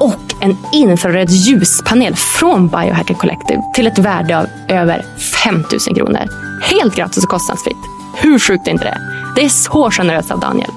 Och 0.00 0.34
en 0.40 0.56
infraröd 0.72 1.30
ljuspanel 1.30 2.16
från 2.16 2.68
Biohacker 2.68 3.14
Collective 3.14 3.62
till 3.74 3.86
ett 3.86 3.98
värde 3.98 4.38
av 4.38 4.46
över 4.68 5.04
5000 5.44 5.94
kronor. 5.94 6.28
Helt 6.62 6.96
gratis 6.96 7.24
och 7.24 7.30
kostnadsfritt. 7.30 7.76
Hur 8.16 8.38
sjukt 8.38 8.66
är 8.66 8.72
inte 8.72 8.84
det? 8.84 8.98
Det 9.36 9.44
är 9.44 9.48
så 9.48 9.90
generöst 9.90 10.30
av 10.30 10.40
Daniel. 10.40 10.70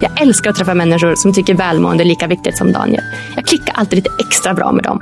Jag 0.00 0.20
älskar 0.20 0.50
att 0.50 0.56
träffa 0.56 0.74
människor 0.74 1.14
som 1.14 1.32
tycker 1.32 1.54
välmående 1.54 2.02
är 2.02 2.06
lika 2.06 2.26
viktigt 2.26 2.56
som 2.56 2.72
Daniel. 2.72 3.02
Jag 3.36 3.46
klickar 3.46 3.74
alltid 3.74 3.96
lite 3.96 4.10
extra 4.18 4.54
bra 4.54 4.72
med 4.72 4.84
dem. 4.84 5.00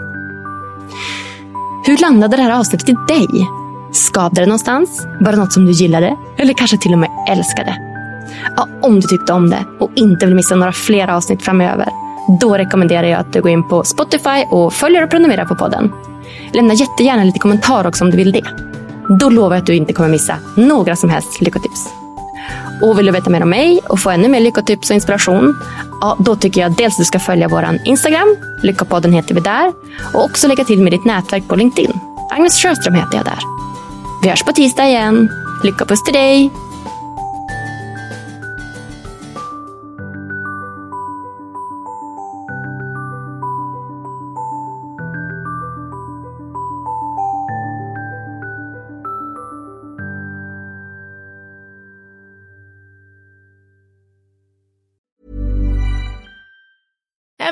Hur 1.87 1.97
landade 1.97 2.37
det 2.37 2.43
här 2.43 2.59
avsnittet 2.59 2.89
i 2.89 2.93
dig? 3.09 3.49
Skavde 3.93 4.41
det 4.41 4.47
någonstans? 4.47 5.07
Var 5.21 5.33
det 5.33 5.39
något 5.39 5.53
som 5.53 5.67
du 5.67 5.73
gillade? 5.73 6.17
Eller 6.39 6.55
kanske 6.55 6.79
till 6.79 6.93
och 6.93 6.99
med 6.99 7.11
älskade? 7.29 7.77
Ja, 8.57 8.69
om 8.83 9.01
du 9.01 9.09
tyckte 9.09 9.33
om 9.33 9.51
det 9.51 9.65
och 9.81 9.91
inte 9.95 10.27
vill 10.27 10.35
missa 10.35 10.55
några 10.55 10.73
fler 10.73 11.09
avsnitt 11.09 11.43
framöver, 11.43 11.89
då 12.41 12.57
rekommenderar 12.57 13.07
jag 13.07 13.21
att 13.21 13.33
du 13.33 13.43
går 13.43 13.51
in 13.51 13.69
på 13.69 13.85
Spotify 13.85 14.45
och 14.51 14.73
följer 14.73 15.05
och 15.05 15.11
prenumererar 15.11 15.45
på 15.45 15.55
podden. 15.55 15.93
Lämna 16.53 16.75
jättegärna 16.75 17.25
lite 17.25 17.39
kommentar 17.39 17.87
också 17.87 18.05
om 18.05 18.11
du 18.11 18.17
vill 18.17 18.33
det. 18.33 18.43
Då 19.21 19.31
lovar 19.31 19.57
jag 19.57 19.61
att 19.61 19.67
du 19.67 19.75
inte 19.75 19.93
kommer 19.93 20.09
missa 20.09 20.37
några 20.57 20.97
som 20.97 21.11
helst 21.11 21.41
lyckotips. 21.41 21.89
Och 22.83 22.99
vill 22.99 23.07
du 23.07 23.13
veta 23.13 23.31
mer 23.31 23.43
om 23.43 23.51
mig 23.51 23.81
och 23.89 24.01
få 24.01 24.11
ännu 24.11 24.29
mer 24.29 24.41
lyckotips 24.41 24.91
och 24.91 24.95
inspiration? 24.95 25.57
Ja, 26.01 26.17
då 26.19 26.37
tycker 26.37 26.61
jag 26.61 26.73
dels 26.73 26.95
att 26.95 26.99
du 26.99 27.05
ska 27.05 27.19
följa 27.19 27.49
vår 27.49 27.79
Instagram, 27.85 28.37
Lyckopodden 28.63 29.13
heter 29.13 29.35
vi 29.35 29.41
där, 29.41 29.73
och 30.15 30.25
också 30.25 30.49
lägga 30.49 30.65
till 30.65 30.83
med 30.83 30.93
ditt 30.93 31.05
nätverk 31.05 31.49
på 31.49 31.57
LinkedIn. 31.57 31.93
Agnes 32.31 32.63
Sjöström 32.63 32.95
heter 32.95 33.17
jag 33.17 33.25
där. 33.25 33.39
Vi 34.23 34.29
hörs 34.29 34.43
på 34.43 34.53
tisdag 34.53 34.87
igen. 34.87 35.29
Lycka 35.65 35.85
puss 35.85 36.05
till 36.05 36.15
dig! 36.15 36.66